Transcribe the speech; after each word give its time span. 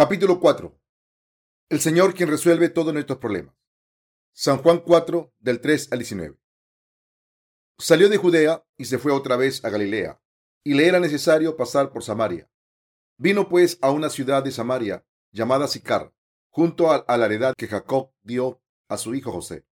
Capítulo 0.00 0.40
4. 0.40 0.80
El 1.68 1.78
Señor 1.78 2.14
quien 2.14 2.30
resuelve 2.30 2.70
todos 2.70 2.94
nuestros 2.94 3.18
problemas. 3.18 3.54
San 4.32 4.62
Juan 4.62 4.78
4, 4.78 5.34
del 5.38 5.60
3 5.60 5.92
al 5.92 5.98
19. 5.98 6.38
Salió 7.76 8.08
de 8.08 8.16
Judea 8.16 8.64
y 8.78 8.86
se 8.86 8.96
fue 8.96 9.12
otra 9.12 9.36
vez 9.36 9.62
a 9.62 9.68
Galilea, 9.68 10.18
y 10.64 10.72
le 10.72 10.86
era 10.86 11.00
necesario 11.00 11.54
pasar 11.54 11.92
por 11.92 12.02
Samaria. 12.02 12.50
Vino 13.18 13.50
pues 13.50 13.78
a 13.82 13.90
una 13.90 14.08
ciudad 14.08 14.42
de 14.42 14.52
Samaria 14.52 15.04
llamada 15.32 15.68
Sicar, 15.68 16.14
junto 16.48 16.90
a, 16.90 17.04
la 17.18 17.26
heredad 17.26 17.52
que 17.54 17.68
Jacob 17.68 18.10
dio 18.22 18.62
a 18.88 18.96
su 18.96 19.14
hijo 19.14 19.30
José. 19.32 19.66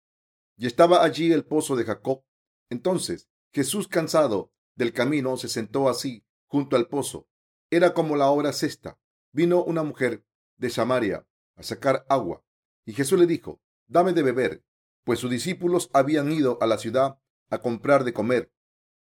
Y 0.58 0.66
estaba 0.66 1.04
allí 1.04 1.32
el 1.32 1.46
pozo 1.46 1.74
de 1.74 1.84
Jacob. 1.84 2.22
Entonces 2.68 3.30
Jesús, 3.54 3.88
cansado 3.88 4.52
del 4.74 4.92
camino, 4.92 5.38
se 5.38 5.48
sentó 5.48 5.88
así 5.88 6.22
junto 6.48 6.76
al 6.76 6.86
pozo. 6.86 7.26
Era 7.70 7.94
como 7.94 8.14
la 8.14 8.28
hora 8.28 8.52
sexta 8.52 8.98
vino 9.32 9.62
una 9.62 9.82
mujer 9.82 10.24
de 10.56 10.70
Samaria 10.70 11.26
a 11.56 11.62
sacar 11.62 12.06
agua, 12.08 12.44
y 12.84 12.92
Jesús 12.92 13.18
le 13.18 13.26
dijo, 13.26 13.60
dame 13.86 14.12
de 14.12 14.22
beber, 14.22 14.64
pues 15.04 15.20
sus 15.20 15.30
discípulos 15.30 15.90
habían 15.92 16.30
ido 16.32 16.58
a 16.60 16.66
la 16.66 16.78
ciudad 16.78 17.18
a 17.50 17.58
comprar 17.58 18.04
de 18.04 18.12
comer. 18.12 18.52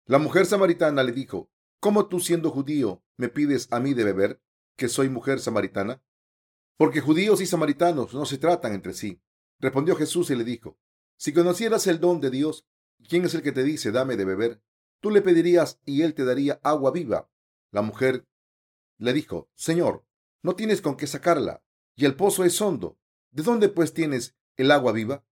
La 0.05 0.19
mujer 0.19 0.45
samaritana 0.45 1.03
le 1.03 1.11
dijo, 1.11 1.51
¿cómo 1.79 2.07
tú 2.07 2.19
siendo 2.19 2.49
judío 2.49 3.03
me 3.17 3.29
pides 3.29 3.67
a 3.71 3.79
mí 3.79 3.93
de 3.93 4.03
beber, 4.03 4.41
que 4.75 4.87
soy 4.87 5.09
mujer 5.09 5.39
samaritana? 5.39 6.01
Porque 6.77 7.01
judíos 7.01 7.41
y 7.41 7.45
samaritanos 7.45 8.13
no 8.13 8.25
se 8.25 8.37
tratan 8.37 8.73
entre 8.73 8.93
sí. 8.93 9.21
Respondió 9.59 9.95
Jesús 9.95 10.29
y 10.29 10.35
le 10.35 10.43
dijo, 10.43 10.77
si 11.17 11.33
conocieras 11.33 11.87
el 11.87 11.99
don 11.99 12.21
de 12.21 12.29
Dios, 12.29 12.67
¿quién 13.09 13.25
es 13.25 13.33
el 13.33 13.41
que 13.41 13.51
te 13.51 13.63
dice, 13.63 13.91
dame 13.91 14.15
de 14.15 14.25
beber? 14.25 14.61
Tú 15.01 15.09
le 15.09 15.21
pedirías 15.21 15.81
y 15.83 16.03
él 16.03 16.13
te 16.13 16.23
daría 16.23 16.59
agua 16.63 16.91
viva. 16.91 17.29
La 17.71 17.81
mujer 17.81 18.25
le 18.97 19.13
dijo, 19.13 19.49
Señor, 19.55 20.05
no 20.47 20.55
tienes 20.55 20.79
con 20.81 20.95
qué 20.95 21.07
sacarla, 21.07 21.61
y 21.93 22.05
el 22.05 22.15
pozo 22.15 22.45
es 22.45 22.61
hondo. 22.61 22.97
¿De 23.31 23.43
dónde 23.43 23.67
pues 23.67 23.93
tienes 23.93 24.37
el 24.55 24.71
agua 24.71 24.93
viva? 24.93 25.25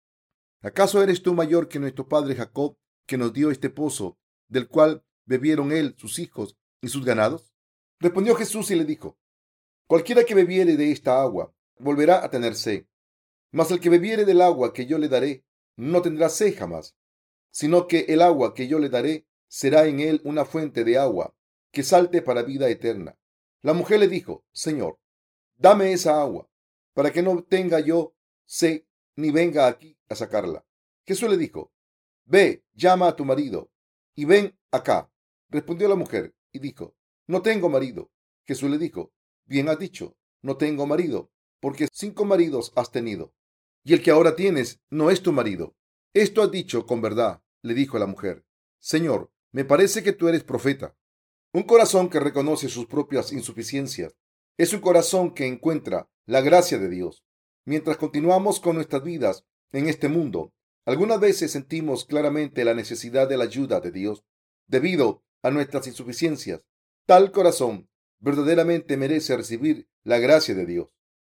¿Acaso 0.59 1.01
eres 1.01 1.23
tú 1.23 1.33
mayor 1.33 1.69
que 1.69 1.79
nuestro 1.79 2.09
padre 2.09 2.35
Jacob, 2.35 2.77
que 3.05 3.17
nos 3.17 3.31
dio 3.31 3.49
este 3.49 3.69
pozo, 3.69 4.19
del 4.49 4.67
cual 4.67 5.05
bebieron 5.23 5.71
él, 5.71 5.95
sus 5.97 6.19
hijos 6.19 6.57
y 6.81 6.89
sus 6.89 7.05
ganados? 7.05 7.53
Respondió 7.97 8.35
Jesús 8.35 8.69
y 8.71 8.75
le 8.75 8.83
dijo, 8.83 9.17
Cualquiera 9.87 10.25
que 10.25 10.35
bebiere 10.35 10.75
de 10.75 10.91
esta 10.91 11.21
agua 11.21 11.55
volverá 11.79 12.21
a 12.21 12.29
tener 12.29 12.53
sed, 12.53 12.85
mas 13.53 13.71
el 13.71 13.79
que 13.79 13.89
bebiere 13.89 14.25
del 14.25 14.41
agua 14.41 14.73
que 14.73 14.85
yo 14.85 14.97
le 14.97 15.07
daré 15.07 15.45
no 15.77 16.01
tendrá 16.01 16.27
sed 16.27 16.57
jamás, 16.57 16.97
sino 17.51 17.87
que 17.87 17.99
el 18.09 18.21
agua 18.21 18.53
que 18.53 18.67
yo 18.67 18.79
le 18.79 18.89
daré 18.89 19.25
será 19.47 19.85
en 19.85 20.01
él 20.01 20.19
una 20.25 20.43
fuente 20.43 20.83
de 20.83 20.97
agua 20.97 21.33
que 21.71 21.83
salte 21.83 22.21
para 22.21 22.43
vida 22.43 22.67
eterna. 22.67 23.17
La 23.61 23.71
mujer 23.71 24.01
le 24.01 24.09
dijo, 24.09 24.43
Señor, 24.51 24.99
dame 25.57 25.91
esa 25.91 26.21
agua, 26.21 26.49
para 26.93 27.11
que 27.11 27.21
no 27.21 27.43
tenga 27.43 27.79
yo 27.79 28.15
sed 28.45 28.83
ni 29.15 29.31
venga 29.31 29.67
aquí 29.67 29.97
a 30.09 30.15
sacarla. 30.15 30.65
Jesús 31.05 31.29
le 31.29 31.37
dijo, 31.37 31.71
Ve, 32.25 32.63
llama 32.73 33.07
a 33.07 33.15
tu 33.15 33.25
marido 33.25 33.71
y 34.15 34.25
ven 34.25 34.57
acá. 34.71 35.11
Respondió 35.49 35.87
la 35.87 35.95
mujer 35.95 36.35
y 36.51 36.59
dijo, 36.59 36.95
No 37.27 37.41
tengo 37.41 37.69
marido. 37.69 38.11
Jesús 38.45 38.69
le 38.69 38.77
dijo, 38.77 39.13
Bien 39.45 39.69
has 39.69 39.77
dicho, 39.77 40.17
no 40.41 40.57
tengo 40.57 40.87
marido, 40.87 41.31
porque 41.59 41.87
cinco 41.91 42.25
maridos 42.25 42.71
has 42.75 42.91
tenido, 42.91 43.33
y 43.83 43.93
el 43.93 44.01
que 44.01 44.11
ahora 44.11 44.35
tienes 44.35 44.81
no 44.89 45.11
es 45.11 45.21
tu 45.21 45.31
marido. 45.31 45.75
Esto 46.13 46.41
has 46.41 46.51
dicho 46.51 46.85
con 46.85 47.01
verdad, 47.01 47.43
le 47.61 47.73
dijo 47.73 47.99
la 47.99 48.07
mujer. 48.07 48.45
Señor, 48.79 49.31
me 49.51 49.65
parece 49.65 50.03
que 50.03 50.13
tú 50.13 50.27
eres 50.27 50.43
profeta. 50.43 50.95
Un 51.51 51.63
corazón 51.63 52.09
que 52.09 52.19
reconoce 52.19 52.69
sus 52.69 52.87
propias 52.87 53.31
insuficiencias 53.31 54.15
es 54.57 54.73
un 54.73 54.79
corazón 54.79 55.33
que 55.33 55.45
encuentra 55.45 56.09
la 56.25 56.41
gracia 56.41 56.77
de 56.77 56.89
Dios. 56.89 57.23
Mientras 57.65 57.97
continuamos 57.97 58.59
con 58.59 58.75
nuestras 58.75 59.03
vidas 59.03 59.45
en 59.71 59.89
este 59.89 60.07
mundo, 60.07 60.53
algunas 60.85 61.19
veces 61.19 61.51
sentimos 61.51 62.05
claramente 62.05 62.63
la 62.63 62.73
necesidad 62.73 63.27
de 63.27 63.37
la 63.37 63.45
ayuda 63.45 63.79
de 63.81 63.91
Dios 63.91 64.23
debido 64.67 65.23
a 65.41 65.51
nuestras 65.51 65.87
insuficiencias. 65.87 66.61
Tal 67.05 67.31
corazón 67.31 67.89
verdaderamente 68.19 68.97
merece 68.97 69.35
recibir 69.35 69.87
la 70.03 70.19
gracia 70.19 70.55
de 70.55 70.65
Dios 70.65 70.87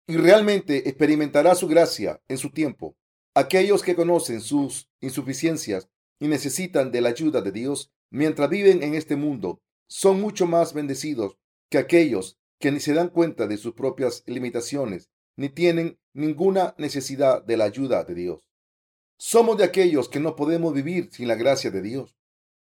y 0.07 0.17
realmente 0.17 0.89
experimentará 0.89 1.55
su 1.55 1.67
gracia 1.67 2.23
en 2.29 2.39
su 2.39 2.51
tiempo. 2.51 2.97
Aquellos 3.35 3.83
que 3.83 3.97
conocen 3.97 4.41
sus 4.41 4.89
insuficiencias 5.01 5.89
y 6.19 6.29
necesitan 6.29 6.91
de 6.91 7.01
la 7.01 7.11
ayuda 7.11 7.41
de 7.41 7.53
Dios 7.53 7.93
mientras 8.11 8.49
viven 8.49 8.83
en 8.83 8.95
este 8.95 9.17
mundo 9.17 9.61
son 9.89 10.21
mucho 10.21 10.47
más 10.47 10.73
bendecidos 10.73 11.37
que 11.71 11.79
aquellos 11.79 12.38
que 12.59 12.73
ni 12.73 12.81
se 12.81 12.93
dan 12.93 13.09
cuenta 13.09 13.47
de 13.47 13.57
sus 13.57 13.75
propias 13.75 14.23
limitaciones 14.27 15.11
ni 15.37 15.49
tienen 15.49 15.99
ninguna 16.13 16.75
necesidad 16.79 17.45
de 17.45 17.57
la 17.57 17.65
ayuda 17.65 18.05
de 18.05 18.15
Dios. 18.15 18.51
Somos 19.19 19.57
de 19.57 19.65
aquellos 19.65 20.09
que 20.09 20.21
no 20.21 20.37
podemos 20.37 20.75
vivir 20.75 21.11
sin 21.13 21.29
la 21.29 21.37
gracia 21.37 21.71
de 21.71 21.83
Dios. 21.83 22.17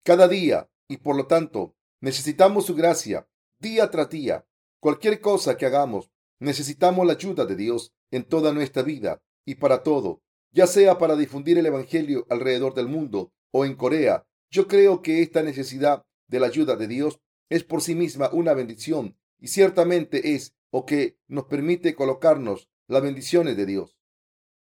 Cada 0.04 0.28
día, 0.28 0.70
y 0.88 0.98
por 0.98 1.16
lo 1.16 1.28
tanto, 1.28 1.76
necesitamos 2.02 2.66
su 2.66 2.76
gracia 2.76 3.28
día 3.60 3.90
tras 3.90 4.10
día. 4.10 4.46
Cualquier 4.80 5.22
cosa 5.22 5.58
que 5.58 5.66
hagamos, 5.66 6.12
necesitamos 6.40 7.06
la 7.06 7.14
ayuda 7.14 7.46
de 7.46 7.56
Dios 7.56 7.94
en 8.12 8.24
toda 8.24 8.54
nuestra 8.54 8.84
vida 8.84 9.22
y 9.46 9.56
para 9.56 9.84
todo, 9.84 10.22
ya 10.52 10.68
sea 10.68 10.98
para 10.98 11.16
difundir 11.16 11.58
el 11.58 11.66
Evangelio 11.66 12.26
alrededor 12.30 12.74
del 12.74 12.88
mundo 12.88 13.32
o 13.52 13.66
en 13.66 13.76
Corea. 13.76 14.26
Yo 14.50 14.68
creo 14.68 15.02
que 15.02 15.22
esta 15.22 15.42
necesidad 15.42 16.04
de 16.28 16.40
la 16.40 16.48
ayuda 16.48 16.76
de 16.76 16.88
Dios 16.88 17.20
es 17.50 17.64
por 17.64 17.82
sí 17.82 17.96
misma 17.96 18.30
una 18.32 18.54
bendición 18.54 19.18
y 19.40 19.48
ciertamente 19.48 20.36
es 20.36 20.56
o 20.70 20.86
que 20.86 21.18
nos 21.28 21.46
permite 21.46 21.96
colocarnos 21.96 22.70
las 22.88 23.02
bendiciones 23.02 23.58
de 23.58 23.66
Dios. 23.66 23.98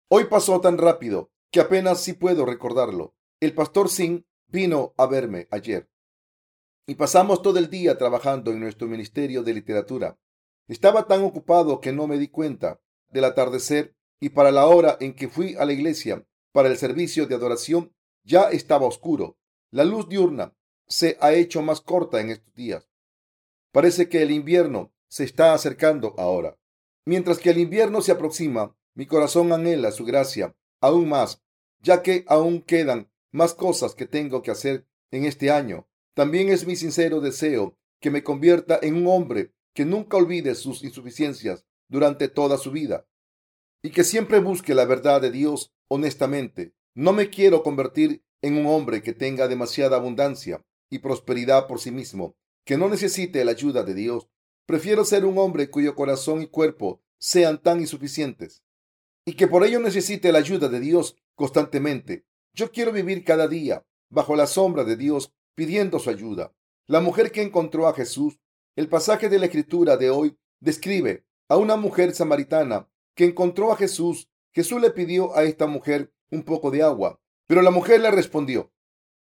Hoy 0.07 0.25
pasó 0.25 0.61
tan 0.61 0.77
rápido 0.77 1.31
que 1.51 1.59
apenas 1.59 2.01
sí 2.01 2.13
puedo 2.13 2.45
recordarlo. 2.45 3.15
El 3.39 3.53
pastor 3.53 3.89
Sin 3.89 4.25
vino 4.47 4.93
a 4.97 5.05
verme 5.05 5.47
ayer 5.51 5.89
y 6.89 6.95
pasamos 6.95 7.43
todo 7.43 7.59
el 7.59 7.69
día 7.69 7.99
trabajando 7.99 8.49
en 8.49 8.59
nuestro 8.59 8.87
ministerio 8.87 9.43
de 9.43 9.53
literatura. 9.53 10.17
Estaba 10.67 11.05
tan 11.05 11.21
ocupado 11.21 11.81
que 11.81 11.93
no 11.93 12.07
me 12.07 12.17
di 12.17 12.29
cuenta 12.29 12.81
del 13.09 13.25
atardecer 13.25 13.95
y 14.19 14.29
para 14.29 14.51
la 14.51 14.65
hora 14.65 14.97
en 14.99 15.13
que 15.13 15.27
fui 15.27 15.55
a 15.55 15.65
la 15.65 15.73
iglesia 15.73 16.25
para 16.51 16.67
el 16.67 16.77
servicio 16.77 17.27
de 17.27 17.35
adoración 17.35 17.93
ya 18.23 18.49
estaba 18.49 18.87
oscuro. 18.87 19.37
La 19.69 19.83
luz 19.83 20.09
diurna 20.09 20.55
se 20.87 21.15
ha 21.21 21.31
hecho 21.33 21.61
más 21.61 21.79
corta 21.79 22.21
en 22.21 22.31
estos 22.31 22.55
días. 22.55 22.88
Parece 23.71 24.09
que 24.09 24.21
el 24.21 24.31
invierno 24.31 24.91
se 25.07 25.23
está 25.23 25.53
acercando 25.53 26.15
ahora. 26.17 26.57
Mientras 27.05 27.39
que 27.39 27.49
el 27.49 27.57
invierno 27.57 28.01
se 28.01 28.11
aproxima, 28.11 28.75
mi 28.93 29.05
corazón 29.05 29.51
anhela 29.51 29.91
su 29.91 30.05
gracia 30.05 30.55
aún 30.81 31.09
más, 31.09 31.41
ya 31.81 32.01
que 32.01 32.25
aún 32.27 32.61
quedan 32.61 33.11
más 33.31 33.53
cosas 33.53 33.95
que 33.95 34.05
tengo 34.05 34.41
que 34.41 34.51
hacer 34.51 34.85
en 35.11 35.25
este 35.25 35.51
año. 35.51 35.87
También 36.13 36.49
es 36.49 36.65
mi 36.65 36.75
sincero 36.75 37.21
deseo 37.21 37.77
que 37.99 38.11
me 38.11 38.23
convierta 38.23 38.79
en 38.81 38.95
un 38.95 39.07
hombre 39.07 39.53
que 39.73 39.85
nunca 39.85 40.17
olvide 40.17 40.55
sus 40.55 40.83
insuficiencias 40.83 41.65
durante 41.87 42.27
toda 42.27 42.57
su 42.57 42.71
vida 42.71 43.07
y 43.81 43.91
que 43.91 44.03
siempre 44.03 44.39
busque 44.39 44.75
la 44.75 44.85
verdad 44.85 45.21
de 45.21 45.31
Dios 45.31 45.73
honestamente. 45.87 46.73
No 46.95 47.13
me 47.13 47.29
quiero 47.29 47.63
convertir 47.63 48.23
en 48.41 48.57
un 48.57 48.65
hombre 48.67 49.01
que 49.01 49.13
tenga 49.13 49.47
demasiada 49.47 49.97
abundancia 49.97 50.65
y 50.89 50.99
prosperidad 50.99 51.67
por 51.67 51.79
sí 51.79 51.91
mismo, 51.91 52.35
que 52.69 52.77
no 52.77 52.87
necesite 52.87 53.43
la 53.43 53.49
ayuda 53.49 53.81
de 53.81 53.95
Dios. 53.95 54.29
Prefiero 54.67 55.03
ser 55.03 55.25
un 55.25 55.39
hombre 55.39 55.71
cuyo 55.71 55.95
corazón 55.95 56.43
y 56.43 56.45
cuerpo 56.45 57.01
sean 57.17 57.63
tan 57.63 57.79
insuficientes 57.79 58.61
y 59.25 59.33
que 59.33 59.47
por 59.47 59.63
ello 59.63 59.79
necesite 59.79 60.31
la 60.31 60.37
ayuda 60.37 60.69
de 60.69 60.79
Dios 60.79 61.17
constantemente. 61.33 62.27
Yo 62.53 62.71
quiero 62.71 62.91
vivir 62.91 63.23
cada 63.23 63.47
día 63.47 63.87
bajo 64.11 64.35
la 64.35 64.45
sombra 64.45 64.83
de 64.83 64.97
Dios 64.97 65.33
pidiendo 65.55 65.97
su 65.97 66.11
ayuda. 66.11 66.53
La 66.85 67.01
mujer 67.01 67.31
que 67.31 67.41
encontró 67.41 67.87
a 67.87 67.95
Jesús, 67.95 68.39
el 68.75 68.87
pasaje 68.87 69.29
de 69.29 69.39
la 69.39 69.47
escritura 69.47 69.97
de 69.97 70.11
hoy 70.11 70.37
describe 70.59 71.25
a 71.47 71.57
una 71.57 71.75
mujer 71.75 72.13
samaritana 72.13 72.87
que 73.15 73.25
encontró 73.25 73.71
a 73.71 73.77
Jesús. 73.77 74.29
Jesús 74.53 74.79
le 74.79 74.91
pidió 74.91 75.35
a 75.35 75.41
esta 75.41 75.65
mujer 75.65 76.13
un 76.29 76.43
poco 76.43 76.69
de 76.69 76.83
agua, 76.83 77.19
pero 77.47 77.63
la 77.63 77.71
mujer 77.71 77.99
le 78.01 78.11
respondió. 78.11 78.71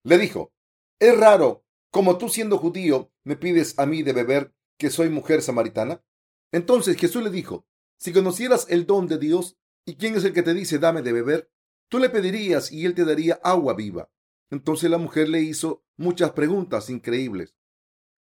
Le 0.04 0.16
dijo, 0.16 0.52
es 1.00 1.18
raro, 1.18 1.64
como 1.90 2.18
tú 2.18 2.28
siendo 2.28 2.56
judío 2.56 3.11
me 3.24 3.36
pides 3.36 3.78
a 3.78 3.86
mí 3.86 4.02
de 4.02 4.12
beber 4.12 4.52
que 4.78 4.90
soy 4.90 5.08
mujer 5.08 5.42
samaritana. 5.42 6.02
Entonces 6.50 6.96
Jesús 6.96 7.22
le 7.22 7.30
dijo, 7.30 7.66
si 7.98 8.12
conocieras 8.12 8.66
el 8.68 8.86
don 8.86 9.06
de 9.06 9.18
Dios 9.18 9.56
y 9.84 9.96
quién 9.96 10.16
es 10.16 10.24
el 10.24 10.32
que 10.32 10.42
te 10.42 10.54
dice 10.54 10.78
dame 10.78 11.02
de 11.02 11.12
beber, 11.12 11.50
tú 11.88 11.98
le 11.98 12.10
pedirías 12.10 12.72
y 12.72 12.84
él 12.84 12.94
te 12.94 13.04
daría 13.04 13.40
agua 13.42 13.74
viva. 13.74 14.10
Entonces 14.50 14.90
la 14.90 14.98
mujer 14.98 15.28
le 15.28 15.40
hizo 15.40 15.84
muchas 15.96 16.32
preguntas 16.32 16.90
increíbles 16.90 17.54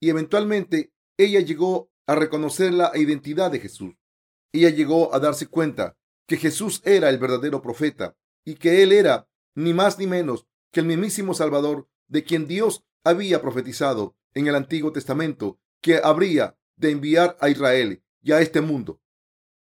y 0.01 0.09
eventualmente 0.09 0.91
ella 1.17 1.39
llegó 1.39 1.91
a 2.07 2.15
reconocer 2.15 2.73
la 2.73 2.91
identidad 2.95 3.51
de 3.51 3.59
Jesús. 3.59 3.95
Ella 4.51 4.69
llegó 4.69 5.13
a 5.13 5.19
darse 5.19 5.47
cuenta 5.47 5.95
que 6.27 6.37
Jesús 6.37 6.81
era 6.83 7.09
el 7.09 7.19
verdadero 7.19 7.61
profeta 7.61 8.17
y 8.43 8.55
que 8.55 8.83
él 8.83 8.91
era 8.91 9.29
ni 9.55 9.73
más 9.73 9.99
ni 9.99 10.07
menos 10.07 10.47
que 10.71 10.81
el 10.81 10.87
mismísimo 10.87 11.33
Salvador 11.33 11.87
de 12.07 12.23
quien 12.23 12.47
Dios 12.47 12.83
había 13.03 13.41
profetizado 13.41 14.15
en 14.33 14.47
el 14.47 14.55
Antiguo 14.55 14.91
Testamento 14.91 15.59
que 15.81 15.99
habría 16.03 16.57
de 16.75 16.91
enviar 16.91 17.37
a 17.39 17.49
Israel 17.49 18.03
y 18.21 18.31
a 18.31 18.41
este 18.41 18.61
mundo. 18.61 19.01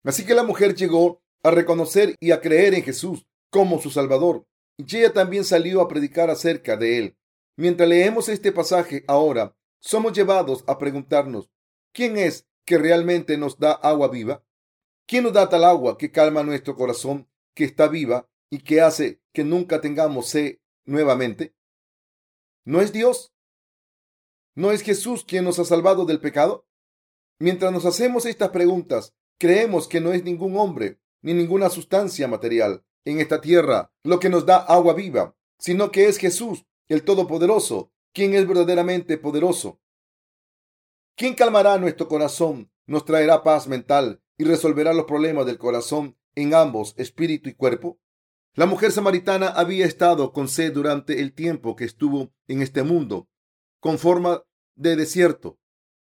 Así 0.04 0.26
que 0.26 0.34
la 0.34 0.44
mujer 0.44 0.76
llegó 0.76 1.22
a 1.44 1.52
reconocer 1.52 2.16
y 2.20 2.32
a 2.32 2.42
creer 2.42 2.74
en 2.74 2.84
Jesús 2.84 3.26
como 3.50 3.80
su 3.80 3.90
Salvador. 3.90 4.46
Y 4.78 4.98
ella 4.98 5.14
también 5.14 5.44
salió 5.44 5.82
a 5.82 5.88
predicar 5.88 6.30
acerca 6.30 6.78
de 6.78 6.98
él. 6.98 7.18
Mientras 7.56 7.90
leemos 7.90 8.30
este 8.30 8.52
pasaje 8.52 9.04
ahora, 9.08 9.56
somos 9.80 10.14
llevados 10.14 10.64
a 10.68 10.78
preguntarnos, 10.78 11.50
¿quién 11.92 12.18
es 12.18 12.48
que 12.66 12.78
realmente 12.78 13.38
nos 13.38 13.58
da 13.60 13.72
agua 13.72 14.10
viva? 14.10 14.44
¿Quién 15.08 15.24
nos 15.24 15.34
da 15.34 15.50
tal 15.50 15.64
agua 15.64 15.98
que 15.98 16.12
calma 16.12 16.44
nuestro 16.44 16.76
corazón, 16.76 17.28
que 17.56 17.64
está 17.64 17.88
viva 17.88 18.30
y 18.50 18.60
que 18.60 18.82
hace 18.82 19.22
que 19.34 19.44
nunca 19.44 19.82
tengamos 19.82 20.28
sed 20.28 20.58
nuevamente? 20.86 21.56
¿No 22.66 22.82
es 22.82 22.92
Dios? 22.92 23.34
¿No 24.58 24.72
es 24.72 24.82
Jesús 24.82 25.24
quien 25.24 25.44
nos 25.44 25.60
ha 25.60 25.66
salvado 25.66 26.06
del 26.06 26.20
pecado? 26.20 26.66
Mientras 27.38 27.72
nos 27.72 27.86
hacemos 27.86 28.26
estas 28.26 28.50
preguntas, 28.50 29.14
creemos 29.38 29.88
que 29.88 30.02
no 30.02 30.14
es 30.14 30.24
ningún 30.24 30.58
hombre 30.58 31.00
ni 31.22 31.36
ninguna 31.36 31.70
sustancia 31.70 32.28
material 32.28 32.84
en 33.06 33.20
esta 33.20 33.40
tierra 33.40 33.92
lo 34.02 34.20
que 34.20 34.30
nos 34.30 34.48
da 34.48 34.58
agua 34.58 34.96
viva, 34.96 35.36
sino 35.60 35.92
que 35.92 36.08
es 36.08 36.18
Jesús, 36.18 36.66
el 36.88 37.04
Todopoderoso, 37.04 37.92
quien 38.14 38.34
es 38.34 38.48
verdaderamente 38.48 39.20
poderoso. 39.20 39.80
¿Quién 41.16 41.36
calmará 41.36 41.78
nuestro 41.78 42.08
corazón, 42.08 42.72
nos 42.88 43.06
traerá 43.06 43.44
paz 43.44 43.68
mental 43.68 44.24
y 44.40 44.46
resolverá 44.46 44.92
los 44.92 45.06
problemas 45.06 45.46
del 45.46 45.60
corazón 45.60 46.18
en 46.34 46.56
ambos, 46.56 46.96
espíritu 46.98 47.48
y 47.48 47.54
cuerpo? 47.54 48.00
La 48.56 48.66
mujer 48.66 48.92
samaritana 48.92 49.50
había 49.50 49.86
estado 49.86 50.34
con 50.34 50.48
sed 50.48 50.74
durante 50.74 51.22
el 51.22 51.34
tiempo 51.34 51.76
que 51.76 51.86
estuvo 51.86 52.34
en 52.48 52.64
este 52.64 52.82
mundo, 52.82 53.30
con 53.80 54.00
forma 54.00 54.47
de 54.78 54.96
desierto, 54.96 55.60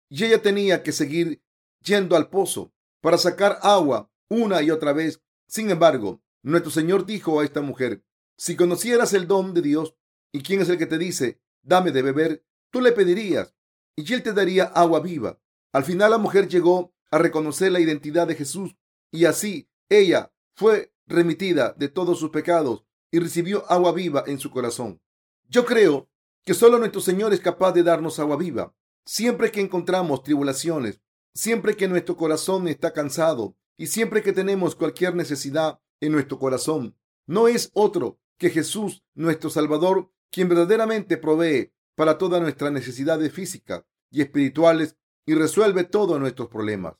y 0.09 0.23
ella 0.25 0.41
tenía 0.41 0.83
que 0.83 0.91
seguir 0.91 1.43
yendo 1.83 2.15
al 2.15 2.29
pozo 2.29 2.73
para 3.01 3.17
sacar 3.17 3.59
agua 3.61 4.11
una 4.29 4.61
y 4.61 4.71
otra 4.71 4.93
vez. 4.93 5.21
Sin 5.47 5.69
embargo, 5.69 6.23
nuestro 6.41 6.71
Señor 6.71 7.05
dijo 7.05 7.39
a 7.39 7.43
esta 7.43 7.61
mujer, 7.61 8.03
si 8.37 8.55
conocieras 8.55 9.13
el 9.13 9.27
don 9.27 9.53
de 9.53 9.61
Dios 9.61 9.95
y 10.31 10.41
quién 10.41 10.61
es 10.61 10.69
el 10.69 10.77
que 10.77 10.85
te 10.85 10.97
dice, 10.97 11.39
dame 11.61 11.91
de 11.91 12.01
beber, 12.01 12.45
tú 12.71 12.81
le 12.81 12.91
pedirías 12.91 13.53
y 13.95 14.11
él 14.13 14.23
te 14.23 14.33
daría 14.33 14.65
agua 14.65 14.99
viva. 14.99 15.39
Al 15.71 15.83
final 15.83 16.11
la 16.11 16.17
mujer 16.17 16.47
llegó 16.47 16.93
a 17.11 17.17
reconocer 17.17 17.71
la 17.71 17.79
identidad 17.79 18.27
de 18.27 18.35
Jesús 18.35 18.75
y 19.11 19.25
así 19.25 19.69
ella 19.89 20.33
fue 20.55 20.93
remitida 21.05 21.73
de 21.77 21.89
todos 21.89 22.19
sus 22.19 22.31
pecados 22.31 22.85
y 23.11 23.19
recibió 23.19 23.69
agua 23.71 23.91
viva 23.91 24.23
en 24.25 24.39
su 24.39 24.49
corazón. 24.49 25.01
Yo 25.49 25.65
creo 25.65 26.09
que 26.45 26.53
solo 26.53 26.77
nuestro 26.77 27.01
Señor 27.01 27.33
es 27.33 27.39
capaz 27.39 27.71
de 27.71 27.83
darnos 27.83 28.19
agua 28.19 28.37
viva. 28.37 28.75
Siempre 29.05 29.51
que 29.51 29.61
encontramos 29.61 30.23
tribulaciones, 30.23 31.01
siempre 31.33 31.75
que 31.75 31.87
nuestro 31.87 32.15
corazón 32.15 32.67
está 32.67 32.93
cansado 32.93 33.55
y 33.77 33.87
siempre 33.87 34.21
que 34.21 34.33
tenemos 34.33 34.75
cualquier 34.75 35.15
necesidad 35.15 35.79
en 35.99 36.11
nuestro 36.11 36.39
corazón, 36.39 36.95
no 37.25 37.47
es 37.47 37.71
otro 37.73 38.19
que 38.37 38.49
Jesús, 38.49 39.03
nuestro 39.13 39.49
Salvador, 39.49 40.11
quien 40.31 40.49
verdaderamente 40.49 41.17
provee 41.17 41.71
para 41.95 42.17
todas 42.17 42.41
nuestras 42.41 42.71
necesidades 42.71 43.31
físicas 43.31 43.83
y 44.09 44.21
espirituales 44.21 44.97
y 45.25 45.35
resuelve 45.35 45.83
todos 45.83 46.19
nuestros 46.19 46.49
problemas. 46.49 46.95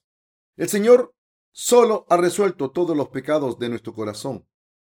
El 0.56 0.70
Señor 0.70 1.16
solo 1.52 2.06
ha 2.10 2.18
resuelto 2.18 2.72
todos 2.72 2.96
los 2.96 3.10
pecados 3.10 3.60
de 3.60 3.70
nuestro 3.70 3.94
corazón 3.94 4.48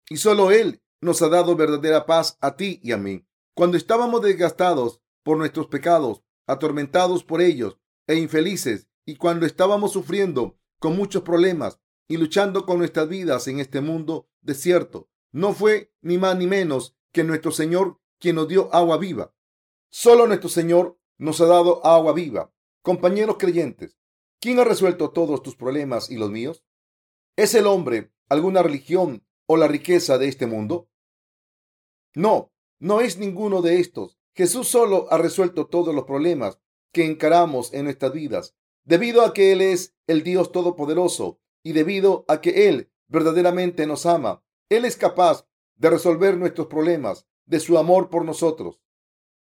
y 0.10 0.18
solo 0.18 0.52
Él 0.52 0.82
nos 1.02 1.22
ha 1.22 1.30
dado 1.30 1.56
verdadera 1.56 2.06
paz 2.06 2.38
a 2.42 2.56
ti 2.56 2.80
y 2.84 2.92
a 2.92 2.98
mí. 2.98 3.26
Cuando 3.56 3.78
estábamos 3.78 4.22
desgastados 4.22 5.02
por 5.24 5.38
nuestros 5.38 5.68
pecados, 5.68 6.24
atormentados 6.48 7.24
por 7.24 7.42
ellos 7.42 7.80
e 8.08 8.16
infelices, 8.16 8.88
y 9.06 9.16
cuando 9.16 9.46
estábamos 9.46 9.92
sufriendo 9.92 10.58
con 10.80 10.96
muchos 10.96 11.24
problemas 11.24 11.80
y 12.08 12.18
luchando 12.18 12.66
con 12.66 12.78
nuestras 12.80 13.08
vidas 13.08 13.48
en 13.48 13.60
este 13.60 13.82
mundo 13.82 14.30
desierto, 14.42 15.10
no 15.32 15.54
fue 15.54 15.94
ni 16.02 16.18
más 16.18 16.38
ni 16.38 16.48
menos 16.48 16.96
que 17.12 17.24
nuestro 17.24 17.52
Señor 17.52 18.00
quien 18.20 18.36
nos 18.36 18.48
dio 18.48 18.74
agua 18.74 18.98
viva. 18.98 19.36
Solo 19.90 20.28
nuestro 20.28 20.50
Señor 20.50 20.98
nos 21.18 21.42
ha 21.42 21.46
dado 21.46 21.86
agua 21.86 22.14
viva. 22.14 22.54
Compañeros 22.82 23.38
creyentes, 23.38 23.98
¿quién 24.40 24.60
ha 24.60 24.64
resuelto 24.64 25.12
todos 25.12 25.44
tus 25.44 25.56
problemas 25.56 26.10
y 26.10 26.18
los 26.18 26.32
míos? 26.32 26.64
¿Es 27.36 27.56
el 27.56 27.68
hombre, 27.68 28.12
alguna 28.30 28.64
religión 28.64 29.26
o 29.46 29.58
la 29.58 29.68
riqueza 29.68 30.18
de 30.18 30.28
este 30.28 30.46
mundo? 30.46 30.90
No, 32.16 32.53
no 32.84 33.00
es 33.00 33.18
ninguno 33.18 33.62
de 33.62 33.80
estos. 33.80 34.20
Jesús 34.36 34.68
solo 34.68 35.08
ha 35.10 35.18
resuelto 35.18 35.68
todos 35.68 35.96
los 35.96 36.04
problemas 36.04 36.60
que 36.92 37.06
encaramos 37.06 37.74
en 37.74 37.86
nuestras 37.86 38.12
vidas, 38.12 38.56
debido 38.84 39.24
a 39.24 39.34
que 39.34 39.54
Él 39.54 39.62
es 39.62 39.96
el 40.06 40.22
Dios 40.22 40.52
Todopoderoso 40.52 41.40
y 41.64 41.72
debido 41.72 42.26
a 42.28 42.42
que 42.42 42.68
Él 42.68 42.92
verdaderamente 43.08 43.88
nos 43.88 44.06
ama. 44.06 44.44
Él 44.68 44.84
es 44.84 44.98
capaz 44.98 45.48
de 45.78 45.92
resolver 45.92 46.36
nuestros 46.36 46.68
problemas 46.68 47.26
de 47.46 47.62
su 47.62 47.78
amor 47.78 48.10
por 48.10 48.26
nosotros. 48.26 48.82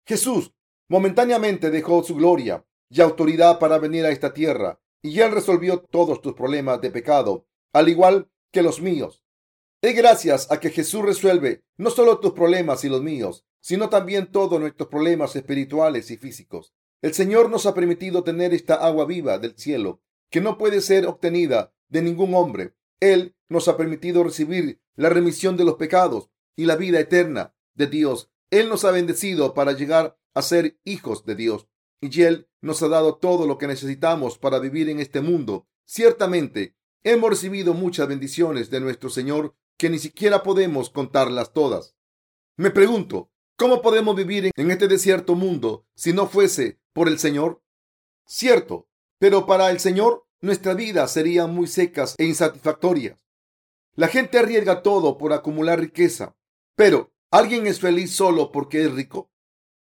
Jesús 0.08 0.56
momentáneamente 0.88 1.70
dejó 1.70 2.04
su 2.04 2.16
gloria 2.16 2.66
y 2.90 3.02
autoridad 3.02 3.60
para 3.60 3.78
venir 3.78 4.04
a 4.06 4.10
esta 4.10 4.34
tierra, 4.34 4.82
y 5.04 5.20
Él 5.20 5.32
resolvió 5.32 5.82
todos 5.82 6.22
tus 6.22 6.34
problemas 6.34 6.82
de 6.82 6.90
pecado, 6.90 7.46
al 7.72 7.88
igual 7.88 8.32
que 8.52 8.64
los 8.64 8.82
míos. 8.82 9.24
Es 9.82 9.96
gracias 9.96 10.52
a 10.52 10.60
que 10.60 10.72
Jesús 10.72 11.04
resuelve 11.04 11.64
no 11.78 11.92
solo 11.92 12.20
tus 12.20 12.34
problemas 12.34 12.84
y 12.84 12.90
los 12.90 13.04
míos, 13.04 13.46
sino 13.62 13.90
también 13.90 14.32
todos 14.32 14.60
nuestros 14.60 14.90
problemas 14.90 15.36
espirituales 15.36 16.10
y 16.10 16.18
físicos. 16.18 16.74
El 17.04 17.14
Señor 17.14 17.52
nos 17.52 17.68
ha 17.68 17.76
permitido 17.76 18.24
tener 18.24 18.56
esta 18.56 18.76
agua 18.76 19.06
viva 19.06 19.38
del 19.38 19.56
cielo, 19.56 20.02
que 20.32 20.42
no 20.42 20.58
puede 20.58 20.82
ser 20.82 21.06
obtenida 21.06 21.74
de 21.90 22.02
ningún 22.02 22.34
hombre. 22.34 22.74
Él 23.00 23.36
nos 23.50 23.68
ha 23.68 23.78
permitido 23.78 24.24
recibir 24.24 24.82
la 24.96 25.10
remisión 25.10 25.58
de 25.58 25.66
los 25.66 25.76
pecados 25.76 26.32
y 26.56 26.66
la 26.66 26.76
vida 26.76 27.00
eterna 27.00 27.54
de 27.76 27.86
Dios. 27.86 28.32
Él 28.50 28.70
nos 28.70 28.84
ha 28.84 28.90
bendecido 28.90 29.54
para 29.54 29.74
llegar 29.74 30.18
a 30.34 30.42
ser 30.42 30.80
hijos 30.86 31.24
de 31.26 31.36
Dios. 31.36 31.68
Y 32.02 32.24
Él 32.24 32.50
nos 32.62 32.82
ha 32.82 32.88
dado 32.88 33.18
todo 33.18 33.46
lo 33.46 33.60
que 33.60 33.68
necesitamos 33.68 34.40
para 34.40 34.58
vivir 34.58 34.90
en 34.90 35.00
este 35.00 35.22
mundo. 35.22 35.68
Ciertamente, 35.86 36.76
hemos 37.04 37.30
recibido 37.30 37.76
muchas 37.76 38.08
bendiciones 38.08 38.72
de 38.72 38.80
nuestro 38.80 39.10
Señor 39.12 39.56
que 39.78 39.90
ni 39.90 40.00
siquiera 40.00 40.44
podemos 40.44 40.90
contarlas 40.90 41.54
todas. 41.54 41.96
Me 42.56 42.72
pregunto, 42.72 43.32
¿cómo 43.56 43.82
podemos 43.82 44.16
vivir 44.16 44.52
en 44.56 44.72
este 44.72 44.88
desierto 44.88 45.36
mundo 45.36 45.86
si 45.96 46.14
no 46.14 46.28
fuese 46.28 46.80
por 46.94 47.08
el 47.08 47.20
Señor? 47.20 47.62
Cierto, 48.26 48.88
pero 49.20 49.46
para 49.46 49.72
el 49.72 49.80
Señor 49.80 50.26
nuestra 50.42 50.74
vida 50.74 51.08
serían 51.08 51.54
muy 51.54 51.68
secas 51.68 52.16
e 52.18 52.26
insatisfactorias. 52.26 53.18
La 53.96 54.08
gente 54.08 54.38
arriesga 54.38 54.84
todo 54.84 55.18
por 55.18 55.34
acumular 55.34 55.80
riqueza, 55.80 56.36
pero 56.76 57.12
¿Alguien 57.30 57.68
es 57.68 57.82
feliz 57.82 58.16
solo 58.16 58.54
porque 58.54 58.86
es 58.86 58.94
rico? 58.94 59.30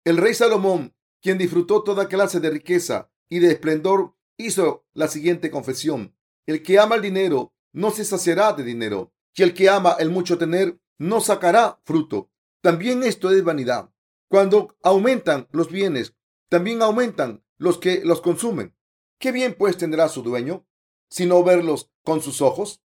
El 0.04 0.18
rey 0.18 0.34
Salomón, 0.34 0.96
quien 1.22 1.38
disfrutó 1.38 1.84
toda 1.84 2.08
clase 2.08 2.40
de 2.40 2.50
riqueza 2.50 3.12
y 3.30 3.38
de 3.40 3.52
esplendor, 3.52 4.16
hizo 4.38 4.88
la 4.94 5.08
siguiente 5.08 5.52
confesión. 5.52 6.16
El 6.48 6.64
que 6.64 6.80
ama 6.80 6.96
el 6.96 7.04
dinero 7.04 7.54
no 7.74 7.92
se 7.92 8.06
saciará 8.06 8.54
de 8.54 8.64
dinero, 8.64 9.14
y 9.38 9.44
el 9.44 9.54
que 9.54 9.70
ama 9.70 9.96
el 10.00 10.10
mucho 10.10 10.38
tener 10.38 10.80
no 10.98 11.22
sacará 11.22 11.80
fruto. 11.86 12.32
También 12.62 13.04
esto 13.04 13.30
es 13.32 13.44
vanidad. 13.44 13.92
Cuando 14.30 14.76
aumentan 14.82 15.48
los 15.52 15.70
bienes, 15.72 16.16
también 16.50 16.82
aumentan 16.82 17.46
los 17.58 17.78
que 17.78 18.04
los 18.04 18.20
consumen. 18.20 18.76
¿Qué 19.20 19.32
bien 19.32 19.56
pues 19.58 19.78
tendrá 19.78 20.10
su 20.10 20.24
dueño, 20.24 20.66
sino 21.10 21.44
verlos 21.44 21.92
con 22.04 22.22
sus 22.22 22.42
ojos? 22.42 22.82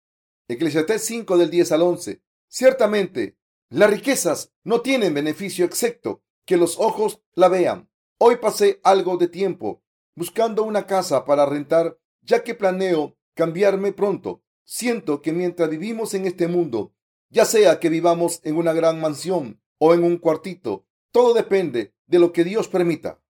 Eclesiastés 0.50 1.04
5 1.06 1.38
del 1.38 1.50
10 1.50 1.72
al 1.72 1.82
11. 1.84 2.22
Ciertamente, 2.50 3.38
las 3.70 3.90
riquezas 3.90 4.54
no 4.66 4.82
tienen 4.82 5.14
beneficio 5.14 5.64
excepto 5.64 6.22
que 6.46 6.58
los 6.58 6.78
ojos 6.80 7.22
la 7.34 7.48
vean. 7.48 7.90
Hoy 8.18 8.36
pasé 8.36 8.82
algo 8.84 9.16
de 9.16 9.30
tiempo 9.30 9.84
buscando 10.16 10.64
una 10.64 10.86
casa 10.86 11.24
para 11.24 11.46
rentar, 11.46 11.98
ya 12.22 12.44
que 12.44 12.56
planeo 12.56 13.18
cambiarme 13.36 13.94
pronto. 13.94 14.44
Siento 14.74 15.22
que 15.22 15.34
mientras 15.34 15.70
vivimos 15.70 16.14
en 16.14 16.26
este 16.26 16.48
mundo, 16.48 16.94
ya 17.30 17.44
sea 17.44 17.82
que 17.82 17.90
vivamos 17.90 18.40
en 18.46 18.56
una 18.56 18.72
gran 18.72 19.02
mansión 19.02 19.62
o 19.80 19.94
en 19.94 20.06
un 20.06 20.18
cuartito, 20.18 20.86
todo 21.12 21.34
depende 21.34 21.94
de 22.06 22.20
lo 22.20 22.32
que 22.32 22.46
Dios 22.46 22.70
permita. 22.70 23.22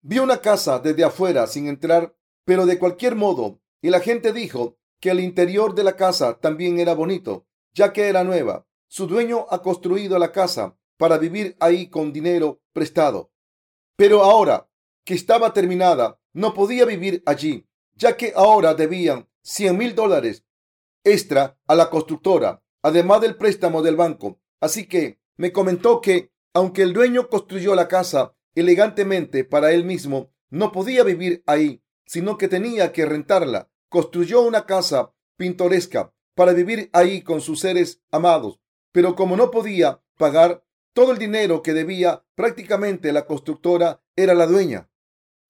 Vi 0.00 0.18
una 0.18 0.40
casa 0.40 0.78
desde 0.78 1.04
afuera 1.04 1.46
sin 1.46 1.68
entrar, 1.68 2.16
pero 2.46 2.64
de 2.64 2.78
cualquier 2.78 3.16
modo, 3.16 3.60
y 3.82 3.90
la 3.90 4.00
gente 4.00 4.32
dijo 4.32 4.78
que 4.98 5.10
el 5.10 5.20
interior 5.20 5.74
de 5.74 5.84
la 5.84 5.94
casa 5.94 6.40
también 6.40 6.80
era 6.80 6.94
bonito, 6.94 7.46
ya 7.74 7.92
que 7.92 8.08
era 8.08 8.24
nueva. 8.24 8.66
Su 8.86 9.06
dueño 9.06 9.44
ha 9.50 9.60
construido 9.60 10.18
la 10.18 10.32
casa 10.32 10.78
para 10.96 11.18
vivir 11.18 11.54
ahí 11.60 11.90
con 11.90 12.14
dinero 12.14 12.62
prestado. 12.72 13.30
Pero 13.94 14.22
ahora 14.24 14.70
que 15.04 15.12
estaba 15.12 15.52
terminada, 15.52 16.18
no 16.32 16.54
podía 16.54 16.86
vivir 16.86 17.22
allí, 17.26 17.68
ya 17.92 18.16
que 18.16 18.32
ahora 18.34 18.72
debían 18.72 19.28
cien 19.42 19.76
mil 19.76 19.94
dólares 19.94 20.46
extra 21.04 21.58
a 21.66 21.74
la 21.74 21.90
constructora, 21.90 22.62
además 22.82 23.20
del 23.20 23.36
préstamo 23.36 23.82
del 23.82 23.96
banco. 23.96 24.40
Así 24.60 24.86
que 24.86 25.20
me 25.36 25.52
comentó 25.52 26.00
que, 26.00 26.32
aunque 26.52 26.82
el 26.82 26.92
dueño 26.92 27.28
construyó 27.28 27.74
la 27.74 27.88
casa 27.88 28.34
elegantemente 28.54 29.44
para 29.44 29.72
él 29.72 29.84
mismo, 29.84 30.32
no 30.50 30.72
podía 30.72 31.04
vivir 31.04 31.42
ahí, 31.46 31.82
sino 32.06 32.38
que 32.38 32.48
tenía 32.48 32.92
que 32.92 33.06
rentarla. 33.06 33.70
Construyó 33.88 34.42
una 34.42 34.66
casa 34.66 35.14
pintoresca 35.36 36.12
para 36.34 36.52
vivir 36.52 36.90
ahí 36.92 37.22
con 37.22 37.40
sus 37.40 37.60
seres 37.60 38.02
amados. 38.10 38.60
Pero 38.92 39.14
como 39.14 39.36
no 39.36 39.50
podía 39.50 40.02
pagar 40.16 40.64
todo 40.92 41.12
el 41.12 41.18
dinero 41.18 41.62
que 41.62 41.74
debía, 41.74 42.24
prácticamente 42.34 43.12
la 43.12 43.26
constructora 43.26 44.02
era 44.16 44.34
la 44.34 44.46
dueña. 44.46 44.90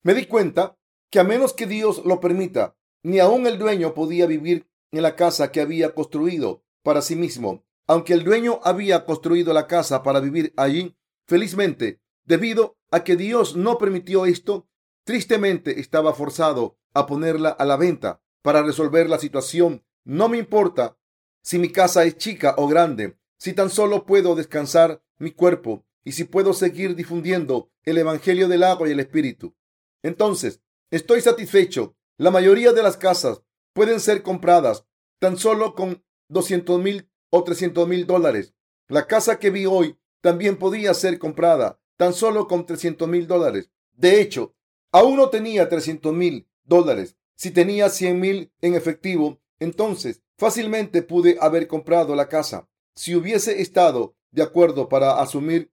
Me 0.03 0.13
di 0.13 0.25
cuenta 0.25 0.77
que 1.09 1.19
a 1.19 1.23
menos 1.23 1.53
que 1.53 1.65
Dios 1.65 2.05
lo 2.05 2.19
permita, 2.19 2.77
ni 3.01 3.19
aun 3.19 3.47
el 3.47 3.57
dueño 3.57 3.93
podía 3.93 4.27
vivir 4.27 4.68
en 4.91 5.01
la 5.01 5.15
casa 5.15 5.51
que 5.51 5.61
había 5.61 5.93
construido 5.93 6.63
para 6.83 7.01
sí 7.01 7.15
mismo. 7.15 7.65
Aunque 7.87 8.13
el 8.13 8.23
dueño 8.23 8.59
había 8.63 9.05
construido 9.05 9.53
la 9.53 9.67
casa 9.67 10.03
para 10.03 10.19
vivir 10.19 10.53
allí, 10.57 10.95
felizmente, 11.25 12.01
debido 12.23 12.77
a 12.91 13.03
que 13.03 13.15
Dios 13.15 13.55
no 13.55 13.77
permitió 13.77 14.25
esto, 14.25 14.67
tristemente 15.03 15.79
estaba 15.79 16.13
forzado 16.13 16.77
a 16.93 17.05
ponerla 17.05 17.49
a 17.49 17.65
la 17.65 17.77
venta 17.77 18.21
para 18.41 18.61
resolver 18.61 19.09
la 19.09 19.19
situación. 19.19 19.83
No 20.03 20.29
me 20.29 20.37
importa 20.37 20.97
si 21.41 21.59
mi 21.59 21.71
casa 21.71 22.03
es 22.03 22.17
chica 22.17 22.55
o 22.57 22.67
grande, 22.67 23.17
si 23.37 23.53
tan 23.53 23.69
solo 23.69 24.05
puedo 24.05 24.35
descansar 24.35 25.01
mi 25.17 25.31
cuerpo 25.31 25.85
y 26.03 26.11
si 26.11 26.25
puedo 26.25 26.53
seguir 26.53 26.95
difundiendo 26.95 27.71
el 27.83 27.97
Evangelio 27.97 28.47
del 28.47 28.63
agua 28.63 28.87
y 28.87 28.91
el 28.91 28.99
Espíritu. 28.99 29.55
Entonces, 30.03 30.61
estoy 30.91 31.21
satisfecho. 31.21 31.95
La 32.17 32.31
mayoría 32.31 32.73
de 32.73 32.83
las 32.83 32.97
casas 32.97 33.41
pueden 33.73 33.99
ser 33.99 34.23
compradas 34.23 34.85
tan 35.19 35.37
solo 35.37 35.75
con 35.75 36.03
200 36.29 36.81
mil 36.81 37.09
o 37.29 37.43
300 37.43 37.87
mil 37.87 38.05
dólares. 38.07 38.53
La 38.87 39.07
casa 39.07 39.39
que 39.39 39.49
vi 39.49 39.65
hoy 39.65 39.97
también 40.21 40.57
podía 40.57 40.93
ser 40.93 41.19
comprada 41.19 41.79
tan 41.97 42.13
solo 42.13 42.47
con 42.47 42.65
300 42.65 43.07
mil 43.07 43.27
dólares. 43.27 43.71
De 43.93 44.21
hecho, 44.21 44.55
aún 44.91 45.17
no 45.17 45.29
tenía 45.29 45.67
300 45.67 46.13
mil 46.13 46.47
dólares. 46.63 47.17
Si 47.35 47.51
tenía 47.51 47.89
100 47.89 48.19
mil 48.19 48.53
en 48.61 48.75
efectivo, 48.75 49.39
entonces 49.59 50.23
fácilmente 50.37 51.01
pude 51.01 51.37
haber 51.41 51.67
comprado 51.67 52.15
la 52.15 52.29
casa. 52.29 52.69
Si 52.95 53.15
hubiese 53.15 53.61
estado 53.61 54.15
de 54.31 54.43
acuerdo 54.43 54.89
para 54.89 55.19
asumir 55.21 55.71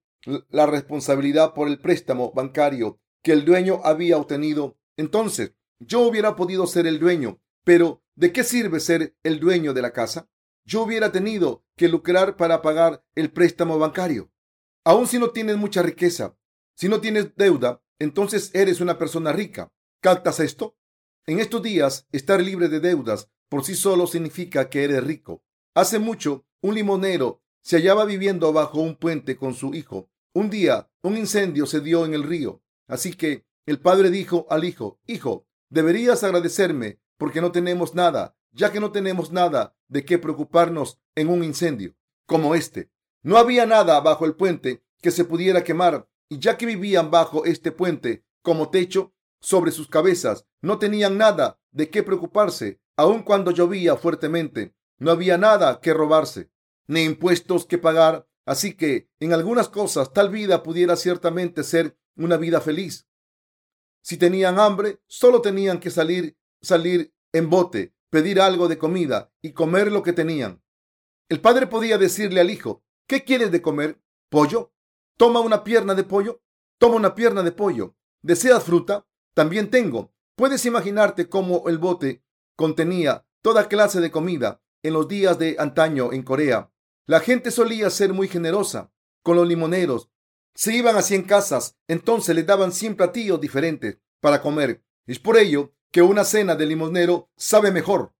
la 0.49 0.65
responsabilidad 0.65 1.53
por 1.53 1.67
el 1.67 1.79
préstamo 1.79 2.31
bancario 2.33 2.99
que 3.21 3.31
el 3.31 3.45
dueño 3.45 3.81
había 3.83 4.17
obtenido, 4.17 4.77
entonces 4.97 5.53
yo 5.79 6.01
hubiera 6.01 6.35
podido 6.35 6.67
ser 6.67 6.87
el 6.87 6.99
dueño. 6.99 7.39
Pero, 7.67 8.01
¿de 8.15 8.31
qué 8.31 8.45
sirve 8.45 8.79
ser 8.79 9.17
el 9.23 9.41
dueño 9.41 9.73
de 9.73 9.81
la 9.81 9.91
casa? 9.91 10.29
Yo 10.63 10.83
hubiera 10.83 11.11
tenido 11.11 11.65
que 11.75 11.89
lucrar 11.89 12.37
para 12.37 12.61
pagar 12.61 13.03
el 13.13 13.29
préstamo 13.29 13.77
bancario. 13.77 14.31
Aun 14.85 15.05
si 15.05 15.19
no 15.19 15.31
tienes 15.31 15.57
mucha 15.57 15.81
riqueza, 15.81 16.37
si 16.75 16.87
no 16.87 17.01
tienes 17.01 17.35
deuda, 17.35 17.83
entonces 17.99 18.51
eres 18.53 18.79
una 18.79 18.97
persona 18.97 19.33
rica. 19.33 19.73
¿Captas 20.01 20.39
esto? 20.39 20.77
En 21.25 21.41
estos 21.41 21.61
días, 21.61 22.07
estar 22.13 22.41
libre 22.41 22.69
de 22.69 22.79
deudas 22.79 23.29
por 23.49 23.65
sí 23.65 23.75
solo 23.75 24.07
significa 24.07 24.69
que 24.69 24.85
eres 24.85 25.03
rico. 25.03 25.43
Hace 25.75 25.99
mucho, 25.99 26.45
un 26.61 26.73
limonero 26.73 27.43
se 27.61 27.75
hallaba 27.75 28.05
viviendo 28.05 28.53
bajo 28.53 28.79
un 28.79 28.95
puente 28.95 29.35
con 29.35 29.53
su 29.53 29.73
hijo. 29.73 30.09
Un 30.33 30.49
día, 30.49 30.89
un 31.01 31.17
incendio 31.17 31.65
se 31.65 31.81
dio 31.81 32.05
en 32.05 32.13
el 32.13 32.23
río. 32.23 32.63
Así 32.87 33.11
que 33.11 33.45
el 33.65 33.81
padre 33.81 34.09
dijo 34.09 34.47
al 34.49 34.63
hijo, 34.63 35.01
Hijo, 35.05 35.45
deberías 35.69 36.23
agradecerme 36.23 37.01
porque 37.17 37.41
no 37.41 37.51
tenemos 37.51 37.95
nada, 37.95 38.35
ya 38.51 38.71
que 38.71 38.79
no 38.79 38.91
tenemos 38.91 39.31
nada 39.31 39.75
de 39.87 40.05
qué 40.05 40.17
preocuparnos 40.17 40.99
en 41.15 41.29
un 41.29 41.43
incendio 41.43 41.95
como 42.25 42.55
este. 42.55 42.91
No 43.21 43.37
había 43.37 43.65
nada 43.65 43.99
bajo 44.01 44.25
el 44.25 44.35
puente 44.35 44.83
que 45.01 45.11
se 45.11 45.25
pudiera 45.25 45.63
quemar, 45.63 46.07
y 46.29 46.39
ya 46.39 46.57
que 46.57 46.65
vivían 46.65 47.11
bajo 47.11 47.45
este 47.45 47.71
puente 47.71 48.25
como 48.41 48.69
techo 48.69 49.13
sobre 49.39 49.71
sus 49.71 49.87
cabezas, 49.87 50.45
no 50.61 50.79
tenían 50.79 51.17
nada 51.17 51.59
de 51.71 51.89
qué 51.89 52.03
preocuparse, 52.03 52.79
aun 52.95 53.23
cuando 53.23 53.51
llovía 53.51 53.95
fuertemente. 53.95 54.73
No 54.97 55.11
había 55.11 55.37
nada 55.37 55.79
que 55.79 55.93
robarse 55.93 56.49
ni 56.87 57.03
impuestos 57.03 57.65
que 57.65 57.77
pagar. 57.77 58.27
Así 58.45 58.73
que 58.73 59.09
en 59.19 59.33
algunas 59.33 59.69
cosas 59.69 60.13
tal 60.13 60.29
vida 60.29 60.63
pudiera 60.63 60.95
ciertamente 60.95 61.63
ser 61.63 61.97
una 62.15 62.37
vida 62.37 62.61
feliz. 62.61 63.07
Si 64.01 64.17
tenían 64.17 64.57
hambre, 64.57 65.01
solo 65.05 65.41
tenían 65.41 65.79
que 65.79 65.91
salir, 65.91 66.37
salir 66.67 67.13
en 67.33 67.49
bote, 67.49 67.95
pedir 68.09 68.39
algo 68.39 68.67
de 68.67 68.77
comida 68.77 69.31
y 69.41 69.53
comer 69.53 69.91
lo 69.91 70.03
que 70.03 70.13
tenían. 70.13 70.61
El 71.29 71.41
padre 71.41 71.67
podía 71.67 71.97
decirle 71.97 72.39
al 72.39 72.49
hijo, 72.49 72.83
¿qué 73.07 73.23
quieres 73.23 73.51
de 73.51 73.61
comer? 73.61 74.01
¿Pollo? 74.29 74.73
Toma 75.17 75.39
una 75.39 75.63
pierna 75.63 75.95
de 75.95 76.03
pollo. 76.03 76.41
Toma 76.77 76.95
una 76.95 77.15
pierna 77.15 77.41
de 77.43 77.51
pollo. 77.51 77.95
¿Deseas 78.21 78.63
fruta? 78.63 79.07
También 79.33 79.69
tengo. 79.69 80.13
Puedes 80.35 80.65
imaginarte 80.65 81.27
cómo 81.27 81.67
el 81.67 81.79
bote 81.79 82.23
contenía 82.55 83.25
toda 83.41 83.67
clase 83.67 83.99
de 83.99 84.11
comida 84.11 84.61
en 84.83 84.93
los 84.93 85.07
días 85.07 85.39
de 85.39 85.55
antaño 85.59 86.13
en 86.13 86.23
Corea. 86.23 86.71
La 87.05 87.19
gente 87.19 87.51
solía 87.51 87.89
ser 87.89 88.13
muy 88.13 88.27
generosa 88.27 88.91
con 89.23 89.35
los 89.37 89.47
limoneros. 89.47 90.09
Se 90.53 90.75
iban 90.75 90.95
a 90.95 91.01
cien 91.01 91.23
casas, 91.23 91.77
entonces 91.87 92.35
les 92.35 92.45
daban 92.45 92.71
cien 92.71 92.95
platillos 92.95 93.39
diferentes 93.39 93.99
para 94.19 94.41
comer. 94.41 94.83
Es 95.05 95.19
por 95.19 95.37
ello 95.37 95.73
que 95.91 96.01
una 96.01 96.23
cena 96.23 96.55
de 96.55 96.65
limonero 96.65 97.29
sabe 97.35 97.71
mejor. 97.71 98.13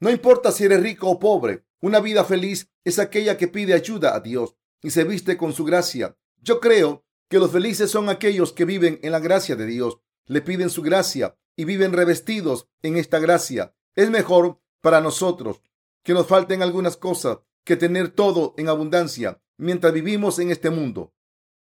No 0.00 0.10
importa 0.10 0.52
si 0.52 0.64
eres 0.64 0.82
rico 0.82 1.08
o 1.08 1.18
pobre, 1.18 1.64
una 1.80 2.00
vida 2.00 2.24
feliz 2.24 2.70
es 2.84 2.98
aquella 2.98 3.36
que 3.36 3.48
pide 3.48 3.74
ayuda 3.74 4.14
a 4.14 4.20
Dios 4.20 4.56
y 4.82 4.90
se 4.90 5.04
viste 5.04 5.36
con 5.36 5.52
su 5.52 5.64
gracia. 5.64 6.16
Yo 6.40 6.60
creo 6.60 7.04
que 7.28 7.38
los 7.38 7.50
felices 7.50 7.90
son 7.90 8.08
aquellos 8.08 8.52
que 8.52 8.64
viven 8.64 9.00
en 9.02 9.12
la 9.12 9.20
gracia 9.20 9.56
de 9.56 9.66
Dios, 9.66 9.98
le 10.26 10.42
piden 10.42 10.70
su 10.70 10.82
gracia 10.82 11.36
y 11.56 11.64
viven 11.64 11.92
revestidos 11.92 12.68
en 12.82 12.96
esta 12.96 13.18
gracia. 13.18 13.74
Es 13.94 14.10
mejor 14.10 14.60
para 14.80 15.00
nosotros 15.00 15.62
que 16.02 16.12
nos 16.12 16.26
falten 16.26 16.62
algunas 16.62 16.96
cosas 16.96 17.38
que 17.64 17.76
tener 17.76 18.10
todo 18.10 18.54
en 18.56 18.68
abundancia 18.68 19.42
mientras 19.56 19.92
vivimos 19.92 20.38
en 20.38 20.50
este 20.50 20.70
mundo. 20.70 21.14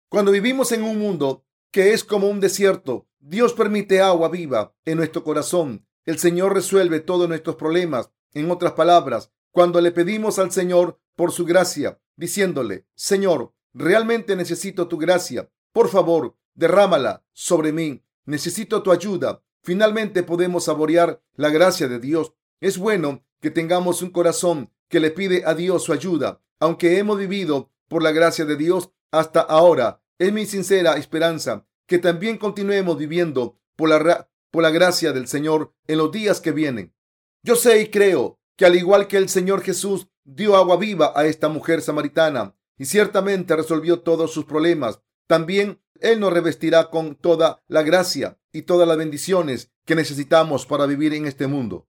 Cuando 0.08 0.32
vivimos 0.32 0.72
en 0.72 0.82
un 0.82 0.98
mundo 0.98 1.44
que 1.70 1.92
es 1.92 2.04
como 2.04 2.28
un 2.28 2.40
desierto, 2.40 3.06
Dios 3.22 3.52
permite 3.52 4.00
agua 4.00 4.30
viva 4.30 4.74
en 4.86 4.96
nuestro 4.96 5.22
corazón. 5.22 5.86
El 6.06 6.18
Señor 6.18 6.54
resuelve 6.54 7.00
todos 7.00 7.28
nuestros 7.28 7.56
problemas. 7.56 8.10
En 8.32 8.50
otras 8.50 8.72
palabras, 8.72 9.30
cuando 9.50 9.82
le 9.82 9.92
pedimos 9.92 10.38
al 10.38 10.50
Señor 10.52 10.98
por 11.16 11.30
su 11.30 11.44
gracia, 11.44 12.00
diciéndole, 12.16 12.86
Señor, 12.94 13.52
realmente 13.74 14.36
necesito 14.36 14.88
tu 14.88 14.96
gracia. 14.96 15.50
Por 15.72 15.90
favor, 15.90 16.38
derrámala 16.54 17.22
sobre 17.34 17.72
mí. 17.72 18.02
Necesito 18.24 18.82
tu 18.82 18.90
ayuda. 18.90 19.42
Finalmente 19.62 20.22
podemos 20.22 20.64
saborear 20.64 21.22
la 21.34 21.50
gracia 21.50 21.88
de 21.88 21.98
Dios. 21.98 22.32
Es 22.60 22.78
bueno 22.78 23.26
que 23.40 23.50
tengamos 23.50 24.00
un 24.00 24.10
corazón 24.10 24.72
que 24.88 24.98
le 24.98 25.10
pide 25.10 25.42
a 25.44 25.54
Dios 25.54 25.84
su 25.84 25.92
ayuda. 25.92 26.40
Aunque 26.58 26.96
hemos 26.96 27.18
vivido 27.18 27.70
por 27.86 28.02
la 28.02 28.12
gracia 28.12 28.46
de 28.46 28.56
Dios 28.56 28.92
hasta 29.10 29.40
ahora, 29.40 30.00
es 30.18 30.32
mi 30.32 30.46
sincera 30.46 30.96
esperanza 30.96 31.66
que 31.90 31.98
también 31.98 32.38
continuemos 32.38 32.96
viviendo 32.96 33.58
por 33.74 33.88
la, 33.88 34.30
por 34.52 34.62
la 34.62 34.70
gracia 34.70 35.12
del 35.12 35.26
Señor 35.26 35.74
en 35.88 35.98
los 35.98 36.12
días 36.12 36.40
que 36.40 36.52
vienen. 36.52 36.94
Yo 37.42 37.56
sé 37.56 37.80
y 37.80 37.90
creo 37.90 38.38
que 38.56 38.64
al 38.64 38.76
igual 38.76 39.08
que 39.08 39.16
el 39.16 39.28
Señor 39.28 39.60
Jesús 39.62 40.06
dio 40.22 40.54
agua 40.54 40.76
viva 40.76 41.12
a 41.16 41.26
esta 41.26 41.48
mujer 41.48 41.82
samaritana 41.82 42.54
y 42.78 42.84
ciertamente 42.84 43.56
resolvió 43.56 44.02
todos 44.02 44.32
sus 44.32 44.44
problemas, 44.44 45.00
también 45.26 45.82
Él 45.98 46.20
nos 46.20 46.32
revestirá 46.32 46.90
con 46.90 47.16
toda 47.16 47.60
la 47.66 47.82
gracia 47.82 48.38
y 48.52 48.62
todas 48.62 48.86
las 48.86 48.96
bendiciones 48.96 49.72
que 49.84 49.96
necesitamos 49.96 50.66
para 50.66 50.86
vivir 50.86 51.12
en 51.14 51.26
este 51.26 51.48
mundo. 51.48 51.88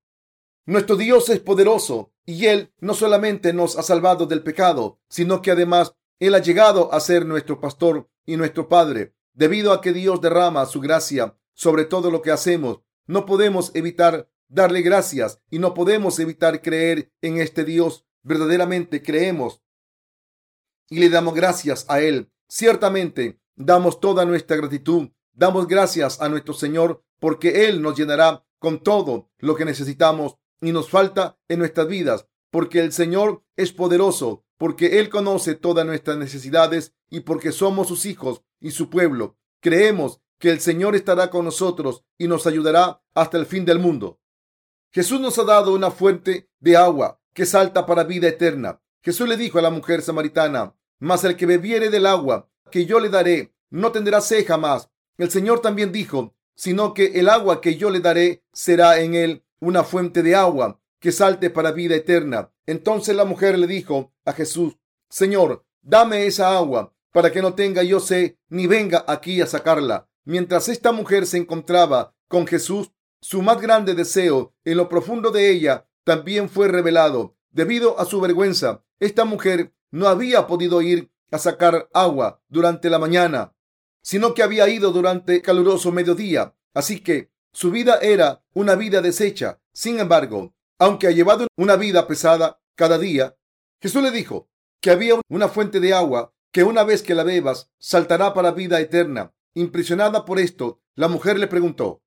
Nuestro 0.66 0.96
Dios 0.96 1.30
es 1.30 1.42
poderoso 1.42 2.12
y 2.26 2.48
Él 2.48 2.74
no 2.80 2.96
solamente 2.96 3.54
nos 3.54 3.78
ha 3.78 3.84
salvado 3.84 4.26
del 4.26 4.42
pecado, 4.42 5.00
sino 5.10 5.44
que 5.44 5.52
además 5.52 5.94
Él 6.20 6.34
ha 6.34 6.40
llegado 6.40 6.92
a 6.92 7.00
ser 7.00 7.24
nuestro 7.28 7.62
pastor 7.62 8.10
y 8.26 8.36
nuestro 8.36 8.68
Padre. 8.68 9.14
Debido 9.34 9.72
a 9.74 9.82
que 9.82 9.94
Dios 9.94 10.22
derrama 10.22 10.66
su 10.66 10.80
gracia 10.82 11.38
sobre 11.54 11.86
todo 11.86 12.12
lo 12.12 12.22
que 12.22 12.32
hacemos, 12.32 12.82
no 13.06 13.26
podemos 13.26 13.72
evitar 13.76 14.30
darle 14.48 14.82
gracias 14.82 15.42
y 15.50 15.60
no 15.60 15.74
podemos 15.74 16.20
evitar 16.20 16.62
creer 16.62 17.12
en 17.22 17.38
este 17.38 17.64
Dios. 17.64 18.06
Verdaderamente 18.24 19.02
creemos 19.02 19.62
y 20.90 21.00
le 21.00 21.10
damos 21.10 21.34
gracias 21.34 21.86
a 21.88 22.02
Él. 22.02 22.32
Ciertamente 22.48 23.40
damos 23.56 24.00
toda 24.00 24.26
nuestra 24.26 24.58
gratitud, 24.58 25.10
damos 25.34 25.68
gracias 25.68 26.22
a 26.22 26.30
nuestro 26.30 26.54
Señor 26.54 27.04
porque 27.20 27.68
Él 27.68 27.82
nos 27.82 27.98
llenará 27.98 28.46
con 28.60 28.84
todo 28.84 29.32
lo 29.40 29.56
que 29.56 29.66
necesitamos 29.66 30.38
y 30.60 30.72
nos 30.72 30.90
falta 30.90 31.40
en 31.48 31.60
nuestras 31.60 31.88
vidas, 31.88 32.28
porque 32.52 32.80
el 32.80 32.92
Señor 32.92 33.44
es 33.56 33.72
poderoso, 33.72 34.46
porque 34.62 35.00
Él 35.00 35.10
conoce 35.10 35.56
todas 35.56 35.88
nuestras 35.88 36.20
necesidades 36.20 36.94
y 37.10 37.22
porque 37.22 37.52
somos 37.52 37.88
sus 37.88 38.06
hijos 38.06 38.44
y 38.60 38.70
su 38.70 38.92
pueblo. 38.92 39.36
Creemos 39.60 40.22
que 40.38 40.52
el 40.52 40.60
Señor 40.60 40.96
estará 40.96 41.32
con 41.32 41.46
nosotros 41.46 42.04
y 42.20 42.28
nos 42.28 42.46
ayudará 42.46 43.02
hasta 43.16 43.40
el 43.40 43.48
fin 43.48 43.66
del 43.66 43.80
mundo. 43.80 44.20
Jesús 44.92 45.20
nos 45.20 45.40
ha 45.40 45.46
dado 45.46 45.74
una 45.74 45.90
fuente 45.90 46.48
de 46.60 46.78
agua 46.78 47.20
que 47.34 47.48
salta 47.48 47.88
para 47.88 48.04
vida 48.04 48.28
eterna. 48.28 48.80
Jesús 49.02 49.28
le 49.28 49.36
dijo 49.36 49.58
a 49.58 49.64
la 49.64 49.72
mujer 49.72 50.04
samaritana, 50.04 50.76
mas 51.00 51.24
el 51.24 51.36
que 51.36 51.48
bebiere 51.48 51.90
del 51.90 52.06
agua 52.06 52.48
que 52.70 52.86
yo 52.86 53.00
le 53.00 53.10
daré 53.10 53.56
no 53.72 53.92
tendrá 53.92 54.22
sed 54.22 54.46
jamás. 54.46 54.92
El 55.18 55.32
Señor 55.32 55.62
también 55.62 55.92
dijo, 55.92 56.36
sino 56.54 56.94
que 56.94 57.20
el 57.20 57.30
agua 57.30 57.62
que 57.62 57.78
yo 57.78 57.90
le 57.90 58.00
daré 58.00 58.44
será 58.54 59.00
en 59.00 59.16
él 59.16 59.44
una 59.60 59.84
fuente 59.84 60.22
de 60.22 60.36
agua 60.36 60.80
que 61.02 61.12
salte 61.12 61.50
para 61.50 61.72
vida 61.72 61.96
eterna. 61.96 62.54
Entonces 62.66 63.16
la 63.16 63.26
mujer 63.26 63.60
le 63.60 63.68
dijo 63.68 64.14
a 64.24 64.32
Jesús, 64.32 64.78
Señor, 65.10 65.66
dame 65.82 66.28
esa 66.28 66.56
agua 66.56 66.94
para 67.12 67.32
que 67.32 67.42
no 67.42 67.56
tenga 67.56 67.84
yo 67.84 68.00
sé 68.00 68.38
ni 68.48 68.68
venga 68.68 69.04
aquí 69.08 69.42
a 69.42 69.48
sacarla. 69.48 70.08
Mientras 70.24 70.70
esta 70.70 70.92
mujer 70.92 71.26
se 71.26 71.38
encontraba 71.38 72.16
con 72.28 72.46
Jesús, 72.48 72.92
su 73.20 73.42
más 73.42 73.60
grande 73.60 73.96
deseo 73.96 74.54
en 74.64 74.78
lo 74.78 74.88
profundo 74.88 75.32
de 75.32 75.50
ella 75.52 75.88
también 76.04 76.48
fue 76.48 76.68
revelado. 76.68 77.36
Debido 77.50 78.00
a 78.00 78.06
su 78.06 78.22
vergüenza, 78.22 78.84
esta 79.00 79.26
mujer 79.26 79.74
no 79.90 80.08
había 80.08 80.46
podido 80.48 80.82
ir 80.82 81.12
a 81.32 81.40
sacar 81.40 81.90
agua 81.94 82.42
durante 82.48 82.90
la 82.90 83.00
mañana, 83.00 83.56
sino 84.02 84.34
que 84.36 84.44
había 84.44 84.70
ido 84.70 84.92
durante 84.92 85.42
caluroso 85.42 85.92
mediodía. 85.92 86.56
Así 86.74 87.00
que 87.02 87.32
su 87.52 87.72
vida 87.72 87.98
era 88.02 88.44
una 88.54 88.76
vida 88.76 89.02
deshecha. 89.02 89.60
Sin 89.74 90.00
embargo, 90.00 90.54
aunque 90.82 91.06
ha 91.06 91.12
llevado 91.12 91.46
una 91.58 91.76
vida 91.76 92.08
pesada 92.08 92.60
cada 92.74 92.98
día, 92.98 93.38
Jesús 93.80 94.02
le 94.02 94.10
dijo 94.10 94.50
que 94.82 94.90
había 94.90 95.22
una 95.30 95.48
fuente 95.48 95.80
de 95.80 95.94
agua 95.94 96.34
que 96.52 96.64
una 96.64 96.84
vez 96.84 97.04
que 97.04 97.14
la 97.14 97.24
bebas 97.24 97.70
saltará 97.78 98.34
para 98.34 98.50
vida 98.50 98.80
eterna. 98.80 99.32
Impresionada 99.54 100.26
por 100.26 100.40
esto, 100.40 100.82
la 100.96 101.08
mujer 101.08 101.38
le 101.38 101.46
preguntó, 101.46 102.02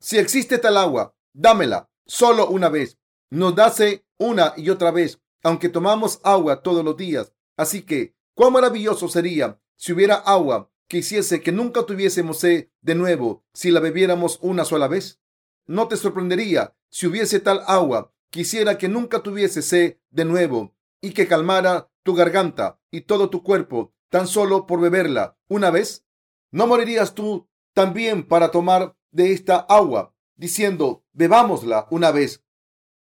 si 0.00 0.18
existe 0.18 0.58
tal 0.58 0.76
agua, 0.76 1.14
dámela 1.34 1.88
solo 2.04 2.48
una 2.48 2.68
vez. 2.68 2.98
Nos 3.30 3.54
dase 3.54 4.04
una 4.18 4.54
y 4.56 4.70
otra 4.70 4.90
vez, 4.90 5.20
aunque 5.44 5.68
tomamos 5.68 6.18
agua 6.24 6.62
todos 6.62 6.84
los 6.84 6.96
días. 6.96 7.32
Así 7.56 7.82
que, 7.82 8.16
cuán 8.34 8.54
maravilloso 8.54 9.06
sería 9.06 9.60
si 9.76 9.92
hubiera 9.92 10.16
agua 10.16 10.72
que 10.88 10.98
hiciese 10.98 11.42
que 11.42 11.52
nunca 11.52 11.86
tuviésemos 11.86 12.40
sed 12.40 12.70
de 12.80 12.96
nuevo 12.96 13.44
si 13.52 13.70
la 13.70 13.78
bebiéramos 13.78 14.40
una 14.42 14.64
sola 14.64 14.88
vez. 14.88 15.20
No 15.66 15.86
te 15.86 15.96
sorprendería 15.96 16.74
si 16.90 17.06
hubiese 17.06 17.38
tal 17.38 17.62
agua 17.68 18.12
que 18.30 18.40
hiciera 18.40 18.78
que 18.78 18.88
nunca 18.88 19.22
tuviese 19.22 19.62
sed 19.62 19.98
de 20.10 20.24
nuevo 20.24 20.74
y 21.00 21.12
que 21.12 21.26
calmara 21.26 21.90
tu 22.02 22.14
garganta 22.14 22.80
y 22.90 23.02
todo 23.02 23.30
tu 23.30 23.42
cuerpo 23.42 23.92
tan 24.08 24.26
solo 24.26 24.66
por 24.66 24.80
beberla 24.80 25.36
una 25.48 25.70
vez. 25.70 26.06
¿No 26.50 26.66
morirías 26.66 27.14
tú 27.14 27.48
también 27.74 28.26
para 28.26 28.50
tomar 28.50 28.96
de 29.10 29.32
esta 29.32 29.56
agua, 29.56 30.14
diciendo, 30.36 31.04
bebámosla 31.12 31.86
una 31.90 32.10
vez? 32.10 32.44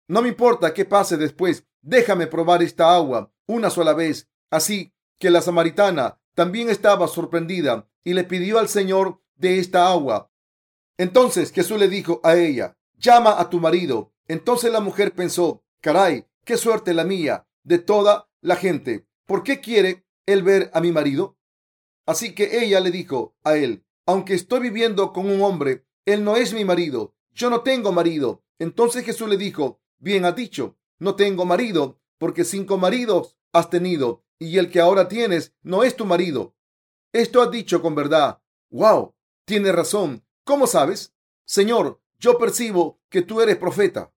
No 0.07 0.21
me 0.21 0.29
importa 0.29 0.73
qué 0.73 0.85
pase 0.85 1.17
después, 1.17 1.65
déjame 1.81 2.27
probar 2.27 2.61
esta 2.61 2.93
agua 2.93 3.31
una 3.47 3.69
sola 3.69 3.93
vez. 3.93 4.29
Así 4.49 4.93
que 5.19 5.29
la 5.29 5.41
samaritana 5.41 6.19
también 6.33 6.69
estaba 6.69 7.07
sorprendida 7.07 7.87
y 8.03 8.13
le 8.13 8.23
pidió 8.23 8.59
al 8.59 8.67
Señor 8.67 9.21
de 9.35 9.59
esta 9.59 9.89
agua. 9.89 10.31
Entonces 10.97 11.51
Jesús 11.51 11.79
le 11.79 11.87
dijo 11.87 12.21
a 12.23 12.35
ella, 12.35 12.77
llama 12.97 13.39
a 13.39 13.49
tu 13.49 13.59
marido. 13.59 14.13
Entonces 14.27 14.71
la 14.71 14.79
mujer 14.79 15.13
pensó, 15.13 15.63
caray, 15.81 16.25
qué 16.43 16.57
suerte 16.57 16.93
la 16.93 17.03
mía 17.03 17.47
de 17.63 17.79
toda 17.79 18.29
la 18.41 18.55
gente. 18.55 19.07
¿Por 19.25 19.43
qué 19.43 19.59
quiere 19.59 20.05
él 20.25 20.43
ver 20.43 20.71
a 20.73 20.81
mi 20.81 20.91
marido? 20.91 21.37
Así 22.05 22.33
que 22.33 22.63
ella 22.63 22.79
le 22.79 22.91
dijo 22.91 23.35
a 23.43 23.55
él, 23.55 23.85
aunque 24.05 24.35
estoy 24.35 24.59
viviendo 24.59 25.13
con 25.13 25.29
un 25.29 25.41
hombre, 25.41 25.85
él 26.05 26.23
no 26.23 26.35
es 26.35 26.53
mi 26.53 26.63
marido. 26.63 27.15
Yo 27.31 27.49
no 27.49 27.61
tengo 27.61 27.91
marido. 27.91 28.43
Entonces 28.59 29.03
Jesús 29.03 29.27
le 29.27 29.37
dijo, 29.37 29.81
bien 29.97 30.25
has 30.25 30.35
dicho, 30.35 30.77
no 30.99 31.15
tengo 31.15 31.45
marido, 31.45 31.99
porque 32.17 32.45
cinco 32.45 32.77
maridos 32.77 33.37
has 33.51 33.69
tenido 33.69 34.23
y 34.39 34.57
el 34.57 34.69
que 34.69 34.79
ahora 34.79 35.07
tienes 35.07 35.53
no 35.61 35.83
es 35.83 35.95
tu 35.95 36.05
marido. 36.05 36.55
Esto 37.13 37.41
has 37.41 37.51
dicho 37.51 37.81
con 37.81 37.95
verdad. 37.95 38.41
Wow, 38.69 39.15
tienes 39.45 39.73
razón. 39.73 40.25
¿Cómo 40.43 40.67
sabes? 40.67 41.13
Señor, 41.45 42.01
yo 42.19 42.37
percibo 42.37 42.99
que 43.09 43.21
tú 43.21 43.41
eres 43.41 43.57
profeta. 43.57 44.13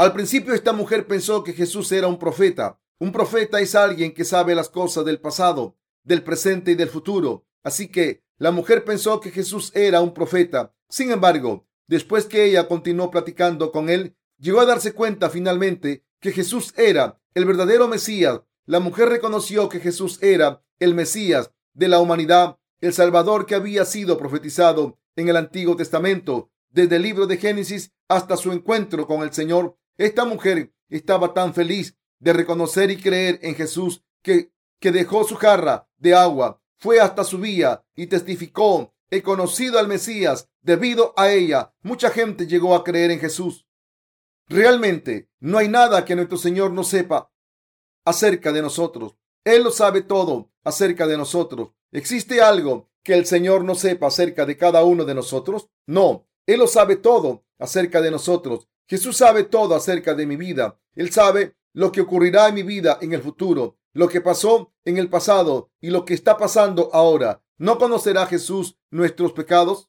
Al 0.00 0.14
principio 0.14 0.54
esta 0.54 0.72
mujer 0.72 1.06
pensó 1.06 1.44
que 1.44 1.52
Jesús 1.52 1.92
era 1.92 2.06
un 2.06 2.18
profeta. 2.18 2.80
Un 2.98 3.12
profeta 3.12 3.60
es 3.60 3.74
alguien 3.74 4.14
que 4.14 4.24
sabe 4.24 4.54
las 4.54 4.70
cosas 4.70 5.04
del 5.04 5.20
pasado, 5.20 5.76
del 6.04 6.22
presente 6.22 6.70
y 6.70 6.74
del 6.74 6.88
futuro. 6.88 7.44
Así 7.62 7.88
que 7.88 8.24
la 8.38 8.50
mujer 8.50 8.86
pensó 8.86 9.20
que 9.20 9.30
Jesús 9.30 9.70
era 9.74 10.00
un 10.00 10.14
profeta. 10.14 10.74
Sin 10.88 11.10
embargo, 11.10 11.68
después 11.86 12.24
que 12.24 12.46
ella 12.46 12.66
continuó 12.66 13.10
platicando 13.10 13.72
con 13.72 13.90
él, 13.90 14.16
llegó 14.38 14.60
a 14.60 14.64
darse 14.64 14.94
cuenta 14.94 15.28
finalmente 15.28 16.02
que 16.18 16.32
Jesús 16.32 16.72
era 16.78 17.20
el 17.34 17.44
verdadero 17.44 17.86
Mesías 17.86 18.40
la 18.64 18.80
mujer 18.80 19.10
reconoció 19.10 19.68
que 19.68 19.80
Jesús 19.80 20.18
era 20.22 20.62
el 20.78 20.94
Mesías 20.94 21.50
de 21.74 21.88
la 21.88 22.00
humanidad, 22.00 22.56
el 22.80 22.94
Salvador 22.94 23.44
que 23.44 23.54
había 23.54 23.84
sido 23.84 24.16
profetizado 24.16 24.98
en 25.14 25.28
el 25.28 25.36
Antiguo 25.36 25.76
Testamento. 25.76 26.50
Desde 26.70 26.96
el 26.96 27.02
libro 27.02 27.26
de 27.26 27.36
Génesis 27.36 27.92
hasta 28.08 28.38
su 28.38 28.52
encuentro 28.52 29.06
con 29.06 29.22
el 29.22 29.32
Señor, 29.32 29.76
esta 30.00 30.24
mujer 30.24 30.72
estaba 30.88 31.34
tan 31.34 31.52
feliz 31.52 31.94
de 32.20 32.32
reconocer 32.32 32.90
y 32.90 32.96
creer 32.96 33.38
en 33.42 33.54
Jesús 33.54 34.02
que, 34.22 34.50
que 34.78 34.92
dejó 34.92 35.24
su 35.24 35.36
jarra 35.36 35.88
de 35.98 36.14
agua, 36.14 36.62
fue 36.78 37.00
hasta 37.00 37.22
su 37.22 37.36
vía 37.36 37.84
y 37.94 38.06
testificó, 38.06 38.94
he 39.10 39.20
conocido 39.20 39.78
al 39.78 39.88
Mesías. 39.88 40.48
Debido 40.62 41.12
a 41.18 41.30
ella, 41.30 41.74
mucha 41.82 42.08
gente 42.08 42.46
llegó 42.46 42.74
a 42.74 42.82
creer 42.82 43.10
en 43.10 43.20
Jesús. 43.20 43.66
Realmente, 44.48 45.28
no 45.38 45.58
hay 45.58 45.68
nada 45.68 46.06
que 46.06 46.16
nuestro 46.16 46.38
Señor 46.38 46.70
no 46.70 46.82
sepa 46.82 47.30
acerca 48.06 48.52
de 48.52 48.62
nosotros. 48.62 49.16
Él 49.44 49.62
lo 49.62 49.70
sabe 49.70 50.00
todo 50.00 50.50
acerca 50.64 51.06
de 51.06 51.18
nosotros. 51.18 51.72
¿Existe 51.92 52.40
algo 52.40 52.88
que 53.02 53.14
el 53.14 53.26
Señor 53.26 53.64
no 53.64 53.74
sepa 53.74 54.06
acerca 54.06 54.46
de 54.46 54.56
cada 54.56 54.82
uno 54.82 55.04
de 55.04 55.14
nosotros? 55.14 55.68
No, 55.86 56.26
Él 56.46 56.60
lo 56.60 56.66
sabe 56.66 56.96
todo 56.96 57.44
acerca 57.58 58.00
de 58.00 58.10
nosotros. 58.10 58.66
Jesús 58.90 59.18
sabe 59.18 59.44
todo 59.44 59.76
acerca 59.76 60.14
de 60.14 60.26
mi 60.26 60.34
vida. 60.34 60.76
Él 60.96 61.12
sabe 61.12 61.54
lo 61.72 61.92
que 61.92 62.00
ocurrirá 62.00 62.48
en 62.48 62.56
mi 62.56 62.64
vida 62.64 62.98
en 63.00 63.12
el 63.12 63.22
futuro, 63.22 63.78
lo 63.92 64.08
que 64.08 64.20
pasó 64.20 64.72
en 64.84 64.96
el 64.96 65.08
pasado 65.08 65.70
y 65.80 65.90
lo 65.90 66.04
que 66.04 66.12
está 66.12 66.36
pasando 66.36 66.90
ahora. 66.92 67.40
¿No 67.56 67.78
conocerá 67.78 68.26
Jesús 68.26 68.78
nuestros 68.90 69.32
pecados? 69.32 69.88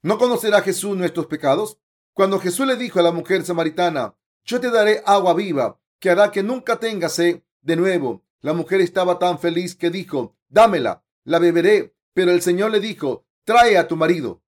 ¿No 0.00 0.16
conocerá 0.16 0.62
Jesús 0.62 0.96
nuestros 0.96 1.26
pecados? 1.26 1.78
Cuando 2.14 2.38
Jesús 2.38 2.66
le 2.66 2.76
dijo 2.76 2.98
a 2.98 3.02
la 3.02 3.12
mujer 3.12 3.44
samaritana, 3.44 4.16
yo 4.46 4.58
te 4.58 4.70
daré 4.70 5.02
agua 5.04 5.34
viva 5.34 5.78
que 5.98 6.08
hará 6.08 6.30
que 6.30 6.42
nunca 6.42 6.80
tenga 6.80 7.10
sed 7.10 7.42
de 7.60 7.76
nuevo. 7.76 8.24
La 8.40 8.54
mujer 8.54 8.80
estaba 8.80 9.18
tan 9.18 9.38
feliz 9.38 9.76
que 9.76 9.90
dijo, 9.90 10.34
dámela, 10.48 11.04
la 11.24 11.38
beberé. 11.38 11.94
Pero 12.14 12.30
el 12.30 12.40
Señor 12.40 12.70
le 12.70 12.80
dijo, 12.80 13.26
trae 13.44 13.76
a 13.76 13.86
tu 13.86 13.96
marido. 13.96 14.42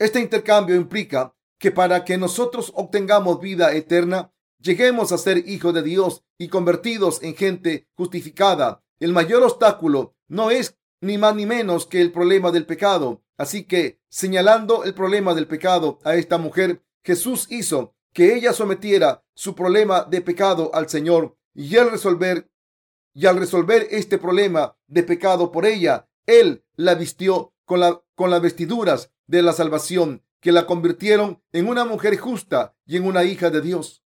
Este 0.00 0.18
intercambio 0.18 0.74
implica 0.74 1.33
que 1.58 1.70
para 1.70 2.04
que 2.04 2.18
nosotros 2.18 2.72
obtengamos 2.74 3.40
vida 3.40 3.74
eterna, 3.74 4.32
lleguemos 4.58 5.12
a 5.12 5.18
ser 5.18 5.48
hijos 5.48 5.74
de 5.74 5.82
Dios 5.82 6.24
y 6.38 6.48
convertidos 6.48 7.22
en 7.22 7.36
gente 7.36 7.88
justificada. 7.94 8.82
El 8.98 9.12
mayor 9.12 9.42
obstáculo 9.42 10.16
no 10.28 10.50
es 10.50 10.78
ni 11.00 11.18
más 11.18 11.34
ni 11.34 11.46
menos 11.46 11.86
que 11.86 12.00
el 12.00 12.12
problema 12.12 12.50
del 12.50 12.66
pecado. 12.66 13.22
Así 13.36 13.64
que, 13.64 14.00
señalando 14.08 14.84
el 14.84 14.94
problema 14.94 15.34
del 15.34 15.46
pecado 15.46 15.98
a 16.04 16.14
esta 16.14 16.38
mujer, 16.38 16.82
Jesús 17.02 17.46
hizo 17.50 17.94
que 18.12 18.34
ella 18.34 18.52
sometiera 18.52 19.24
su 19.34 19.54
problema 19.54 20.04
de 20.04 20.22
pecado 20.22 20.70
al 20.72 20.88
Señor 20.88 21.36
y 21.52 21.76
al 21.76 21.90
resolver 21.90 22.50
y 23.12 23.26
al 23.26 23.36
resolver 23.36 23.86
este 23.90 24.18
problema 24.18 24.76
de 24.88 25.04
pecado 25.04 25.52
por 25.52 25.66
ella, 25.66 26.08
él 26.26 26.64
la 26.74 26.94
vistió 26.94 27.54
con, 27.64 27.80
la, 27.80 28.02
con 28.16 28.30
las 28.30 28.42
vestiduras 28.42 29.12
de 29.26 29.42
la 29.42 29.52
salvación 29.52 30.23
que 30.44 30.52
la 30.52 30.66
convirtieron 30.66 31.42
en 31.52 31.70
una 31.70 31.86
mujer 31.86 32.18
justa 32.18 32.76
y 32.84 32.98
en 32.98 33.06
una 33.06 33.24
hija 33.24 33.48
de 33.48 33.62
Dios. 33.62 34.04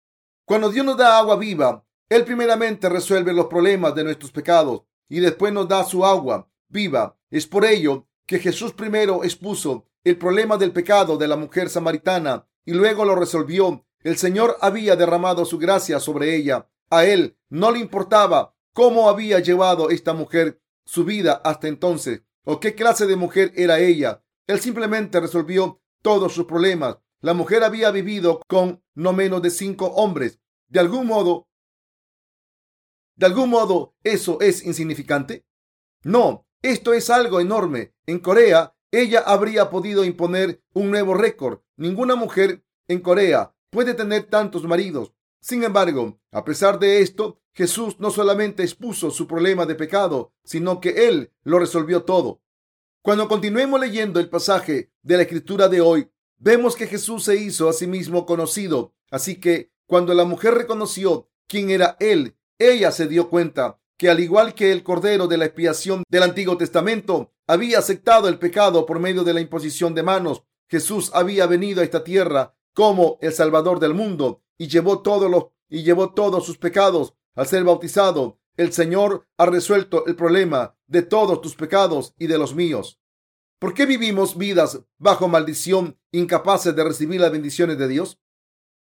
Cuando 0.47 0.71
Dios 0.71 0.87
nos 0.87 0.97
da 0.97 1.18
agua 1.18 1.37
viva, 1.37 1.85
Él 2.09 2.25
primeramente 2.25 2.88
resuelve 2.88 3.35
los 3.35 3.49
problemas 3.49 3.95
de 3.95 4.03
nuestros 4.03 4.33
pecados 4.33 4.85
y 5.11 5.21
después 5.21 5.53
nos 5.53 5.68
da 5.68 5.85
su 5.85 6.07
agua 6.07 6.49
viva. 6.68 7.18
Es 7.31 7.47
por 7.47 7.66
ello 7.66 8.09
que 8.27 8.38
Jesús 8.38 8.73
primero 8.73 9.25
expuso 9.25 9.85
el 10.05 10.16
problema 10.16 10.57
del 10.57 10.73
pecado 10.73 11.18
de 11.18 11.29
la 11.29 11.37
mujer 11.37 11.68
samaritana 11.68 12.49
y 12.64 12.73
luego 12.73 13.05
lo 13.05 13.14
resolvió 13.14 13.85
el 14.03 14.16
Señor 14.16 14.57
había 14.62 14.97
derramado 14.97 15.45
su 15.45 15.59
gracia 15.59 16.01
sobre 16.01 16.35
ella. 16.35 16.66
A 16.88 17.05
él 17.05 17.37
no 17.51 17.71
le 17.71 17.79
importaba 17.79 18.57
cómo 18.73 19.11
había 19.11 19.38
llevado 19.40 19.90
esta 19.90 20.14
mujer 20.14 20.62
su 20.87 21.05
vida 21.05 21.42
hasta 21.45 21.68
entonces 21.68 22.23
o 22.45 22.59
qué 22.59 22.75
clase 22.75 23.07
de 23.07 23.16
mujer 23.16 23.53
era 23.55 23.81
ella. 23.81 24.25
Él 24.47 24.61
simplemente 24.61 25.21
resolvió 25.21 25.82
todos 26.03 26.35
sus 26.35 26.45
problemas. 26.45 26.99
La 27.21 27.35
mujer 27.35 27.65
había 27.65 27.91
vivido 27.91 28.43
con 28.49 28.83
no 28.95 29.12
menos 29.12 29.41
de 29.43 29.51
cinco 29.51 29.87
hombres. 29.87 30.41
De 30.69 30.81
algún 30.81 31.07
modo, 31.07 31.49
de 33.15 33.27
algún 33.27 33.51
modo, 33.51 33.95
¿eso 34.03 34.41
es 34.41 34.65
insignificante? 34.65 35.45
No, 36.03 36.47
esto 36.62 36.93
es 36.93 37.11
algo 37.11 37.41
enorme. 37.41 37.95
En 38.07 38.19
Corea, 38.19 38.75
ella 38.91 39.21
habría 39.21 39.71
podido 39.71 40.05
imponer 40.05 40.62
un 40.73 40.91
nuevo 40.91 41.15
récord. 41.15 41.61
Ninguna 41.77 42.17
mujer 42.17 42.65
en 42.88 43.01
Corea 43.01 43.55
puede 43.71 43.95
tener 43.95 44.25
tantos 44.25 44.65
maridos. 44.65 45.15
Sin 45.41 45.62
embargo, 45.65 46.21
a 46.31 46.45
pesar 46.45 46.79
de 46.79 47.01
esto, 47.01 47.41
Jesús 47.55 48.01
no 48.01 48.11
solamente 48.11 48.62
expuso 48.62 49.11
su 49.11 49.27
problema 49.27 49.67
de 49.67 49.75
pecado, 49.75 50.33
sino 50.45 50.81
que 50.81 51.09
Él 51.09 51.33
lo 51.43 51.59
resolvió 51.59 52.05
todo. 52.05 52.41
Cuando 53.03 53.27
continuemos 53.27 53.81
leyendo 53.81 54.21
el 54.21 54.29
pasaje 54.29 54.93
de 55.03 55.17
la 55.17 55.25
escritura 55.25 55.69
de 55.69 55.81
hoy, 55.81 56.09
vemos 56.38 56.77
que 56.77 56.87
Jesús 56.87 57.25
se 57.25 57.35
hizo 57.35 57.69
a 57.69 57.73
sí 57.73 57.88
mismo 57.88 58.25
conocido. 58.25 58.95
Así 59.11 59.41
que 59.41 59.73
cuando 59.87 60.15
la 60.15 60.25
mujer 60.25 60.55
reconoció 60.55 61.29
quién 61.49 61.71
era 61.71 61.97
él, 61.99 62.37
ella 62.61 62.93
se 62.93 63.09
dio 63.09 63.29
cuenta 63.29 63.81
que 63.99 64.09
al 64.09 64.21
igual 64.21 64.55
que 64.55 64.71
el 64.71 64.85
Cordero 64.85 65.27
de 65.27 65.37
la 65.37 65.47
expiación 65.47 66.05
del 66.09 66.23
Antiguo 66.23 66.57
Testamento 66.57 67.33
había 67.49 67.81
aceptado 67.81 68.29
el 68.29 68.38
pecado 68.38 68.87
por 68.87 69.01
medio 69.01 69.25
de 69.25 69.35
la 69.35 69.41
imposición 69.41 69.97
de 69.97 70.05
manos, 70.05 70.45
Jesús 70.69 71.11
había 71.12 71.47
venido 71.49 71.81
a 71.81 71.85
esta 71.85 72.05
tierra 72.05 72.55
como 72.73 73.19
el 73.21 73.33
Salvador 73.33 73.81
del 73.81 73.95
mundo 73.95 74.45
y 74.57 74.69
llevó 74.69 75.03
todos 75.03 75.29
los 75.29 75.47
y 75.69 75.83
llevó 75.83 76.15
todos 76.15 76.47
sus 76.47 76.57
pecados 76.57 77.15
al 77.35 77.49
ser 77.49 77.65
bautizado. 77.65 78.38
El 78.57 78.73
Señor 78.73 79.27
ha 79.38 79.47
resuelto 79.47 80.07
el 80.07 80.15
problema 80.15 80.77
de 80.87 81.03
todos 81.03 81.41
tus 81.41 81.55
pecados 81.55 82.15
y 82.19 82.27
de 82.27 82.37
los 82.37 82.55
míos. 82.55 83.01
¿Por 83.59 83.73
qué 83.73 83.87
vivimos 83.87 84.37
vidas 84.37 84.81
bajo 84.99 85.27
maldición, 85.27 85.99
incapaces 86.11 86.77
de 86.77 86.85
recibir 86.85 87.21
las 87.21 87.33
bendiciones 87.33 87.79
de 87.79 87.88
Dios? 87.88 88.21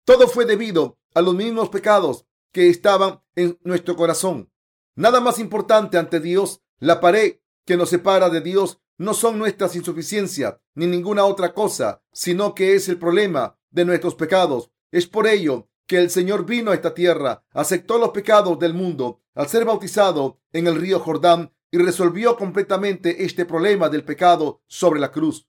Todo 0.04 0.28
fue 0.28 0.44
debido 0.44 0.98
a 1.14 1.22
los 1.22 1.34
mismos 1.34 1.70
pecados 1.70 2.26
que 2.52 2.68
estaban 2.68 3.20
en 3.34 3.58
nuestro 3.62 3.96
corazón. 3.96 4.52
Nada 4.94 5.20
más 5.20 5.38
importante 5.38 5.98
ante 5.98 6.20
Dios, 6.20 6.62
la 6.78 7.00
pared 7.00 7.40
que 7.64 7.76
nos 7.76 7.90
separa 7.90 8.30
de 8.30 8.40
Dios 8.40 8.80
no 8.96 9.14
son 9.14 9.38
nuestras 9.38 9.74
insuficiencias 9.74 10.56
ni 10.74 10.86
ninguna 10.86 11.24
otra 11.24 11.52
cosa, 11.52 12.02
sino 12.12 12.54
que 12.54 12.74
es 12.74 12.88
el 12.88 12.98
problema 12.98 13.58
de 13.70 13.84
nuestros 13.84 14.14
pecados. 14.14 14.70
Es 14.92 15.06
por 15.06 15.26
ello 15.26 15.68
que 15.86 15.98
el 15.98 16.10
Señor 16.10 16.44
vino 16.44 16.70
a 16.70 16.74
esta 16.74 16.94
tierra, 16.94 17.44
aceptó 17.52 17.98
los 17.98 18.10
pecados 18.10 18.58
del 18.58 18.74
mundo 18.74 19.22
al 19.38 19.48
ser 19.48 19.64
bautizado 19.64 20.40
en 20.52 20.66
el 20.66 20.74
río 20.74 20.98
Jordán 20.98 21.52
y 21.70 21.78
resolvió 21.78 22.36
completamente 22.36 23.24
este 23.24 23.44
problema 23.44 23.88
del 23.88 24.02
pecado 24.02 24.62
sobre 24.66 24.98
la 24.98 25.12
cruz. 25.12 25.46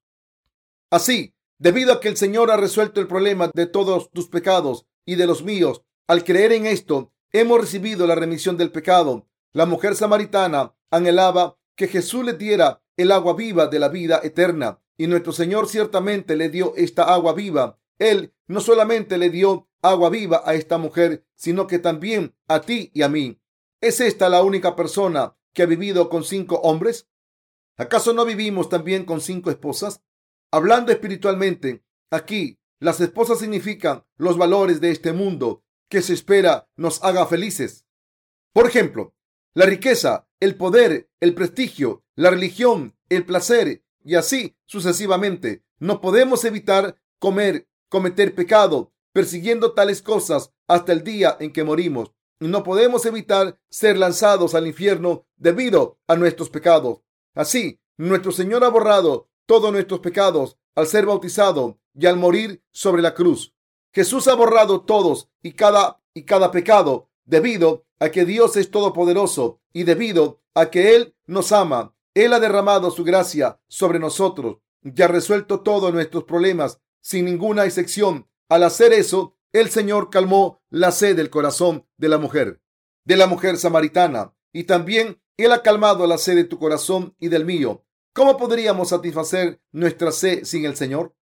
Así, 0.91 1.33
debido 1.57 1.93
a 1.93 1.99
que 1.99 2.07
el 2.07 2.15
Señor 2.15 2.51
ha 2.51 2.57
resuelto 2.57 3.01
el 3.01 3.07
problema 3.07 3.49
de 3.51 3.65
todos 3.65 4.11
tus 4.11 4.27
pecados 4.27 4.85
y 5.05 5.15
de 5.15 5.25
los 5.25 5.43
míos, 5.43 5.81
al 6.05 6.23
creer 6.23 6.51
en 6.51 6.67
esto, 6.67 7.13
hemos 7.31 7.59
recibido 7.59 8.05
la 8.05 8.13
remisión 8.13 8.57
del 8.57 8.71
pecado. 8.71 9.27
La 9.53 9.65
mujer 9.65 9.95
samaritana 9.95 10.75
anhelaba 10.91 11.57
que 11.75 11.87
Jesús 11.87 12.23
le 12.23 12.33
diera 12.33 12.83
el 12.95 13.11
agua 13.11 13.33
viva 13.33 13.65
de 13.65 13.79
la 13.79 13.89
vida 13.89 14.19
eterna, 14.23 14.79
y 14.97 15.07
nuestro 15.07 15.33
Señor 15.33 15.67
ciertamente 15.67 16.35
le 16.35 16.49
dio 16.49 16.75
esta 16.75 17.11
agua 17.11 17.33
viva. 17.33 17.79
Él 17.97 18.35
no 18.45 18.61
solamente 18.61 19.17
le 19.17 19.31
dio 19.31 19.67
agua 19.81 20.11
viva 20.11 20.43
a 20.45 20.53
esta 20.53 20.77
mujer, 20.77 21.25
sino 21.33 21.65
que 21.65 21.79
también 21.79 22.35
a 22.47 22.61
ti 22.61 22.91
y 22.93 23.01
a 23.01 23.09
mí. 23.09 23.39
¿Es 23.81 24.01
esta 24.01 24.27
la 24.27 24.43
única 24.43 24.75
persona 24.75 25.37
que 25.53 25.63
ha 25.63 25.65
vivido 25.65 26.09
con 26.09 26.25
cinco 26.25 26.57
hombres? 26.63 27.07
¿Acaso 27.77 28.11
no 28.11 28.25
vivimos 28.25 28.67
también 28.67 29.05
con 29.05 29.21
cinco 29.21 29.49
esposas? 29.49 30.03
Hablando 30.51 30.91
espiritualmente, 30.91 31.85
aquí 32.11 32.59
las 32.79 32.99
esposas 32.99 33.39
significan 33.39 34.05
los 34.17 34.37
valores 34.37 34.81
de 34.81 34.91
este 34.91 35.13
mundo 35.13 35.63
que 35.87 36.01
se 36.01 36.13
espera 36.13 36.69
nos 36.75 37.01
haga 37.03 37.25
felices. 37.25 37.85
Por 38.51 38.67
ejemplo, 38.67 39.15
la 39.53 39.65
riqueza, 39.65 40.27
el 40.41 40.57
poder, 40.57 41.09
el 41.21 41.33
prestigio, 41.33 42.03
la 42.15 42.31
religión, 42.31 42.97
el 43.07 43.25
placer 43.25 43.85
y 44.03 44.15
así 44.15 44.57
sucesivamente. 44.65 45.63
No 45.77 46.01
podemos 46.01 46.43
evitar 46.43 47.01
comer, 47.17 47.69
cometer 47.87 48.35
pecado, 48.35 48.91
persiguiendo 49.13 49.73
tales 49.73 50.01
cosas 50.01 50.51
hasta 50.67 50.91
el 50.91 51.05
día 51.05 51.37
en 51.39 51.53
que 51.53 51.63
morimos 51.63 52.11
no 52.47 52.63
podemos 52.63 53.05
evitar 53.05 53.59
ser 53.69 53.97
lanzados 53.97 54.55
al 54.55 54.67
infierno 54.67 55.25
debido 55.37 55.97
a 56.07 56.15
nuestros 56.15 56.49
pecados. 56.49 56.99
Así, 57.35 57.79
nuestro 57.97 58.31
Señor 58.31 58.63
ha 58.63 58.69
borrado 58.69 59.29
todos 59.45 59.71
nuestros 59.71 59.99
pecados 59.99 60.57
al 60.75 60.87
ser 60.87 61.05
bautizado 61.05 61.79
y 61.93 62.05
al 62.05 62.17
morir 62.17 62.63
sobre 62.71 63.01
la 63.01 63.13
cruz. 63.13 63.53
Jesús 63.91 64.27
ha 64.27 64.35
borrado 64.35 64.81
todos 64.81 65.29
y 65.41 65.53
cada 65.53 65.99
y 66.13 66.23
cada 66.23 66.51
pecado 66.51 67.09
debido 67.25 67.85
a 67.99 68.09
que 68.09 68.25
Dios 68.25 68.57
es 68.57 68.71
todopoderoso 68.71 69.61
y 69.73 69.83
debido 69.83 70.41
a 70.53 70.69
que 70.69 70.95
Él 70.95 71.15
nos 71.25 71.51
ama. 71.51 71.93
Él 72.13 72.33
ha 72.33 72.39
derramado 72.39 72.91
su 72.91 73.03
gracia 73.03 73.59
sobre 73.67 73.99
nosotros 73.99 74.57
y 74.83 75.01
ha 75.01 75.07
resuelto 75.07 75.61
todos 75.61 75.93
nuestros 75.93 76.23
problemas 76.23 76.79
sin 77.01 77.25
ninguna 77.25 77.65
excepción. 77.65 78.27
Al 78.47 78.63
hacer 78.63 78.93
eso, 78.93 79.35
el 79.51 79.69
Señor 79.69 80.09
calmó 80.09 80.61
la 80.69 80.91
sed 80.91 81.15
del 81.15 81.29
corazón 81.29 81.87
de 81.97 82.09
la 82.09 82.17
mujer, 82.17 82.61
de 83.05 83.17
la 83.17 83.27
mujer 83.27 83.57
samaritana, 83.57 84.35
y 84.51 84.65
también 84.65 85.21
Él 85.37 85.51
ha 85.51 85.63
calmado 85.63 86.05
la 86.07 86.17
sed 86.17 86.35
de 86.35 86.43
tu 86.43 86.59
corazón 86.59 87.15
y 87.19 87.29
del 87.29 87.45
mío. 87.45 87.85
¿Cómo 88.13 88.37
podríamos 88.37 88.89
satisfacer 88.89 89.61
nuestra 89.71 90.11
sed 90.11 90.43
sin 90.43 90.65
el 90.65 90.75
Señor? 90.75 91.15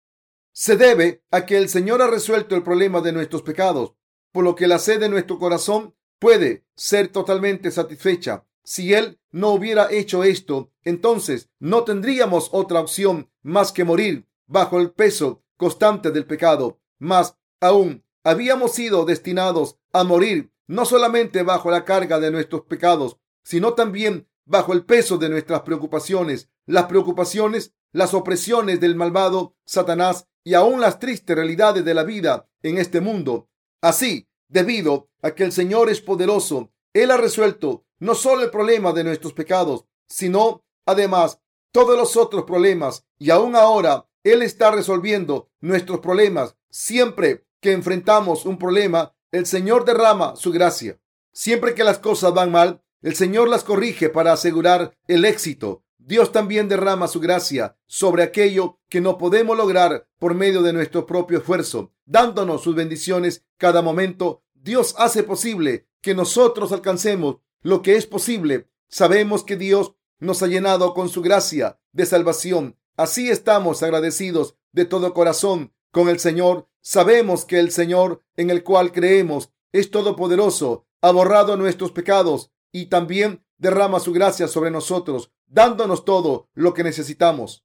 Se 0.52 0.78
debe 0.78 1.24
a 1.32 1.46
que 1.46 1.58
el 1.58 1.68
Señor 1.68 2.02
ha 2.02 2.08
resuelto 2.08 2.56
el 2.56 2.64
problema 2.64 3.02
de 3.02 3.12
nuestros 3.12 3.42
pecados, 3.42 3.94
por 4.32 4.44
lo 4.44 4.56
que 4.56 4.68
la 4.68 4.80
sed 4.80 5.00
de 5.00 5.10
nuestro 5.10 5.38
corazón 5.38 5.96
puede 6.20 6.66
ser 6.76 7.10
totalmente 7.10 7.72
satisfecha. 7.72 8.46
Si 8.64 8.94
Él 8.94 9.20
no 9.32 9.50
hubiera 9.50 9.92
hecho 9.92 10.24
esto, 10.24 10.72
entonces 10.84 11.50
no 11.60 11.84
tendríamos 11.84 12.50
otra 12.52 12.80
opción 12.80 13.30
más 13.44 13.72
que 13.72 13.84
morir 13.84 14.28
bajo 14.48 14.80
el 14.80 14.92
peso 14.92 15.44
constante 15.58 16.12
del 16.12 16.26
pecado. 16.26 16.80
Más 17.00 17.38
aún, 17.60 18.05
habíamos 18.26 18.74
sido 18.74 19.06
destinados 19.06 19.78
a 19.94 20.04
morir 20.04 20.52
no 20.68 20.84
solamente 20.84 21.44
bajo 21.44 21.70
la 21.70 21.86
carga 21.86 22.20
de 22.20 22.32
nuestros 22.32 22.64
pecados, 22.64 23.18
sino 23.44 23.76
también 23.76 24.28
bajo 24.46 24.74
el 24.74 24.84
peso 24.84 25.18
de 25.18 25.30
nuestras 25.30 25.62
preocupaciones, 25.62 26.50
las 26.66 26.86
preocupaciones, 26.86 27.74
las 27.92 28.16
opresiones 28.16 28.80
del 28.80 28.96
malvado 28.96 29.56
Satanás 29.64 30.28
y 30.44 30.56
aún 30.56 30.82
las 30.82 30.98
tristes 30.98 31.36
realidades 31.36 31.86
de 31.86 31.94
la 31.94 32.04
vida 32.04 32.50
en 32.64 32.80
este 32.80 33.00
mundo. 33.00 33.48
Así, 33.80 34.28
debido 34.48 35.10
a 35.22 35.32
que 35.32 35.44
el 35.44 35.52
Señor 35.52 35.90
es 35.92 36.02
poderoso, 36.02 36.72
Él 36.94 37.12
ha 37.12 37.18
resuelto 37.18 37.86
no 38.00 38.16
solo 38.16 38.44
el 38.44 38.50
problema 38.50 38.92
de 38.92 39.04
nuestros 39.04 39.34
pecados, 39.34 39.86
sino 40.08 40.64
además 40.88 41.40
todos 41.72 41.96
los 41.96 42.18
otros 42.18 42.46
problemas 42.46 43.06
y 43.20 43.30
aún 43.30 43.56
ahora 43.56 44.08
Él 44.24 44.42
está 44.42 44.72
resolviendo 44.72 45.52
nuestros 45.62 46.00
problemas 46.00 46.56
siempre 46.72 47.46
que 47.66 47.72
enfrentamos 47.72 48.46
un 48.46 48.60
problema, 48.60 49.16
el 49.32 49.48
Señor 49.48 49.86
derrama 49.86 50.36
su 50.36 50.52
gracia. 50.52 51.00
Siempre 51.32 51.74
que 51.74 51.84
las 51.84 51.98
cosas 51.98 52.32
van 52.32 52.52
mal, 52.52 52.84
el 53.02 53.16
Señor 53.16 53.48
las 53.48 53.64
corrige 53.64 54.08
para 54.08 54.34
asegurar 54.34 54.96
el 55.08 55.26
éxito. 55.26 55.84
Dios 55.98 56.32
también 56.32 56.70
derrama 56.70 57.08
su 57.08 57.20
gracia 57.20 57.76
sobre 57.88 58.22
aquello 58.22 58.78
que 58.88 59.02
no 59.02 59.18
podemos 59.18 59.58
lograr 59.58 60.08
por 60.20 60.36
medio 60.36 60.62
de 60.62 60.74
nuestro 60.74 61.08
propio 61.08 61.40
esfuerzo, 61.40 61.92
dándonos 62.06 62.62
sus 62.62 62.76
bendiciones 62.76 63.44
cada 63.58 63.82
momento. 63.82 64.44
Dios 64.54 64.94
hace 65.00 65.24
posible 65.24 65.88
que 66.02 66.14
nosotros 66.14 66.72
alcancemos 66.72 67.38
lo 67.64 67.82
que 67.82 67.96
es 67.96 68.06
posible. 68.06 68.70
Sabemos 68.90 69.44
que 69.44 69.56
Dios 69.56 69.96
nos 70.20 70.44
ha 70.44 70.48
llenado 70.48 70.94
con 70.94 71.10
su 71.10 71.24
gracia 71.24 71.80
de 71.94 72.06
salvación. 72.06 72.78
Así 72.96 73.32
estamos 73.32 73.82
agradecidos 73.82 74.56
de 74.72 74.86
todo 74.86 75.16
corazón 75.16 75.74
con 75.96 76.10
el 76.10 76.20
Señor. 76.20 76.68
Sabemos 76.82 77.46
que 77.46 77.58
el 77.58 77.72
Señor 77.72 78.22
en 78.36 78.50
el 78.50 78.66
cual 78.66 78.92
creemos 78.92 79.54
es 79.72 79.92
todopoderoso, 79.92 80.86
ha 81.00 81.10
borrado 81.12 81.56
nuestros 81.56 81.94
pecados 81.94 82.52
y 82.74 82.88
también 82.88 83.46
derrama 83.58 84.02
su 84.02 84.12
gracia 84.12 84.50
sobre 84.50 84.72
nosotros, 84.72 85.32
dándonos 85.48 86.04
todo 86.04 86.50
lo 86.54 86.74
que 86.74 86.84
necesitamos 86.84 87.64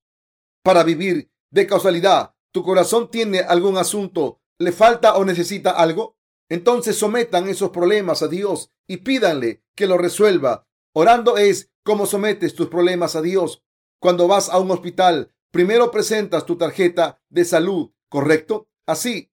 para 0.63 0.85
vivir. 0.85 1.33
De 1.51 1.67
causalidad, 1.67 2.37
¿tu 2.53 2.63
corazón 2.63 3.11
tiene 3.11 3.41
algún 3.41 3.77
asunto? 3.77 4.41
¿Le 4.59 4.71
falta 4.71 5.17
o 5.17 5.25
necesita 5.25 5.73
algo? 5.73 6.17
Entonces 6.49 6.97
sometan 6.97 7.49
esos 7.49 7.71
problemas 7.71 8.23
a 8.23 8.29
Dios 8.29 8.71
y 8.87 8.99
pídanle 8.99 9.65
que 9.75 9.89
lo 9.89 9.99
resuelva. 9.99 10.69
Orando 10.93 11.37
es 11.37 11.73
como 11.83 12.07
sometes 12.07 12.55
tus 12.55 12.69
problemas 12.69 13.17
a 13.17 13.23
Dios. 13.23 13.65
Cuando 13.99 14.29
vas 14.29 14.51
a 14.51 14.61
un 14.61 14.71
hospital, 14.71 15.35
primero 15.51 15.91
presentas 15.91 16.47
tu 16.47 16.57
tarjeta 16.57 17.21
de 17.29 17.45
salud 17.45 17.91
¿correcto? 18.11 18.69
Así, 18.85 19.33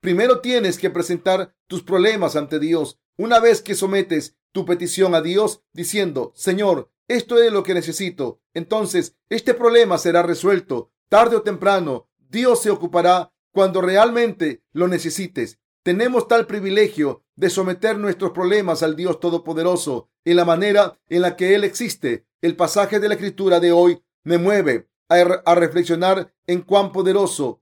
primero 0.00 0.40
tienes 0.40 0.78
que 0.78 0.90
presentar 0.90 1.56
tus 1.66 1.82
problemas 1.82 2.36
ante 2.36 2.60
Dios. 2.60 3.00
Una 3.16 3.40
vez 3.40 3.62
que 3.62 3.74
sometes 3.74 4.36
tu 4.52 4.64
petición 4.64 5.16
a 5.16 5.22
Dios 5.22 5.64
diciendo, 5.72 6.32
Señor, 6.36 6.92
esto 7.08 7.42
es 7.42 7.52
lo 7.52 7.64
que 7.64 7.74
necesito, 7.74 8.40
entonces 8.54 9.16
este 9.28 9.54
problema 9.54 9.98
será 9.98 10.22
resuelto. 10.22 10.92
Tarde 11.08 11.36
o 11.36 11.42
temprano, 11.42 12.08
Dios 12.16 12.62
se 12.62 12.70
ocupará 12.70 13.32
cuando 13.52 13.80
realmente 13.80 14.62
lo 14.72 14.86
necesites. 14.86 15.58
Tenemos 15.82 16.28
tal 16.28 16.46
privilegio 16.46 17.24
de 17.34 17.50
someter 17.50 17.98
nuestros 17.98 18.30
problemas 18.30 18.82
al 18.82 18.94
Dios 18.94 19.18
Todopoderoso 19.18 20.08
en 20.24 20.36
la 20.36 20.44
manera 20.44 21.00
en 21.08 21.22
la 21.22 21.36
que 21.36 21.54
Él 21.54 21.64
existe. 21.64 22.26
El 22.42 22.54
pasaje 22.54 23.00
de 23.00 23.08
la 23.08 23.14
escritura 23.14 23.58
de 23.58 23.72
hoy 23.72 24.02
me 24.22 24.38
mueve 24.38 24.88
a, 25.08 25.16
a 25.16 25.54
reflexionar 25.54 26.32
en 26.46 26.60
cuán 26.60 26.92
poderoso 26.92 27.59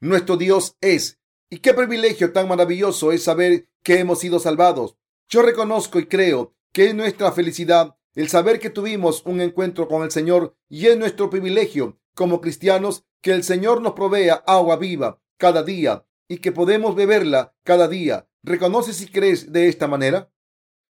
nuestro 0.00 0.36
Dios 0.36 0.76
es. 0.80 1.20
Y 1.50 1.58
qué 1.58 1.74
privilegio 1.74 2.32
tan 2.32 2.48
maravilloso 2.48 3.12
es 3.12 3.24
saber 3.24 3.68
que 3.82 3.98
hemos 3.98 4.20
sido 4.20 4.38
salvados. 4.38 4.96
Yo 5.28 5.42
reconozco 5.42 5.98
y 5.98 6.06
creo 6.06 6.54
que 6.72 6.86
es 6.86 6.94
nuestra 6.94 7.32
felicidad 7.32 7.96
el 8.14 8.28
saber 8.28 8.58
que 8.58 8.70
tuvimos 8.70 9.22
un 9.26 9.40
encuentro 9.40 9.88
con 9.88 10.02
el 10.02 10.10
Señor 10.10 10.56
y 10.68 10.86
es 10.86 10.96
nuestro 10.96 11.28
privilegio 11.30 12.00
como 12.14 12.40
cristianos 12.40 13.04
que 13.20 13.32
el 13.32 13.44
Señor 13.44 13.82
nos 13.82 13.92
provea 13.92 14.42
agua 14.46 14.76
viva 14.76 15.20
cada 15.36 15.62
día 15.62 16.06
y 16.28 16.38
que 16.38 16.50
podemos 16.50 16.94
beberla 16.94 17.54
cada 17.62 17.88
día. 17.88 18.28
¿Reconoces 18.42 19.00
y 19.02 19.08
crees 19.08 19.52
de 19.52 19.68
esta 19.68 19.86
manera? 19.86 20.32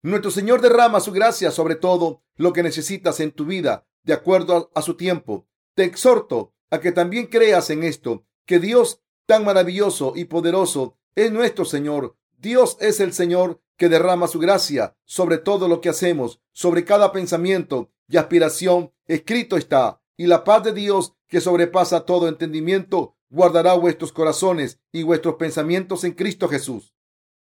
Nuestro 0.03 0.31
Señor 0.31 0.61
derrama 0.61 0.99
su 0.99 1.11
gracia 1.11 1.49
sobre 1.51 1.75
todo 1.75 2.23
lo 2.35 2.53
que 2.53 2.63
necesitas 2.63 3.19
en 3.19 3.31
tu 3.31 3.45
vida, 3.45 3.87
de 4.03 4.13
acuerdo 4.13 4.71
a, 4.75 4.81
su 4.81 4.95
tiempo. 4.95 5.47
Te 5.73 5.83
exhorto 5.83 6.53
a 6.69 6.79
que 6.79 6.91
también 6.91 7.27
creas 7.27 7.69
en 7.71 7.83
esto, 7.83 8.25
que 8.47 8.57
Dios 8.59 9.01
tan 9.27 9.45
maravilloso 9.45 10.13
y 10.15 10.25
poderoso 10.25 10.97
es 11.15 11.31
nuestro 11.31 11.65
Señor. 11.65 12.15
Dios 12.37 12.77
es 12.79 12.99
el 12.99 13.13
Señor 13.13 13.61
que 13.77 13.89
derrama 13.89 14.27
su 14.27 14.39
gracia 14.39 14.97
sobre 15.05 15.37
todo 15.37 15.67
lo 15.67 15.81
que 15.81 15.89
hacemos, 15.89 16.41
sobre 16.53 16.85
cada 16.85 17.11
pensamiento 17.11 17.91
y 18.07 18.17
aspiración. 18.17 18.93
Escrito 19.05 19.57
está, 19.57 20.01
y 20.15 20.25
la 20.25 20.43
paz 20.43 20.63
de 20.63 20.73
Dios 20.73 21.13
que 21.27 21.41
sobrepasa 21.41 22.05
todo 22.05 22.27
entendimiento 22.27 23.15
guardará 23.29 23.73
vuestros 23.73 24.13
corazones 24.13 24.79
y 24.91 25.03
vuestros 25.03 25.35
pensamientos 25.35 26.03
en 26.05 26.13
Cristo 26.13 26.47
Jesús. 26.47 26.95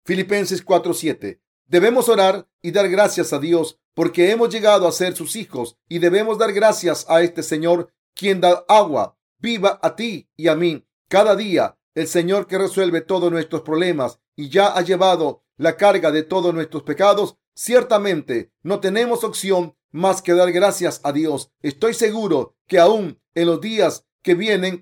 Filipenses 0.04 0.66
4:7. 0.66 1.40
Debemos 1.68 2.10
orar 2.10 2.50
y 2.62 2.72
dar 2.72 2.90
gracias 2.90 3.34
a 3.34 3.40
Dios 3.40 3.80
porque 3.94 4.32
hemos 4.32 4.50
llegado 4.50 4.88
a 4.88 4.92
ser 4.92 5.16
sus 5.16 5.36
hijos 5.36 5.78
y 5.88 6.00
debemos 6.00 6.38
dar 6.40 6.54
gracias 6.54 7.06
a 7.08 7.22
este 7.22 7.44
Señor 7.44 7.94
quien 8.16 8.42
da 8.42 8.66
agua 8.68 9.18
viva 9.40 9.80
a 9.82 9.96
ti 9.96 10.30
y 10.36 10.48
a 10.48 10.56
mí 10.56 10.87
cada 11.08 11.36
día. 11.36 11.78
El 11.96 12.08
Señor 12.08 12.48
que 12.48 12.58
resuelve 12.58 13.02
todos 13.02 13.32
nuestros 13.32 13.64
problemas 13.64 14.20
y 14.36 14.50
ya 14.50 14.68
ha 14.68 14.82
llevado 14.82 15.44
la 15.58 15.78
carga 15.78 16.12
de 16.12 16.24
todos 16.24 16.54
nuestros 16.54 16.84
pecados. 16.84 17.38
Ciertamente 17.56 18.52
no 18.62 18.80
tenemos 18.80 19.24
opción 19.24 19.76
más 19.92 20.22
que 20.22 20.34
dar 20.34 20.52
gracias 20.52 21.02
a 21.04 21.12
Dios. 21.12 21.52
Estoy 21.62 21.94
seguro 21.94 22.56
que 22.68 22.80
aún 22.80 23.20
en 23.34 23.48
los 23.48 23.62
días 23.62 24.06
que 24.22 24.36
vienen 24.36 24.80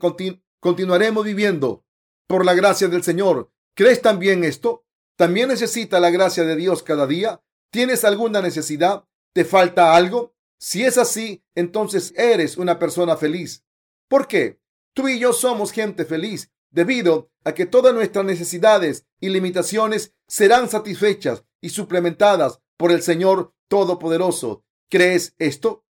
continuaremos 0.59 1.23
viviendo 1.23 1.85
por 2.27 2.45
la 2.45 2.53
gracia 2.53 2.87
del 2.87 3.03
Señor. 3.03 3.51
¿Crees 3.75 4.01
también 4.01 4.43
esto? 4.43 4.85
¿También 5.15 5.49
necesita 5.49 5.99
la 5.99 6.09
gracia 6.09 6.43
de 6.43 6.55
Dios 6.55 6.83
cada 6.83 7.07
día? 7.07 7.41
¿Tienes 7.71 8.03
alguna 8.03 8.41
necesidad? 8.41 9.05
¿Te 9.33 9.45
falta 9.45 9.95
algo? 9.95 10.35
Si 10.57 10.83
es 10.83 10.97
así, 10.97 11.43
entonces 11.55 12.13
eres 12.17 12.57
una 12.57 12.79
persona 12.79 13.15
feliz. 13.15 13.63
¿Por 14.07 14.27
qué? 14.27 14.59
Tú 14.95 15.07
y 15.07 15.19
yo 15.19 15.31
somos 15.31 15.71
gente 15.71 16.05
feliz 16.05 16.51
debido 16.71 17.29
a 17.43 17.53
que 17.53 17.67
todas 17.67 17.93
nuestras 17.93 18.25
necesidades 18.25 19.05
y 19.19 19.29
limitaciones 19.29 20.15
serán 20.27 20.69
satisfechas 20.69 21.43
y 21.61 21.69
suplementadas 21.69 22.59
por 22.77 22.91
el 22.91 23.03
Señor 23.03 23.53
Todopoderoso. 23.67 24.63
¿Crees 24.89 25.35
esto? 25.37 25.85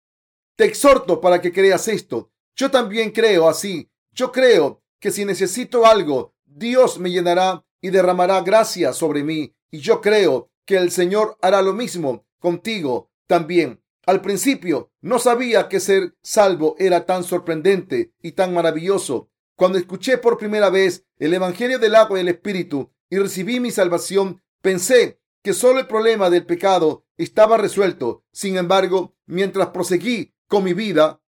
Te 0.54 0.66
exhorto 0.66 1.20
para 1.20 1.40
que 1.40 1.52
creas 1.52 1.88
esto. 1.88 2.30
Yo 2.54 2.70
también 2.70 3.10
creo 3.10 3.48
así 3.48 3.90
yo 4.12 4.32
creo 4.32 4.82
que 4.98 5.10
si 5.10 5.24
necesito 5.24 5.86
algo, 5.86 6.34
Dios 6.44 6.98
me 6.98 7.10
llenará 7.10 7.64
y 7.80 7.90
derramará 7.90 8.40
gracia 8.42 8.92
sobre 8.92 9.24
mí. 9.24 9.54
Y 9.70 9.78
yo 9.78 10.00
creo 10.00 10.50
que 10.66 10.76
el 10.76 10.90
Señor 10.90 11.38
hará 11.40 11.62
lo 11.62 11.72
mismo 11.72 12.26
contigo 12.38 13.10
también. 13.26 13.79
Al 14.06 14.20
principio 14.20 14.92
no 15.00 15.18
sabía 15.18 15.68
que 15.68 15.80
ser 15.80 16.16
salvo 16.22 16.76
era 16.78 17.06
tan 17.06 17.24
sorprendente 17.24 18.12
y 18.22 18.32
tan 18.32 18.54
maravilloso. 18.54 19.30
Cuando 19.56 19.78
escuché 19.78 20.18
por 20.18 20.38
primera 20.38 20.70
vez 20.70 21.04
el 21.18 21.34
Evangelio 21.34 21.78
del 21.78 21.94
agua 21.94 22.18
y 22.18 22.22
el 22.22 22.28
Espíritu 22.28 22.90
y 23.08 23.18
recibí 23.18 23.60
mi 23.60 23.70
salvación, 23.70 24.42
pensé 24.62 25.20
que 25.42 25.52
solo 25.52 25.80
el 25.80 25.86
problema 25.86 26.30
del 26.30 26.46
pecado 26.46 27.04
estaba 27.16 27.56
resuelto. 27.56 28.24
Sin 28.32 28.56
embargo, 28.56 29.16
mientras 29.26 29.68
proseguí 29.68 30.34
con 30.46 30.64
mi 30.64 30.72
vida 30.72 31.20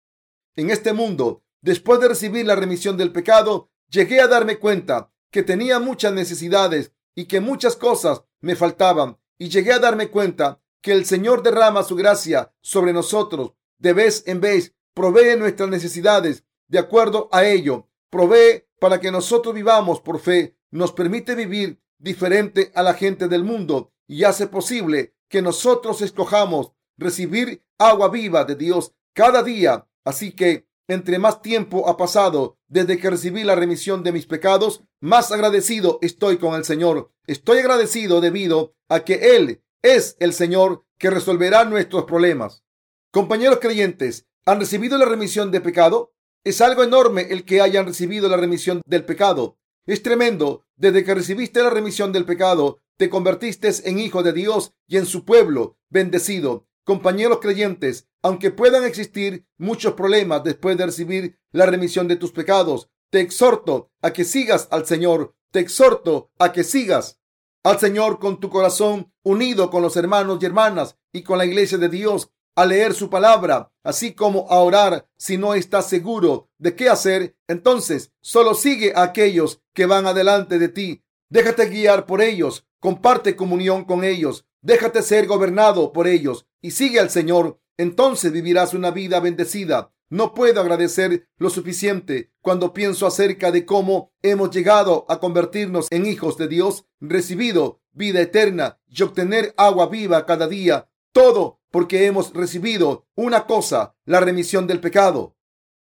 en 0.56 0.70
este 0.70 0.92
mundo, 0.92 1.42
Después 1.62 2.00
de 2.00 2.08
recibir 2.08 2.44
la 2.44 2.56
remisión 2.56 2.96
del 2.96 3.12
pecado, 3.12 3.70
llegué 3.88 4.20
a 4.20 4.26
darme 4.26 4.58
cuenta 4.58 5.12
que 5.30 5.44
tenía 5.44 5.78
muchas 5.78 6.12
necesidades 6.12 6.92
y 7.14 7.26
que 7.26 7.40
muchas 7.40 7.76
cosas 7.76 8.24
me 8.40 8.56
faltaban. 8.56 9.18
Y 9.38 9.48
llegué 9.48 9.72
a 9.72 9.78
darme 9.78 10.08
cuenta 10.08 10.60
que 10.82 10.92
el 10.92 11.06
Señor 11.06 11.42
derrama 11.42 11.82
su 11.84 11.96
gracia 11.96 12.52
sobre 12.60 12.92
nosotros 12.92 13.52
de 13.82 13.92
vez 13.92 14.22
en 14.26 14.40
vez, 14.40 14.74
provee 14.94 15.36
nuestras 15.36 15.68
necesidades 15.68 16.44
de 16.68 16.78
acuerdo 16.78 17.28
a 17.32 17.44
ello, 17.44 17.88
provee 18.10 18.64
para 18.78 19.00
que 19.00 19.10
nosotros 19.10 19.54
vivamos 19.54 20.00
por 20.00 20.20
fe, 20.20 20.56
nos 20.70 20.92
permite 20.92 21.34
vivir 21.34 21.80
diferente 21.98 22.70
a 22.74 22.82
la 22.82 22.94
gente 22.94 23.26
del 23.26 23.42
mundo 23.42 23.92
y 24.06 24.24
hace 24.24 24.46
posible 24.46 25.14
que 25.28 25.42
nosotros 25.42 26.00
escojamos 26.00 26.72
recibir 26.96 27.64
agua 27.78 28.08
viva 28.08 28.44
de 28.44 28.54
Dios 28.54 28.92
cada 29.14 29.42
día. 29.42 29.88
Así 30.04 30.32
que 30.32 30.68
entre 30.86 31.18
más 31.18 31.42
tiempo 31.42 31.88
ha 31.88 31.96
pasado 31.96 32.58
desde 32.68 32.98
que 32.98 33.10
recibí 33.10 33.42
la 33.44 33.54
remisión 33.54 34.02
de 34.02 34.12
mis 34.12 34.26
pecados, 34.26 34.82
más 35.00 35.32
agradecido 35.32 35.98
estoy 36.02 36.38
con 36.38 36.54
el 36.54 36.64
Señor. 36.64 37.10
Estoy 37.26 37.58
agradecido 37.58 38.20
debido 38.20 38.74
a 38.88 39.00
que 39.00 39.36
Él 39.36 39.62
es 39.82 40.16
el 40.20 40.32
Señor 40.32 40.84
que 40.98 41.10
resolverá 41.10 41.64
nuestros 41.64 42.04
problemas. 42.04 42.64
Compañeros 43.10 43.58
creyentes, 43.60 44.26
¿han 44.46 44.60
recibido 44.60 44.96
la 44.96 45.04
remisión 45.04 45.50
de 45.50 45.60
pecado? 45.60 46.14
Es 46.44 46.60
algo 46.60 46.82
enorme 46.82 47.26
el 47.30 47.44
que 47.44 47.60
hayan 47.60 47.86
recibido 47.86 48.28
la 48.28 48.36
remisión 48.36 48.80
del 48.86 49.04
pecado. 49.04 49.58
Es 49.86 50.02
tremendo. 50.02 50.64
Desde 50.76 51.04
que 51.04 51.14
recibiste 51.14 51.62
la 51.62 51.70
remisión 51.70 52.12
del 52.12 52.24
pecado, 52.24 52.80
te 52.96 53.10
convertiste 53.10 53.70
en 53.84 53.98
hijo 53.98 54.22
de 54.22 54.32
Dios 54.32 54.72
y 54.86 54.96
en 54.96 55.06
su 55.06 55.24
pueblo 55.24 55.76
bendecido. 55.90 56.66
Compañeros 56.84 57.38
creyentes, 57.40 58.08
aunque 58.22 58.50
puedan 58.50 58.84
existir 58.84 59.46
muchos 59.58 59.94
problemas 59.94 60.42
después 60.42 60.76
de 60.76 60.86
recibir 60.86 61.38
la 61.52 61.66
remisión 61.66 62.08
de 62.08 62.16
tus 62.16 62.32
pecados, 62.32 62.88
te 63.10 63.20
exhorto 63.20 63.90
a 64.00 64.12
que 64.12 64.24
sigas 64.24 64.68
al 64.70 64.86
Señor. 64.86 65.34
Te 65.50 65.60
exhorto 65.60 66.30
a 66.38 66.50
que 66.52 66.64
sigas 66.64 67.20
al 67.64 67.78
Señor 67.78 68.18
con 68.18 68.40
tu 68.40 68.50
corazón 68.50 69.12
unido 69.22 69.70
con 69.70 69.82
los 69.82 69.96
hermanos 69.96 70.38
y 70.40 70.46
hermanas 70.46 70.96
y 71.12 71.22
con 71.22 71.38
la 71.38 71.44
iglesia 71.44 71.78
de 71.78 71.88
Dios 71.88 72.30
a 72.54 72.66
leer 72.66 72.92
su 72.92 73.08
palabra, 73.08 73.72
así 73.82 74.12
como 74.12 74.46
a 74.50 74.58
orar 74.58 75.08
si 75.16 75.38
no 75.38 75.54
estás 75.54 75.88
seguro 75.88 76.50
de 76.58 76.76
qué 76.76 76.88
hacer, 76.88 77.36
entonces 77.48 78.12
solo 78.20 78.54
sigue 78.54 78.92
a 78.94 79.02
aquellos 79.02 79.62
que 79.72 79.86
van 79.86 80.06
adelante 80.06 80.58
de 80.58 80.68
ti. 80.68 81.02
Déjate 81.30 81.66
guiar 81.66 82.04
por 82.04 82.20
ellos, 82.20 82.66
comparte 82.78 83.36
comunión 83.36 83.84
con 83.84 84.04
ellos, 84.04 84.44
Déjate 84.64 85.02
ser 85.02 85.26
gobernado 85.26 85.92
por 85.92 86.06
ellos 86.06 86.46
y 86.60 86.70
sigue 86.70 87.00
al 87.00 87.10
Señor. 87.10 87.60
Entonces 87.76 88.30
vivirás 88.30 88.74
una 88.74 88.92
vida 88.92 89.18
bendecida. 89.18 89.92
No 90.12 90.34
puedo 90.34 90.60
agradecer 90.60 91.26
lo 91.38 91.48
suficiente 91.48 92.34
cuando 92.42 92.74
pienso 92.74 93.06
acerca 93.06 93.50
de 93.50 93.64
cómo 93.64 94.12
hemos 94.20 94.50
llegado 94.50 95.06
a 95.08 95.18
convertirnos 95.18 95.86
en 95.90 96.04
hijos 96.04 96.36
de 96.36 96.48
Dios, 96.48 96.84
recibido 97.00 97.80
vida 97.92 98.20
eterna 98.20 98.78
y 98.86 99.02
obtener 99.04 99.54
agua 99.56 99.86
viva 99.86 100.26
cada 100.26 100.48
día. 100.48 100.90
Todo 101.12 101.62
porque 101.70 102.04
hemos 102.04 102.34
recibido 102.34 103.06
una 103.14 103.46
cosa, 103.46 103.96
la 104.04 104.20
remisión 104.20 104.66
del 104.66 104.80
pecado. 104.80 105.34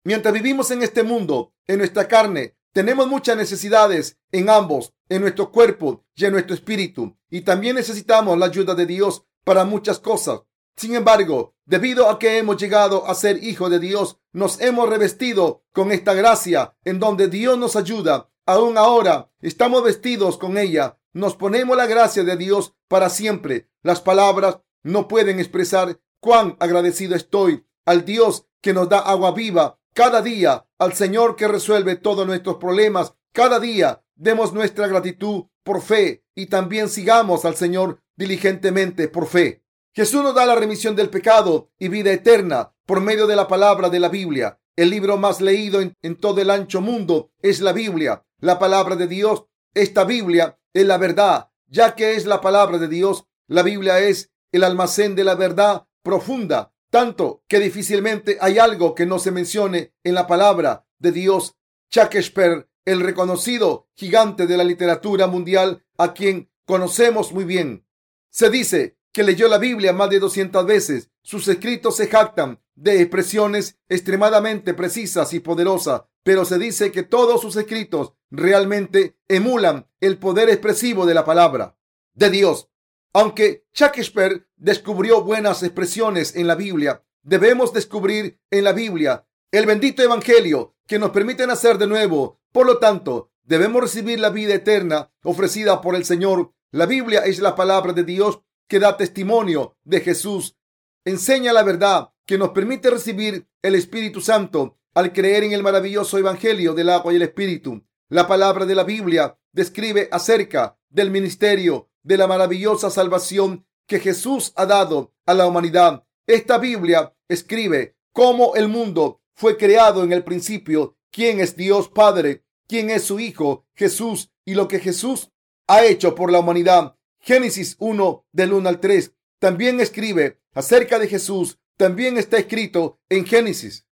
Mientras 0.03 0.35
vivimos 0.35 0.69
en 0.69 0.83
este 0.83 1.01
mundo, 1.01 1.55
en 1.65 1.79
nuestra 1.79 2.07
carne, 2.07 2.55
tenemos 2.73 3.07
muchas 3.07 3.35
necesidades 3.37 4.19
en 4.31 4.51
ambos, 4.51 4.93
en 5.09 5.21
nuestro 5.23 5.51
cuerpo 5.51 6.05
y 6.13 6.25
en 6.25 6.33
nuestro 6.33 6.53
espíritu, 6.53 7.17
y 7.31 7.41
también 7.41 7.75
necesitamos 7.75 8.37
la 8.37 8.45
ayuda 8.45 8.75
de 8.75 8.85
Dios 8.85 9.25
para 9.43 9.65
muchas 9.65 9.97
cosas. 9.97 10.41
Sin 10.81 10.95
embargo, 10.95 11.53
debido 11.63 12.09
a 12.09 12.17
que 12.17 12.39
hemos 12.39 12.57
llegado 12.57 13.05
a 13.05 13.13
ser 13.13 13.43
hijos 13.43 13.69
de 13.69 13.77
Dios, 13.77 14.17
nos 14.33 14.59
hemos 14.61 14.89
revestido 14.89 15.63
con 15.73 15.91
esta 15.91 16.15
gracia 16.15 16.75
en 16.83 16.99
donde 16.99 17.27
Dios 17.27 17.55
nos 17.59 17.75
ayuda. 17.75 18.31
Aún 18.47 18.79
ahora 18.79 19.29
estamos 19.41 19.83
vestidos 19.83 20.39
con 20.39 20.57
ella. 20.57 20.97
Nos 21.13 21.35
ponemos 21.35 21.77
la 21.77 21.85
gracia 21.85 22.23
de 22.23 22.35
Dios 22.35 22.73
para 22.87 23.11
siempre. 23.11 23.69
Las 23.83 24.01
palabras 24.01 24.61
no 24.81 25.07
pueden 25.07 25.39
expresar 25.39 25.99
cuán 26.19 26.57
agradecido 26.59 27.15
estoy 27.15 27.63
al 27.85 28.03
Dios 28.03 28.47
que 28.59 28.73
nos 28.73 28.89
da 28.89 28.97
agua 28.97 29.33
viva 29.33 29.79
cada 29.93 30.23
día, 30.23 30.65
al 30.79 30.93
Señor 30.93 31.35
que 31.35 31.47
resuelve 31.47 31.95
todos 31.95 32.25
nuestros 32.25 32.55
problemas. 32.55 33.13
Cada 33.33 33.59
día 33.59 34.03
demos 34.15 34.51
nuestra 34.51 34.87
gratitud 34.87 35.43
por 35.63 35.83
fe 35.83 36.25
y 36.33 36.47
también 36.47 36.89
sigamos 36.89 37.45
al 37.45 37.55
Señor 37.55 38.01
diligentemente 38.15 39.07
por 39.09 39.27
fe. 39.27 39.60
Jesús 39.93 40.23
nos 40.23 40.35
da 40.35 40.45
la 40.45 40.55
remisión 40.55 40.95
del 40.95 41.09
pecado 41.09 41.71
y 41.77 41.89
vida 41.89 42.11
eterna 42.11 42.73
por 42.85 43.01
medio 43.01 43.27
de 43.27 43.35
la 43.35 43.47
palabra 43.47 43.89
de 43.89 43.99
la 43.99 44.09
Biblia. 44.09 44.59
El 44.75 44.89
libro 44.89 45.17
más 45.17 45.41
leído 45.41 45.81
en, 45.81 46.15
todo 46.15 46.41
el 46.41 46.49
ancho 46.49 46.81
mundo 46.81 47.31
es 47.41 47.59
la 47.59 47.73
Biblia, 47.73 48.25
la 48.39 48.57
palabra 48.57 48.95
de 48.95 49.07
Dios. 49.07 49.45
Esta 49.73 50.05
Biblia 50.05 50.57
es 50.73 50.85
la 50.85 50.97
verdad, 50.97 51.49
ya 51.67 51.95
que 51.95 52.15
es 52.15 52.25
la 52.25 52.41
palabra 52.41 52.77
de 52.77 52.87
Dios. 52.87 53.25
La 53.47 53.63
Biblia 53.63 53.99
es 53.99 54.31
el 54.51 54.63
almacén 54.63 55.15
de 55.15 55.23
la 55.23 55.35
verdad 55.35 55.87
profunda 56.01 56.71
tanto 56.91 57.43
que 57.47 57.59
difícilmente 57.59 58.37
hay 58.39 58.59
algo 58.59 58.93
que 58.93 59.07
no 59.07 59.17
se 59.17 59.31
mencione 59.31 59.95
en 60.03 60.13
la 60.13 60.27
palabra 60.27 60.85
de 60.99 61.11
Dios. 61.11 61.55
Shakespeare, 61.89 62.69
el 62.85 62.99
reconocido 62.99 63.87
gigante 63.95 64.45
de 64.45 64.57
la 64.57 64.63
literatura 64.63 65.25
mundial, 65.25 65.85
a 65.97 66.13
quien 66.13 66.51
conocemos 66.65 67.31
muy 67.31 67.45
bien, 67.45 67.87
se 68.29 68.49
dice 68.49 68.97
que 69.11 69.23
leyó 69.23 69.47
la 69.47 69.57
Biblia 69.57 69.93
más 69.93 70.09
de 70.09 70.19
200 70.19 70.65
veces. 70.65 71.09
Sus 71.21 71.47
escritos 71.47 71.97
se 71.97 72.07
jactan 72.07 72.59
de 72.75 73.01
expresiones 73.01 73.77
extremadamente 73.89 74.73
precisas 74.73 75.33
y 75.33 75.39
poderosas, 75.39 76.03
pero 76.23 76.45
se 76.45 76.57
dice 76.57 76.91
que 76.91 77.03
todos 77.03 77.41
sus 77.41 77.55
escritos 77.55 78.13
realmente 78.29 79.17
emulan 79.27 79.87
el 79.99 80.17
poder 80.17 80.49
expresivo 80.49 81.05
de 81.05 81.13
la 81.13 81.25
palabra. 81.25 81.77
de 82.13 82.29
Dios. 82.29 82.69
Aunque 83.13 83.65
Shakespeare 83.73 84.45
descubrió 84.57 85.21
buenas 85.23 85.63
expresiones 85.63 86.35
en 86.35 86.45
la 86.45 86.55
Biblia, 86.55 87.03
debemos 87.23 87.71
descubrir 87.71 88.41
en 88.49 88.65
la 88.65 88.73
Biblia 88.73 89.25
el 89.51 89.65
bendito 89.65 90.03
Evangelio 90.03 90.75
que 90.87 90.99
nos 90.99 91.11
permite 91.11 91.47
nacer 91.47 91.77
de 91.77 91.87
nuevo. 91.87 92.41
Por 92.51 92.65
lo 92.65 92.79
tanto, 92.79 93.31
debemos 93.43 93.81
recibir 93.81 94.19
la 94.19 94.29
vida 94.29 94.53
eterna 94.53 95.11
ofrecida 95.23 95.81
por 95.81 95.95
el 95.95 96.03
Señor. 96.03 96.53
La 96.71 96.85
Biblia 96.85 97.21
es 97.25 97.39
la 97.39 97.55
palabra 97.55 97.93
de 97.93 98.03
Dios 98.03 98.41
que 98.71 98.79
da 98.79 98.95
testimonio 98.95 99.75
de 99.83 99.99
Jesús. 99.99 100.55
Enseña 101.03 101.51
la 101.51 101.61
verdad 101.61 102.13
que 102.25 102.37
nos 102.37 102.51
permite 102.51 102.89
recibir 102.89 103.45
el 103.61 103.75
Espíritu 103.75 104.21
Santo 104.21 104.79
al 104.93 105.11
creer 105.11 105.43
en 105.43 105.51
el 105.51 105.61
maravilloso 105.61 106.17
Evangelio 106.17 106.73
del 106.73 106.87
agua 106.87 107.11
y 107.11 107.17
el 107.17 107.23
Espíritu. 107.23 107.83
La 108.07 108.29
palabra 108.29 108.65
de 108.65 108.73
la 108.73 108.85
Biblia 108.85 109.37
describe 109.51 110.07
acerca 110.09 110.77
del 110.89 111.11
ministerio 111.11 111.89
de 112.01 112.15
la 112.15 112.27
maravillosa 112.27 112.89
salvación 112.89 113.65
que 113.87 113.99
Jesús 113.99 114.53
ha 114.55 114.65
dado 114.65 115.13
a 115.25 115.33
la 115.33 115.47
humanidad. 115.47 116.05
Esta 116.25 116.57
Biblia 116.57 117.13
escribe 117.27 117.97
cómo 118.13 118.55
el 118.55 118.69
mundo 118.69 119.21
fue 119.35 119.57
creado 119.57 120.05
en 120.05 120.13
el 120.13 120.23
principio, 120.23 120.95
quién 121.11 121.41
es 121.41 121.57
Dios 121.57 121.89
Padre, 121.89 122.45
quién 122.69 122.89
es 122.89 123.03
su 123.03 123.19
Hijo, 123.19 123.65
Jesús, 123.75 124.31
y 124.45 124.53
lo 124.53 124.69
que 124.69 124.79
Jesús 124.79 125.29
ha 125.67 125.83
hecho 125.83 126.15
por 126.15 126.31
la 126.31 126.39
humanidad. 126.39 126.95
Génesis 127.21 127.75
1 127.79 128.25
del 128.31 128.53
1 128.53 128.67
al 128.67 128.79
3 128.79 129.13
también 129.39 129.79
escribe 129.79 130.41
acerca 130.53 130.99
de 130.99 131.07
Jesús. 131.07 131.59
También 131.77 132.17
está 132.17 132.37
escrito 132.37 132.99
en 133.09 133.25
Génesis. 133.25 133.87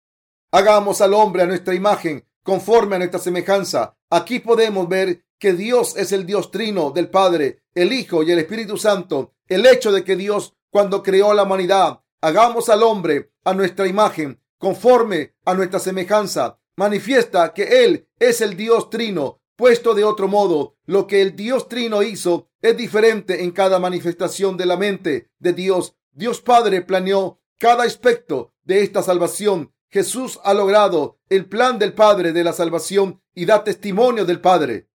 Hagamos 0.52 1.02
al 1.02 1.14
hombre 1.14 1.44
a 1.44 1.46
nuestra 1.46 1.74
imagen, 1.74 2.26
conforme 2.44 2.96
a 2.96 3.00
nuestra 3.00 3.20
semejanza. 3.20 3.98
Aquí 4.10 4.40
podemos 4.40 4.90
ver 4.90 5.26
que 5.40 5.54
Dios 5.54 5.96
es 5.96 6.12
el 6.12 6.26
Dios 6.26 6.52
trino 6.52 6.92
del 6.92 7.10
Padre, 7.10 7.64
el 7.76 7.94
Hijo 7.94 8.24
y 8.24 8.32
el 8.32 8.40
Espíritu 8.40 8.78
Santo. 8.78 9.36
El 9.48 9.66
hecho 9.66 9.92
de 9.92 10.04
que 10.04 10.16
Dios, 10.16 10.56
cuando 10.70 11.04
creó 11.04 11.34
la 11.34 11.44
humanidad, 11.44 12.02
hagamos 12.22 12.70
al 12.70 12.84
hombre 12.84 13.32
a 13.44 13.54
nuestra 13.54 13.88
imagen, 13.88 14.42
conforme 14.58 15.36
a 15.46 15.54
nuestra 15.54 15.80
semejanza, 15.80 16.60
manifiesta 16.76 17.54
que 17.54 17.86
Él 17.86 18.08
es 18.20 18.42
el 18.42 18.58
Dios 18.58 18.90
trino. 18.90 19.37
Puesto 19.58 19.96
de 19.96 20.04
otro 20.04 20.28
modo, 20.28 20.78
lo 20.86 21.08
que 21.08 21.24
el 21.24 21.36
Dios 21.36 21.68
trino 21.68 22.04
hizo 22.04 22.52
es 22.62 22.78
diferente 22.78 23.44
en 23.44 23.50
cada 23.50 23.80
manifestación 23.80 24.56
de 24.56 24.68
la 24.68 24.78
mente 24.78 25.32
de 25.40 25.54
Dios. 25.54 25.96
Dios 26.12 26.42
Padre 26.42 26.84
planeó 26.84 27.42
cada 27.58 27.84
aspecto 27.84 28.54
de 28.64 28.84
esta 28.84 29.02
salvación. 29.02 29.74
Jesús 29.90 30.40
ha 30.44 30.54
logrado 30.54 31.20
el 31.28 31.48
plan 31.48 31.80
del 31.80 31.94
Padre 31.94 32.34
de 32.34 32.44
la 32.44 32.54
salvación 32.54 33.24
y 33.34 33.46
da 33.46 33.64
testimonio 33.64 34.26
del 34.26 34.42
Padre. 34.42 34.90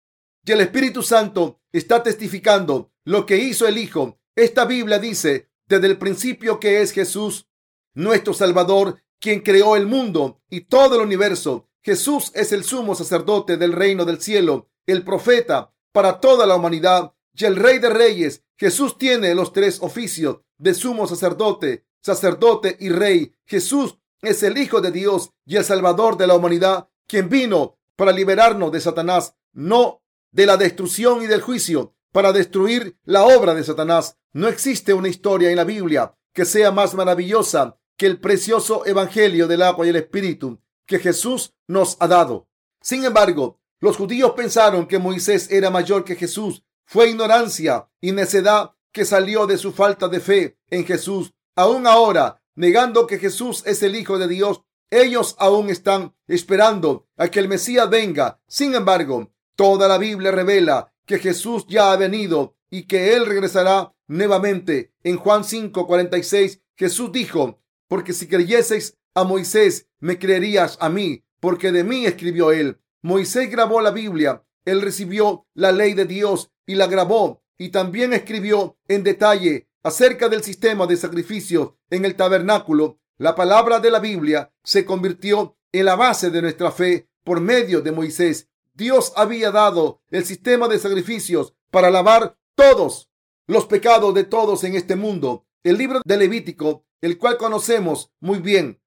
Y 0.45 0.53
el 0.53 0.61
Espíritu 0.61 1.03
Santo 1.03 1.63
está 1.73 2.03
testificando 2.03 2.93
lo 3.05 3.25
que 3.25 3.39
hizo 3.39 3.67
el 3.67 3.79
Hijo. 3.79 4.21
Esta 4.37 4.67
Biblia 4.67 4.99
dice 4.99 5.49
desde 5.69 5.87
el 5.87 5.97
principio 5.97 6.61
que 6.61 6.83
es 6.83 6.93
Jesús, 6.93 7.49
nuestro 7.95 8.35
Salvador, 8.35 9.01
quien 9.21 9.41
creó 9.41 9.75
el 9.77 9.87
mundo 9.87 10.43
y 10.51 10.63
todo 10.63 10.97
el 10.97 11.01
universo. 11.01 11.70
Jesús 11.83 12.31
es 12.35 12.53
el 12.53 12.65
sumo 12.65 12.95
sacerdote 12.95 13.57
del 13.57 13.73
reino 13.73 14.05
del 14.05 14.21
cielo, 14.21 14.69
el 14.87 15.03
profeta 15.03 15.73
para 15.93 16.21
toda 16.21 16.47
la 16.47 16.57
humanidad 16.57 17.13
y 17.35 17.45
el 17.45 17.57
rey 17.57 17.79
de 17.79 17.91
reyes. 17.91 18.45
Jesús 18.57 18.99
tiene 18.99 19.35
los 19.35 19.53
tres 19.53 19.79
oficios 19.81 20.41
de 20.59 20.75
sumo 20.75 21.07
sacerdote, 21.07 21.87
sacerdote 22.03 22.77
y 22.81 22.91
rey. 22.91 23.35
Jesús 23.47 23.97
es 24.21 24.43
el 24.43 24.59
Hijo 24.59 24.81
de 24.81 24.91
Dios 24.91 25.31
y 25.47 25.57
el 25.57 25.65
Salvador 25.65 26.19
de 26.19 26.27
la 26.27 26.35
humanidad, 26.35 26.89
quien 27.07 27.29
vino 27.31 27.79
para 27.97 28.13
liberarnos 28.13 28.71
de 28.71 28.81
Satanás, 28.81 29.35
no 29.53 30.03
de 30.33 30.47
la 30.47 30.57
destrucción 30.57 31.23
y 31.23 31.27
del 31.27 31.41
juicio, 31.41 31.95
para 32.13 32.33
destruir 32.33 32.99
la 33.05 33.25
obra 33.25 33.55
de 33.55 33.65
Satanás. 33.65 34.19
No 34.33 34.49
existe 34.49 34.93
una 34.93 35.09
historia 35.09 35.51
en 35.51 35.57
la 35.57 35.65
Biblia 35.65 36.15
que 36.35 36.45
sea 36.45 36.71
más 36.71 36.95
maravillosa 36.95 37.79
que 37.97 38.07
el 38.07 38.21
precioso 38.21 38.87
Evangelio 38.87 39.49
del 39.49 39.63
agua 39.63 39.87
y 39.87 39.91
el 39.91 39.97
Espíritu 39.97 40.61
que 40.91 40.99
Jesús 40.99 41.55
nos 41.69 41.97
ha 42.01 42.09
dado. 42.09 42.49
Sin 42.83 43.05
embargo, 43.05 43.61
los 43.79 43.97
judíos 43.97 44.33
pensaron 44.33 44.89
que 44.89 44.99
Moisés 44.99 45.49
era 45.53 45.71
mayor 45.71 46.05
que 46.05 46.17
Jesús. 46.17 46.65
Fue 46.85 47.09
ignorancia 47.09 47.89
y 48.01 48.11
necedad 48.11 48.73
que 48.91 49.05
salió 49.05 49.47
de 49.47 49.57
su 49.57 49.71
falta 49.71 50.09
de 50.09 50.19
fe 50.19 50.59
en 50.69 50.85
Jesús. 50.85 51.33
Aún 51.55 51.87
ahora, 51.87 52.43
negando 52.57 53.07
que 53.07 53.21
Jesús 53.21 53.63
es 53.67 53.85
el 53.85 53.95
Hijo 53.95 54.19
de 54.19 54.27
Dios, 54.27 54.63
ellos 54.91 55.37
aún 55.39 55.71
están 55.71 56.13
esperando 56.27 57.07
a 57.17 57.29
que 57.29 57.39
el 57.39 57.47
Mesías 57.47 57.89
venga. 57.89 58.41
Sin 58.49 58.75
embargo, 58.75 59.31
toda 59.55 59.87
la 59.87 59.97
Biblia 59.97 60.33
revela 60.33 60.93
que 61.07 61.21
Jesús 61.21 61.67
ya 61.69 61.93
ha 61.93 61.97
venido 61.97 62.57
y 62.69 62.89
que 62.89 63.15
Él 63.15 63.27
regresará 63.27 63.95
nuevamente. 64.09 64.93
En 65.05 65.19
Juan 65.19 65.45
5:46, 65.45 66.61
Jesús 66.77 67.13
dijo, 67.13 67.61
porque 67.87 68.13
si 68.13 68.27
creyeseis 68.27 68.97
a 69.15 69.25
Moisés, 69.25 69.89
me 69.99 70.19
creerías 70.19 70.77
a 70.81 70.89
mí, 70.89 71.25
porque 71.41 71.73
de 71.73 71.85
mí 71.85 72.07
escribió 72.07 72.53
Él. 72.53 72.81
Moisés 73.03 73.51
grabó 73.51 73.81
la 73.81 73.91
Biblia, 73.91 74.45
Él 74.65 74.83
recibió 74.83 75.47
la 75.55 75.73
ley 75.73 75.95
de 75.95 76.05
Dios 76.05 76.51
y 76.67 76.75
la 76.75 76.87
grabó 76.87 77.43
y 77.59 77.71
también 77.71 78.13
escribió 78.13 78.79
en 78.89 79.03
detalle 79.03 79.69
acerca 79.83 80.29
del 80.29 80.43
sistema 80.43 80.87
de 80.87 80.97
sacrificio 80.97 81.79
en 81.91 82.05
el 82.05 82.15
tabernáculo. 82.15 83.01
La 83.19 83.35
palabra 83.35 83.81
de 83.81 83.91
la 83.91 83.99
Biblia 83.99 84.53
se 84.65 84.85
convirtió 84.85 85.59
en 85.73 85.85
la 85.85 85.97
base 85.97 86.31
de 86.31 86.41
nuestra 86.41 86.71
fe 86.71 87.11
por 87.23 87.41
medio 87.41 87.83
de 87.83 87.93
Moisés. 87.93 88.49
Dios 88.73 89.13
había 89.15 89.51
dado 89.51 90.01
el 90.11 90.25
sistema 90.25 90.69
de 90.69 90.79
sacrificios 90.79 91.55
para 91.71 91.91
lavar 91.91 92.39
todos 92.55 93.11
los 93.47 93.67
pecados 93.67 94.15
de 94.15 94.25
todos 94.25 94.65
en 94.65 94.75
este 94.75 94.97
mundo. 94.97 95.47
El 95.63 95.77
libro 95.77 96.01
de 96.05 96.17
Levítico, 96.17 96.87
el 97.03 97.19
cual 97.19 97.37
conocemos 97.37 98.11
muy 98.21 98.39
bien, 98.39 98.80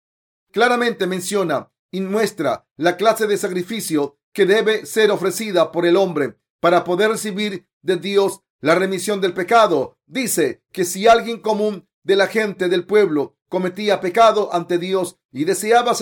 claramente 0.53 1.07
menciona 1.07 1.71
y 1.91 1.99
muestra 2.01 2.65
la 2.77 2.95
clase 2.95 3.27
de 3.27 3.37
sacrificio 3.37 4.19
que 4.31 4.45
debe 4.45 4.85
ser 4.85 5.11
ofrecida 5.11 5.71
por 5.71 5.85
el 5.85 5.97
hombre 5.97 6.37
para 6.61 6.83
poder 6.83 7.09
recibir 7.09 7.67
de 7.81 7.97
Dios 7.97 8.41
la 8.61 8.75
remisión 8.75 9.19
del 9.19 9.33
pecado. 9.33 9.97
Dice 10.05 10.63
que 10.71 10.85
si 10.85 11.07
alguien 11.07 11.41
común 11.41 11.89
de 12.03 12.15
la 12.15 12.27
gente 12.27 12.69
del 12.69 12.85
pueblo 12.85 13.35
cometía 13.49 13.99
pecado 13.99 14.53
ante 14.53 14.77
Dios 14.77 15.17
y 15.31 15.43
deseaba 15.43 15.93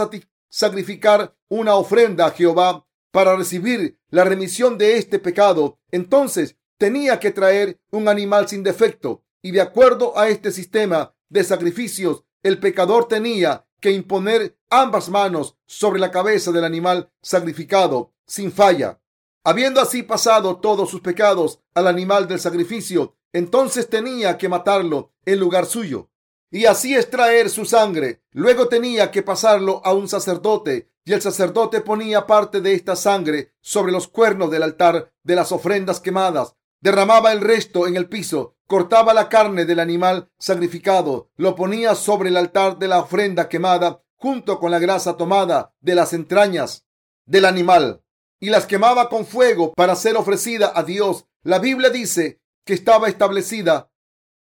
sacrificar 0.50 1.36
una 1.50 1.76
ofrenda 1.76 2.28
a 2.28 2.32
Jehová 2.32 2.86
para 3.12 3.36
recibir 3.36 4.00
la 4.10 4.26
remisión 4.26 4.78
de 4.78 4.98
este 4.98 5.18
pecado, 5.18 5.80
entonces 5.92 6.58
tenía 6.78 7.20
que 7.20 7.32
traer 7.32 7.80
un 7.90 8.10
animal 8.10 8.50
sin 8.50 8.64
defecto 8.64 9.24
y 9.42 9.52
de 9.52 9.62
acuerdo 9.62 10.18
a 10.18 10.28
este 10.28 10.52
sistema 10.52 11.16
de 11.30 11.44
sacrificios, 11.46 12.24
el 12.44 12.60
pecador 12.60 13.08
tenía 13.08 13.66
que 13.82 13.92
imponer 13.92 14.58
ambas 14.70 15.10
manos 15.10 15.58
sobre 15.66 16.00
la 16.00 16.12
cabeza 16.12 16.52
del 16.52 16.64
animal 16.64 17.12
sacrificado 17.22 18.14
sin 18.26 18.52
falla. 18.52 19.02
Habiendo 19.44 19.82
así 19.82 20.04
pasado 20.04 20.58
todos 20.58 20.90
sus 20.90 21.02
pecados 21.02 21.60
al 21.74 21.88
animal 21.88 22.28
del 22.28 22.40
sacrificio, 22.40 23.16
entonces 23.34 23.90
tenía 23.90 24.38
que 24.38 24.48
matarlo 24.48 25.12
en 25.26 25.40
lugar 25.40 25.66
suyo 25.66 26.10
y 26.52 26.66
así 26.66 26.96
extraer 26.96 27.50
su 27.50 27.66
sangre. 27.66 28.22
Luego 28.32 28.68
tenía 28.68 29.10
que 29.10 29.24
pasarlo 29.24 29.82
a 29.84 29.94
un 29.94 30.08
sacerdote 30.08 30.92
y 31.04 31.14
el 31.14 31.22
sacerdote 31.22 31.82
ponía 31.82 32.28
parte 32.28 32.62
de 32.62 32.74
esta 32.74 32.96
sangre 32.96 33.54
sobre 33.62 33.92
los 33.92 34.08
cuernos 34.08 34.52
del 34.52 34.64
altar 34.64 35.12
de 35.24 35.36
las 35.36 35.52
ofrendas 35.52 36.00
quemadas, 36.00 36.56
derramaba 36.80 37.32
el 37.32 37.42
resto 37.42 37.88
en 37.88 37.96
el 37.96 38.08
piso, 38.08 38.56
cortaba 38.72 39.14
la 39.14 39.28
carne 39.28 39.66
del 39.66 39.82
animal 39.82 40.32
sacrificado, 40.40 41.30
lo 41.36 41.58
ponía 41.58 41.94
sobre 41.94 42.30
el 42.30 42.38
altar 42.38 42.80
de 42.80 42.88
la 42.88 43.00
ofrenda 43.00 43.50
quemada 43.50 44.02
junto 44.16 44.62
con 44.62 44.72
la 44.72 44.80
grasa 44.80 45.18
tomada 45.18 45.76
de 45.82 45.94
las 45.94 46.14
entrañas 46.14 46.86
del 47.26 47.44
animal 47.44 48.02
y 48.40 48.50
las 48.50 48.68
quemaba 48.68 49.10
con 49.10 49.26
fuego 49.26 49.74
para 49.74 49.98
ser 49.98 50.16
ofrecida 50.16 50.72
a 50.74 50.84
Dios. 50.84 51.26
La 51.44 51.60
Biblia 51.60 51.90
dice 51.90 52.40
que 52.64 52.74
estaba 52.74 53.10
establecida 53.10 53.92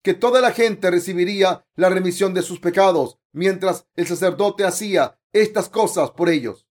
que 0.02 0.12
toda 0.12 0.42
la 0.42 0.52
gente 0.52 0.90
recibiría 0.90 1.64
la 1.74 1.88
remisión 1.88 2.34
de 2.34 2.42
sus 2.42 2.60
pecados 2.60 3.18
mientras 3.32 3.86
el 3.96 4.06
sacerdote 4.06 4.64
hacía 4.64 5.18
estas 5.32 5.70
cosas 5.70 6.10
por 6.10 6.28
ellos. 6.28 6.66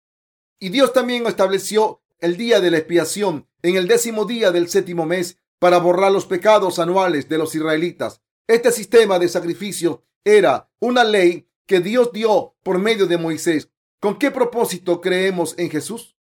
Y 0.60 0.70
Dios 0.70 0.94
también 0.94 1.26
estableció 1.26 2.04
el 2.20 2.38
día 2.38 2.60
de 2.60 2.70
la 2.70 2.78
expiación 2.78 3.50
en 3.64 3.76
el 3.76 3.88
décimo 3.88 4.26
día 4.26 4.52
del 4.52 4.70
séptimo 4.70 5.08
mes 5.08 5.40
para 5.60 5.78
borrar 5.78 6.12
los 6.12 6.26
pecados 6.26 6.80
anuales 6.80 7.30
de 7.30 7.38
los 7.38 7.54
israelitas. 7.54 8.22
Este 8.48 8.72
sistema 8.72 9.20
de 9.20 9.30
sacrificio 9.30 10.04
era 10.24 10.72
una 10.80 11.04
ley 11.04 11.48
que 11.66 11.82
Dios 11.82 12.12
dio 12.12 12.56
por 12.64 12.80
medio 12.80 13.06
de 13.06 13.18
Moisés. 13.18 13.70
¿Con 14.00 14.18
qué 14.18 14.32
propósito 14.32 15.02
creemos 15.02 15.54
en 15.58 15.70
Jesús? 15.70 16.16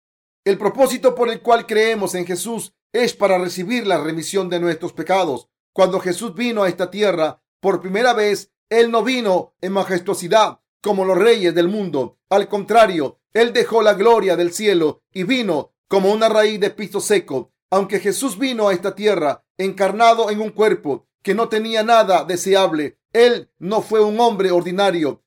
El 0.44 0.58
propósito 0.58 1.14
por 1.14 1.28
el 1.28 1.40
cual 1.40 1.66
creemos 1.66 2.14
en 2.14 2.26
Jesús 2.26 2.72
es 2.92 3.14
para 3.14 3.38
recibir 3.38 3.86
la 3.86 4.02
remisión 4.02 4.48
de 4.48 4.58
nuestros 4.58 4.92
pecados. 4.92 5.48
Cuando 5.72 6.00
Jesús 6.00 6.34
vino 6.34 6.62
a 6.62 6.68
esta 6.68 6.90
tierra 6.90 7.42
por 7.60 7.80
primera 7.80 8.14
vez, 8.14 8.50
Él 8.70 8.90
no 8.90 9.02
vino 9.02 9.54
en 9.60 9.72
majestuosidad 9.72 10.60
como 10.80 11.04
los 11.04 11.18
reyes 11.18 11.54
del 11.54 11.68
mundo. 11.68 12.18
Al 12.30 12.48
contrario, 12.48 13.20
Él 13.32 13.52
dejó 13.52 13.82
la 13.82 13.94
gloria 13.94 14.36
del 14.36 14.52
cielo 14.52 15.02
y 15.12 15.24
vino 15.24 15.74
como 15.88 16.12
una 16.12 16.28
raíz 16.28 16.58
de 16.60 16.70
piso 16.70 17.00
seco. 17.00 17.52
Aunque 17.70 18.00
Jesús 18.00 18.38
vino 18.38 18.68
a 18.68 18.72
esta 18.72 18.94
tierra 18.94 19.44
encarnado 19.58 20.30
en 20.30 20.40
un 20.40 20.50
cuerpo 20.50 21.08
que 21.22 21.34
no 21.34 21.48
tenía 21.48 21.82
nada 21.82 22.24
deseable, 22.24 22.98
Él 23.12 23.50
no 23.58 23.82
fue 23.82 24.00
un 24.00 24.20
hombre 24.20 24.50
ordinario, 24.50 25.24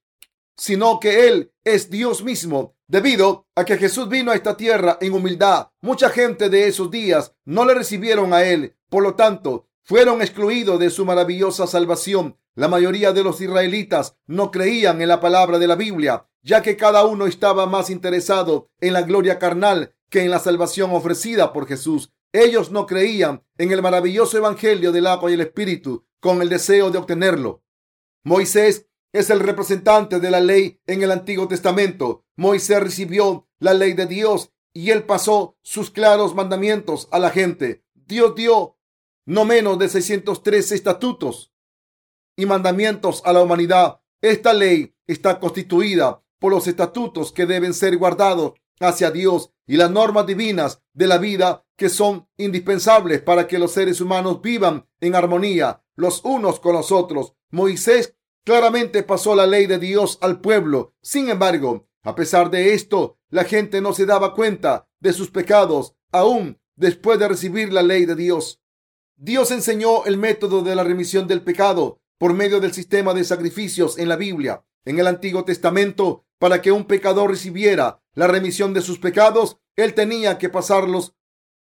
sino 0.56 1.00
que 1.00 1.28
Él 1.28 1.52
es 1.64 1.90
Dios 1.90 2.24
mismo. 2.24 2.76
Debido 2.88 3.48
a 3.56 3.66
que 3.66 3.78
Jesús 3.78 4.10
vino 4.10 4.32
a 4.32 4.36
esta 4.36 4.58
tierra 4.58 4.98
en 5.02 5.14
humildad, 5.14 5.70
mucha 5.82 6.10
gente 6.10 6.50
de 6.50 6.68
esos 6.68 6.90
días 6.90 7.36
no 7.46 7.66
le 7.66 7.74
recibieron 7.74 8.34
a 8.34 8.44
Él. 8.44 8.76
Por 8.90 9.04
lo 9.04 9.16
tanto, 9.16 9.68
fueron 9.84 10.22
excluidos 10.22 10.80
de 10.80 10.90
su 10.90 11.06
maravillosa 11.06 11.68
salvación. 11.68 12.38
La 12.56 12.68
mayoría 12.68 13.14
de 13.14 13.24
los 13.24 13.42
israelitas 13.42 14.16
no 14.26 14.52
creían 14.52 15.02
en 15.02 15.08
la 15.08 15.20
palabra 15.20 15.60
de 15.60 15.68
la 15.68 15.76
Biblia, 15.76 16.28
ya 16.42 16.62
que 16.62 16.78
cada 16.78 17.06
uno 17.06 17.28
estaba 17.28 17.66
más 17.66 17.90
interesado 17.90 18.70
en 18.82 18.94
la 18.94 19.04
gloria 19.04 19.38
carnal 19.38 19.94
que 20.10 20.24
en 20.24 20.32
la 20.32 20.40
salvación 20.40 20.92
ofrecida 20.92 21.54
por 21.54 21.68
Jesús. 21.68 22.12
Ellos 22.32 22.72
no 22.72 22.86
creían 22.86 23.44
en 23.58 23.72
el 23.72 23.82
maravilloso 23.82 24.38
evangelio 24.38 24.92
del 24.92 25.08
agua 25.08 25.32
y 25.32 25.34
el 25.34 25.42
espíritu 25.42 26.06
con 26.20 26.42
el 26.42 26.50
deseo 26.50 26.92
de 26.92 27.00
obtenerlo. 27.00 27.64
Moisés 28.24 28.88
es 29.12 29.30
el 29.32 29.40
representante 29.40 30.20
de 30.20 30.30
la 30.30 30.40
ley 30.40 30.80
en 30.86 31.02
el 31.02 31.12
Antiguo 31.12 31.48
Testamento. 31.48 32.26
Moisés 32.36 32.80
recibió 32.82 33.48
la 33.60 33.74
ley 33.74 33.94
de 33.94 34.06
Dios 34.06 34.52
y 34.74 34.92
él 34.92 35.04
pasó 35.04 35.58
sus 35.64 35.90
claros 35.90 36.36
mandamientos 36.36 37.08
a 37.12 37.18
la 37.18 37.32
gente. 37.32 37.84
Dios 37.94 38.36
dio 38.36 38.78
no 39.26 39.46
menos 39.46 39.80
de 39.80 39.90
613 39.90 40.76
estatutos 40.76 41.52
y 42.36 42.46
mandamientos 42.46 43.24
a 43.26 43.34
la 43.34 43.42
humanidad. 43.42 44.02
Esta 44.22 44.54
ley 44.54 44.96
está 45.08 45.40
constituida 45.40 46.24
por 46.38 46.52
los 46.52 46.68
estatutos 46.68 47.32
que 47.32 47.46
deben 47.46 47.74
ser 47.74 47.98
guardados 47.98 48.54
hacia 48.80 49.12
Dios 49.12 49.52
y 49.68 49.78
las 49.78 49.92
normas 49.92 50.26
divinas 50.26 50.82
de 50.94 51.08
la 51.08 51.18
vida 51.18 51.66
que 51.76 51.90
son 51.90 52.28
indispensables 52.38 53.22
para 53.22 53.48
que 53.48 53.60
los 53.60 53.72
seres 53.72 54.02
humanos 54.02 54.42
vivan 54.42 54.88
en 55.00 55.16
armonía 55.16 55.84
los 55.96 56.24
unos 56.24 56.60
con 56.60 56.74
los 56.74 56.92
otros. 56.92 57.36
Moisés 57.52 58.16
claramente 58.46 59.04
pasó 59.04 59.36
la 59.36 59.46
ley 59.46 59.68
de 59.68 59.80
Dios 59.80 60.18
al 60.22 60.42
pueblo. 60.42 60.96
Sin 61.02 61.30
embargo, 61.30 61.88
a 62.04 62.16
pesar 62.16 62.50
de 62.50 62.74
esto, 62.74 63.18
la 63.30 63.44
gente 63.44 63.82
no 63.82 63.94
se 63.94 64.06
daba 64.06 64.34
cuenta 64.34 64.88
de 65.00 65.14
sus 65.14 65.30
pecados 65.30 65.96
aún 66.12 66.60
después 66.76 67.20
de 67.20 67.28
recibir 67.28 67.74
la 67.74 67.84
ley 67.84 68.06
de 68.06 68.16
Dios. 68.16 68.62
Dios 69.18 69.52
enseñó 69.52 70.06
el 70.06 70.18
método 70.18 70.62
de 70.62 70.76
la 70.76 70.84
remisión 70.84 71.28
del 71.28 71.42
pecado 71.42 72.02
por 72.18 72.34
medio 72.34 72.60
del 72.60 72.74
sistema 72.74 73.14
de 73.14 73.24
sacrificios 73.24 73.98
en 73.98 74.08
la 74.10 74.16
Biblia. 74.16 74.66
En 74.86 75.00
el 75.00 75.08
Antiguo 75.08 75.44
Testamento, 75.46 76.26
para 76.38 76.62
que 76.62 76.72
un 76.72 76.86
pecador 76.86 77.30
recibiera 77.30 78.02
la 78.14 78.28
remisión 78.28 78.74
de 78.74 78.82
sus 78.82 79.00
pecados, 79.00 79.58
él 79.76 79.94
tenía 79.94 80.38
que 80.38 80.50
pasarlos 80.50 81.16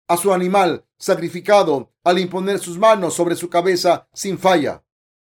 a 0.08 0.16
su 0.16 0.32
animal 0.32 0.86
sacrificado 0.98 1.92
al 2.04 2.18
imponer 2.18 2.58
sus 2.58 2.78
manos 2.78 3.14
sobre 3.14 3.36
su 3.36 3.50
cabeza 3.50 4.08
sin 4.12 4.38
falla. 4.38 4.84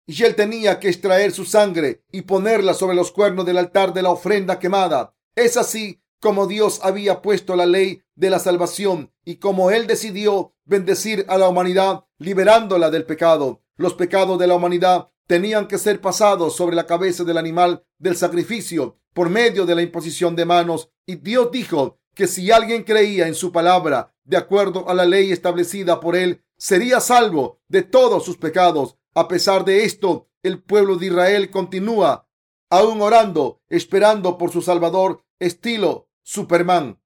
Y 0.07 0.23
él 0.25 0.35
tenía 0.35 0.81
que 0.81 0.89
extraer 0.89 1.33
su 1.33 1.45
sangre 1.45 2.05
y 2.11 2.23
ponerla 2.23 2.75
sobre 2.75 2.97
los 2.97 3.11
cuernos 3.11 3.47
del 3.47 3.59
altar 3.59 3.95
de 3.95 4.03
la 4.03 4.11
ofrenda 4.11 4.59
quemada. 4.59 5.15
Es 5.35 5.57
así 5.57 6.03
como 6.21 6.47
Dios 6.47 6.81
había 6.83 7.23
puesto 7.23 7.57
la 7.57 7.67
ley 7.67 8.03
de 8.15 8.31
la 8.31 8.39
salvación 8.39 9.13
y 9.25 9.37
como 9.37 9.71
Él 9.71 9.87
decidió 9.87 10.55
bendecir 10.65 11.25
a 11.29 11.39
la 11.39 11.49
humanidad 11.49 12.05
liberándola 12.19 12.91
del 12.91 13.05
pecado. 13.05 13.63
Los 13.77 13.95
pecados 13.95 14.39
de 14.39 14.47
la 14.47 14.55
humanidad 14.55 15.09
tenían 15.27 15.67
que 15.67 15.79
ser 15.79 16.01
pasados 16.01 16.57
sobre 16.57 16.77
la 16.77 16.87
cabeza 16.87 17.25
del 17.25 17.39
animal 17.39 17.85
del 17.99 18.17
sacrificio 18.17 18.99
por 19.13 19.31
medio 19.31 19.65
de 19.65 19.75
la 19.75 19.83
imposición 19.83 20.37
de 20.37 20.45
manos. 20.45 20.91
Y 21.07 21.17
Dios 21.17 21.51
dijo 21.51 21.99
que 22.15 22.27
si 22.27 22.51
alguien 22.51 22.85
creía 22.85 23.27
en 23.27 23.35
su 23.35 23.53
palabra 23.53 24.15
de 24.25 24.37
acuerdo 24.37 24.89
a 24.89 24.95
la 24.95 25.05
ley 25.05 25.33
establecida 25.33 26.01
por 26.01 26.17
él, 26.17 26.45
sería 26.57 27.01
salvo 27.01 27.61
de 27.69 27.83
todos 27.83 28.25
sus 28.25 28.37
pecados. 28.37 28.97
A 29.15 29.29
pesar 29.29 29.65
de 29.65 29.85
esto, 29.85 30.29
el 30.43 30.63
pueblo 30.63 30.97
de 30.97 31.07
Israel 31.07 31.51
continúa 31.51 32.29
aún 32.71 33.01
orando, 33.03 33.61
esperando 33.69 34.37
por 34.37 34.51
su 34.51 34.61
Salvador, 34.61 35.25
estilo 35.39 36.09
Superman. 36.23 37.01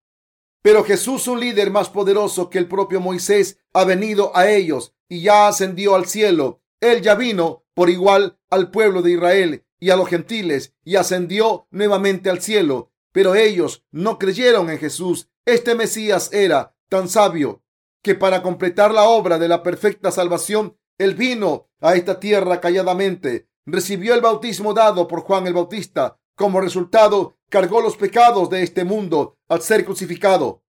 Pero 0.63 0.83
Jesús, 0.85 1.29
un 1.29 1.41
líder 1.41 1.71
más 1.71 1.89
poderoso 1.91 2.51
que 2.51 2.59
el 2.59 2.69
propio 2.69 3.01
Moisés, 3.01 3.59
ha 3.73 3.85
venido 3.85 4.37
a 4.37 4.51
ellos 4.51 4.95
y 5.09 5.23
ya 5.23 5.49
ascendió 5.49 5.95
al 5.95 6.07
cielo. 6.07 6.63
Él 6.81 7.03
ya 7.03 7.15
vino 7.15 7.65
por 7.79 7.91
igual 7.91 8.37
al 8.51 8.73
pueblo 8.73 9.03
de 9.03 9.13
Israel 9.13 9.65
y 9.79 9.91
a 9.91 9.97
los 9.97 10.09
gentiles 10.09 10.75
y 10.83 10.97
ascendió 10.97 11.69
nuevamente 11.71 12.29
al 12.29 12.43
cielo. 12.43 12.91
Pero 13.13 13.37
ellos 13.37 13.85
no 13.93 14.19
creyeron 14.19 14.69
en 14.69 14.79
Jesús. 14.79 15.31
Este 15.45 15.77
Mesías 15.77 16.33
era 16.33 16.75
tan 16.89 17.09
sabio 17.09 17.63
que 18.03 18.17
para 18.17 18.43
completar 18.43 18.93
la 18.93 19.05
obra 19.05 19.39
de 19.39 19.47
la 19.47 19.63
perfecta 19.63 20.11
salvación, 20.11 20.77
él 20.99 21.15
vino 21.15 21.69
a 21.81 21.95
esta 21.95 22.19
tierra 22.19 22.61
calladamente, 22.61 23.49
recibió 23.65 24.13
el 24.15 24.23
bautismo 24.23 24.75
dado 24.75 25.07
por 25.07 25.21
Juan 25.21 25.47
el 25.47 25.55
Bautista 25.55 26.19
como 26.35 26.61
resultado, 26.61 27.39
cargó 27.49 27.81
los 27.81 27.97
pecados 27.97 28.51
de 28.51 28.65
este 28.65 28.83
mundo 28.83 29.39
al 29.47 29.63
ser 29.63 29.85
crucificado 29.85 30.65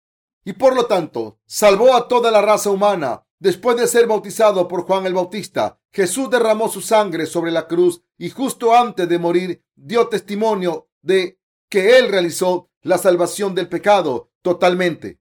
y 0.45 0.53
por 0.53 0.76
lo 0.76 0.86
tanto 0.86 1.39
salvó 1.47 1.95
a 1.95 2.07
toda 2.07 2.30
la 2.30 2.43
raza 2.43 2.70
humana. 2.70 3.26
Después 3.39 3.78
de 3.78 3.88
ser 3.88 4.05
bautizado 4.05 4.68
por 4.68 4.84
Juan 4.84 5.07
el 5.07 5.16
Bautista, 5.16 5.78
Jesús 5.91 6.29
derramó 6.29 6.69
su 6.69 6.81
sangre 6.81 7.25
sobre 7.25 7.51
la 7.51 7.67
cruz 7.67 8.03
y 8.17 8.29
justo 8.29 8.75
antes 8.75 9.09
de 9.09 9.17
morir 9.17 9.63
dio 9.75 10.07
testimonio 10.07 10.89
de 11.01 11.39
que 11.69 11.97
él 11.97 12.09
realizó 12.09 12.69
la 12.81 12.97
salvación 12.97 13.55
del 13.55 13.69
pecado 13.69 14.31
totalmente, 14.41 15.19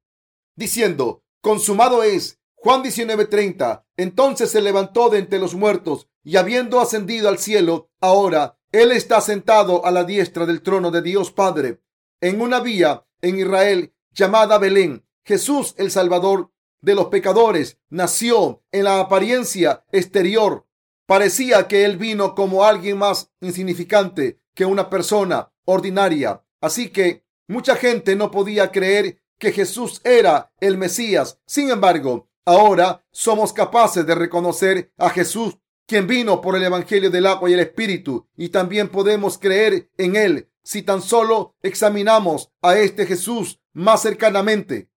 diciendo, 0.54 1.24
consumado 1.40 2.02
es. 2.02 2.38
Juan 2.54 2.82
19:30. 2.82 3.84
Entonces 3.96 4.50
se 4.50 4.60
levantó 4.60 5.10
de 5.10 5.18
entre 5.18 5.38
los 5.38 5.54
muertos 5.54 6.08
y 6.24 6.36
habiendo 6.36 6.80
ascendido 6.80 7.28
al 7.28 7.38
cielo, 7.38 7.90
ahora 8.00 8.58
él 8.72 8.92
está 8.92 9.20
sentado 9.20 9.86
a 9.86 9.90
la 9.90 10.04
diestra 10.04 10.44
del 10.44 10.62
trono 10.62 10.90
de 10.90 11.00
Dios 11.02 11.30
Padre, 11.30 11.80
en 12.20 12.40
una 12.40 12.60
vía 12.60 13.06
en 13.22 13.38
Israel 13.38 13.94
llamada 14.12 14.58
Belén. 14.58 15.06
Jesús, 15.24 15.74
el 15.78 15.90
Salvador 15.90 16.52
de 16.80 16.94
los 16.94 17.06
pecadores, 17.06 17.78
nació 17.88 18.62
en 18.72 18.84
la 18.84 19.00
apariencia 19.00 19.84
exterior. 19.92 20.66
Parecía 21.06 21.66
que 21.68 21.84
él 21.84 21.96
vino 21.96 22.34
como 22.34 22.64
alguien 22.64 22.98
más 22.98 23.30
insignificante 23.40 24.40
que 24.54 24.64
una 24.64 24.90
persona 24.90 25.52
ordinaria. 25.64 26.42
Así 26.60 26.90
que 26.90 27.24
mucha 27.46 27.76
gente 27.76 28.16
no 28.16 28.30
podía 28.30 28.70
creer 28.70 29.20
que 29.38 29.52
Jesús 29.52 30.00
era 30.04 30.52
el 30.60 30.76
Mesías. 30.76 31.40
Sin 31.46 31.70
embargo, 31.70 32.28
ahora 32.44 33.04
somos 33.10 33.52
capaces 33.52 34.06
de 34.06 34.14
reconocer 34.14 34.92
a 34.98 35.10
Jesús 35.10 35.56
quien 35.86 36.06
vino 36.06 36.42
por 36.42 36.54
el 36.54 36.62
Evangelio 36.62 37.10
del 37.10 37.24
agua 37.24 37.48
y 37.48 37.54
el 37.54 37.60
Espíritu, 37.60 38.28
y 38.36 38.50
también 38.50 38.88
podemos 38.88 39.38
creer 39.38 39.90
en 39.96 40.16
él 40.16 40.50
si 40.62 40.82
tan 40.82 41.00
solo 41.00 41.54
examinamos 41.62 42.52
a 42.60 42.76
este 42.76 43.06
Jesús 43.06 43.58
más 43.72 44.02
cercanamente. 44.02 44.90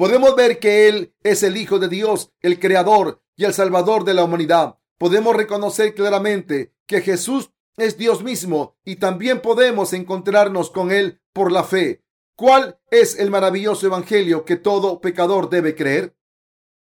Podemos 0.00 0.34
ver 0.34 0.60
que 0.60 0.88
Él 0.88 1.14
es 1.22 1.42
el 1.42 1.58
Hijo 1.58 1.78
de 1.78 1.90
Dios, 1.90 2.32
el 2.40 2.58
Creador 2.58 3.22
y 3.36 3.44
el 3.44 3.52
Salvador 3.52 4.04
de 4.04 4.14
la 4.14 4.24
humanidad. 4.24 4.78
Podemos 4.96 5.36
reconocer 5.36 5.94
claramente 5.94 6.72
que 6.86 7.02
Jesús 7.02 7.50
es 7.76 7.98
Dios 7.98 8.24
mismo 8.24 8.78
y 8.82 8.96
también 8.96 9.42
podemos 9.42 9.92
encontrarnos 9.92 10.70
con 10.70 10.90
Él 10.90 11.20
por 11.34 11.52
la 11.52 11.64
fe. 11.64 12.02
¿Cuál 12.34 12.80
es 12.90 13.18
el 13.18 13.30
maravilloso 13.30 13.86
Evangelio 13.86 14.46
que 14.46 14.56
todo 14.56 15.02
pecador 15.02 15.50
debe 15.50 15.74
creer? 15.74 16.16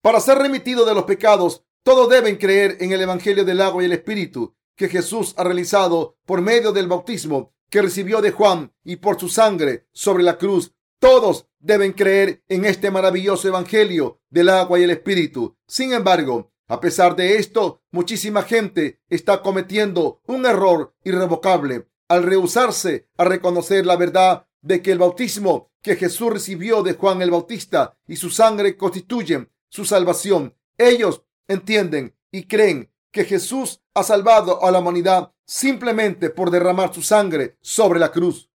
Para 0.03 0.21
ser 0.21 0.39
remitido 0.39 0.85
de 0.85 0.95
los 0.95 1.03
pecados, 1.03 1.65
todos 1.83 2.09
deben 2.09 2.37
creer 2.37 2.77
en 2.79 2.93
el 2.93 3.01
Evangelio 3.01 3.45
del 3.45 3.61
agua 3.61 3.83
y 3.83 3.87
el 3.87 3.93
Espíritu 3.93 4.55
que 4.77 4.89
Jesús 4.89 5.35
ha 5.37 5.43
realizado 5.43 6.17
por 6.27 6.43
medio 6.43 6.71
del 6.71 6.87
bautismo 6.87 7.57
que 7.71 7.83
recibió 7.83 8.21
de 8.21 8.31
Juan 8.31 8.73
y 8.85 8.97
por 8.99 9.19
su 9.19 9.29
sangre 9.29 9.89
sobre 9.91 10.23
la 10.23 10.39
cruz. 10.39 10.73
Todos 11.01 11.47
deben 11.59 11.95
creer 11.95 12.45
en 12.47 12.67
este 12.67 12.91
maravilloso 12.91 13.49
Evangelio 13.49 14.21
del 14.29 14.51
agua 14.51 14.79
y 14.79 14.83
el 14.83 14.91
Espíritu. 14.91 15.57
Sin 15.67 15.95
embargo, 15.95 16.53
a 16.69 16.79
pesar 16.79 17.17
de 17.17 17.37
esto, 17.37 17.83
muchísima 17.91 18.43
gente 18.43 19.01
está 19.09 19.41
cometiendo 19.41 20.21
un 20.27 20.45
error 20.45 20.95
irrevocable 21.03 21.89
al 22.07 22.23
rehusarse 22.23 23.09
a 23.17 23.25
reconocer 23.25 23.87
la 23.87 23.97
verdad 23.97 24.47
de 24.61 24.83
que 24.83 24.93
el 24.93 24.99
bautismo 24.99 25.71
que 25.81 25.97
Jesús 25.97 26.35
recibió 26.35 26.83
de 26.83 26.93
Juan 26.93 27.23
el 27.23 27.31
Bautista 27.31 27.97
y 28.07 28.17
su 28.17 28.29
sangre 28.29 28.77
constituyen 28.77 29.51
su 29.71 29.87
salvación. 29.87 30.55
Ellos 30.77 31.23
entienden 31.49 32.15
y 32.31 32.45
creen 32.45 32.93
que 33.11 33.25
Jesús 33.25 33.81
ha 33.95 34.03
salvado 34.03 34.63
a 34.63 34.71
la 34.71 34.81
humanidad 34.81 35.33
simplemente 35.47 36.29
por 36.29 36.51
derramar 36.51 36.93
su 36.93 37.01
sangre 37.01 37.57
sobre 37.63 37.99
la 37.99 38.13
cruz. 38.13 38.51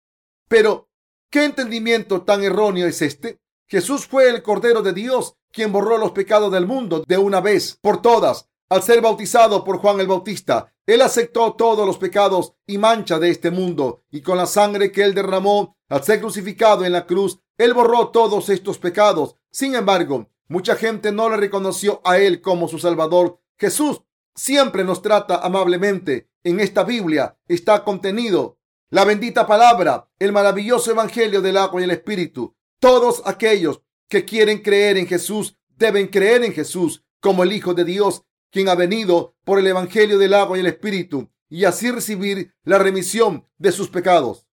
Pero, 0.48 0.90
¿qué 1.36 1.44
entendimiento 1.44 2.22
tan 2.22 2.46
erróneo 2.46 2.88
es 2.88 3.02
este? 3.02 3.42
Jesús 3.68 4.08
fue 4.08 4.30
el 4.30 4.42
Cordero 4.42 4.82
de 4.82 4.94
Dios 4.94 5.36
quien 5.52 5.74
borró 5.74 5.98
los 5.98 6.14
pecados 6.14 6.50
del 6.50 6.66
mundo 6.66 7.04
de 7.06 7.18
una 7.18 7.42
vez 7.42 7.78
por 7.82 8.02
todas. 8.02 8.48
Al 8.70 8.82
ser 8.84 9.02
bautizado 9.02 9.66
por 9.66 9.80
Juan 9.80 10.00
el 10.00 10.08
Bautista, 10.08 10.74
él 10.86 11.02
aceptó 11.02 11.54
todos 11.56 11.86
los 11.86 11.98
pecados 11.98 12.54
y 12.66 12.78
mancha 12.78 13.20
de 13.20 13.32
este 13.32 13.52
mundo, 13.52 14.04
y 14.10 14.22
con 14.22 14.38
la 14.38 14.46
sangre 14.46 14.94
que 14.94 15.04
él 15.04 15.14
derramó 15.14 15.76
al 15.90 16.06
ser 16.06 16.22
crucificado 16.22 16.86
en 16.86 16.94
la 16.94 17.06
cruz, 17.06 17.38
él 17.58 17.74
borró 17.74 18.12
todos 18.12 18.48
estos 18.48 18.78
pecados. 18.78 19.36
Sin 19.52 19.76
embargo, 19.76 20.30
Mucha 20.48 20.76
gente 20.76 21.12
no 21.12 21.28
le 21.30 21.38
reconoció 21.38 22.02
a 22.04 22.20
Él 22.20 22.40
como 22.40 22.68
su 22.68 22.78
Salvador. 22.78 23.40
Jesús 23.58 24.02
siempre 24.36 24.84
nos 24.84 25.02
trata 25.02 25.38
amablemente. 25.38 26.30
En 26.44 26.60
esta 26.60 26.84
Biblia 26.84 27.36
está 27.48 27.84
contenido 27.84 28.55
la 28.90 29.04
bendita 29.04 29.48
palabra, 29.48 30.10
el 30.20 30.32
maravilloso 30.32 30.92
Evangelio 30.92 31.42
del 31.42 31.58
agua 31.58 31.82
y 31.82 31.86
el 31.86 31.92
Espíritu. 31.92 32.56
Todos 32.80 33.24
aquellos 33.26 33.82
que 34.08 34.26
quieren 34.26 34.62
creer 34.62 34.98
en 34.98 35.08
Jesús 35.08 35.58
deben 35.76 36.08
creer 36.08 36.44
en 36.44 36.54
Jesús 36.54 37.04
como 37.20 37.44
el 37.44 37.52
Hijo 37.52 37.74
de 37.74 37.84
Dios, 37.84 38.24
quien 38.52 38.70
ha 38.70 38.76
venido 38.76 39.36
por 39.44 39.60
el 39.60 39.68
Evangelio 39.68 40.18
del 40.20 40.34
agua 40.34 40.58
y 40.58 40.62
el 40.62 40.68
Espíritu, 40.68 41.30
y 41.50 41.66
así 41.66 41.90
recibir 41.92 42.54
la 42.64 42.78
remisión 42.78 43.48
de 43.58 43.72
sus 43.72 43.90
pecados. 43.90 44.46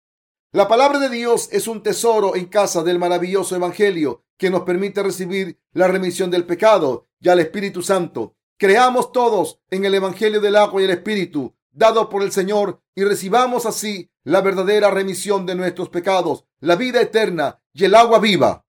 La 0.51 0.67
palabra 0.67 0.99
de 0.99 1.09
Dios 1.09 1.49
es 1.51 1.67
un 1.67 1.83
tesoro 1.83 2.35
en 2.35 2.45
casa 2.45 2.83
del 2.83 2.99
maravilloso 2.99 3.55
Evangelio 3.55 4.23
que 4.37 4.49
nos 4.49 4.63
permite 4.63 5.01
recibir 5.03 5.59
la 5.73 5.87
remisión 5.87 6.29
del 6.31 6.45
pecado 6.45 7.07
y 7.19 7.29
al 7.29 7.39
Espíritu 7.39 7.81
Santo. 7.81 8.35
Creamos 8.57 9.11
todos 9.11 9.59
en 9.69 9.85
el 9.85 9.93
Evangelio 9.95 10.41
del 10.41 10.55
agua 10.55 10.81
y 10.81 10.85
el 10.85 10.91
Espíritu, 10.91 11.55
dado 11.73 12.07
por 12.09 12.23
el 12.23 12.31
Señor, 12.31 12.81
y 12.95 13.03
recibamos 13.03 13.65
así 13.65 14.09
la 14.23 14.41
verdadera 14.41 14.89
remisión 14.89 15.45
de 15.45 15.55
nuestros 15.55 15.89
pecados, 15.89 16.45
la 16.59 16.75
vida 16.75 17.01
eterna 17.01 17.59
y 17.73 17.85
el 17.85 17.95
agua 17.95 18.19
viva. 18.19 18.62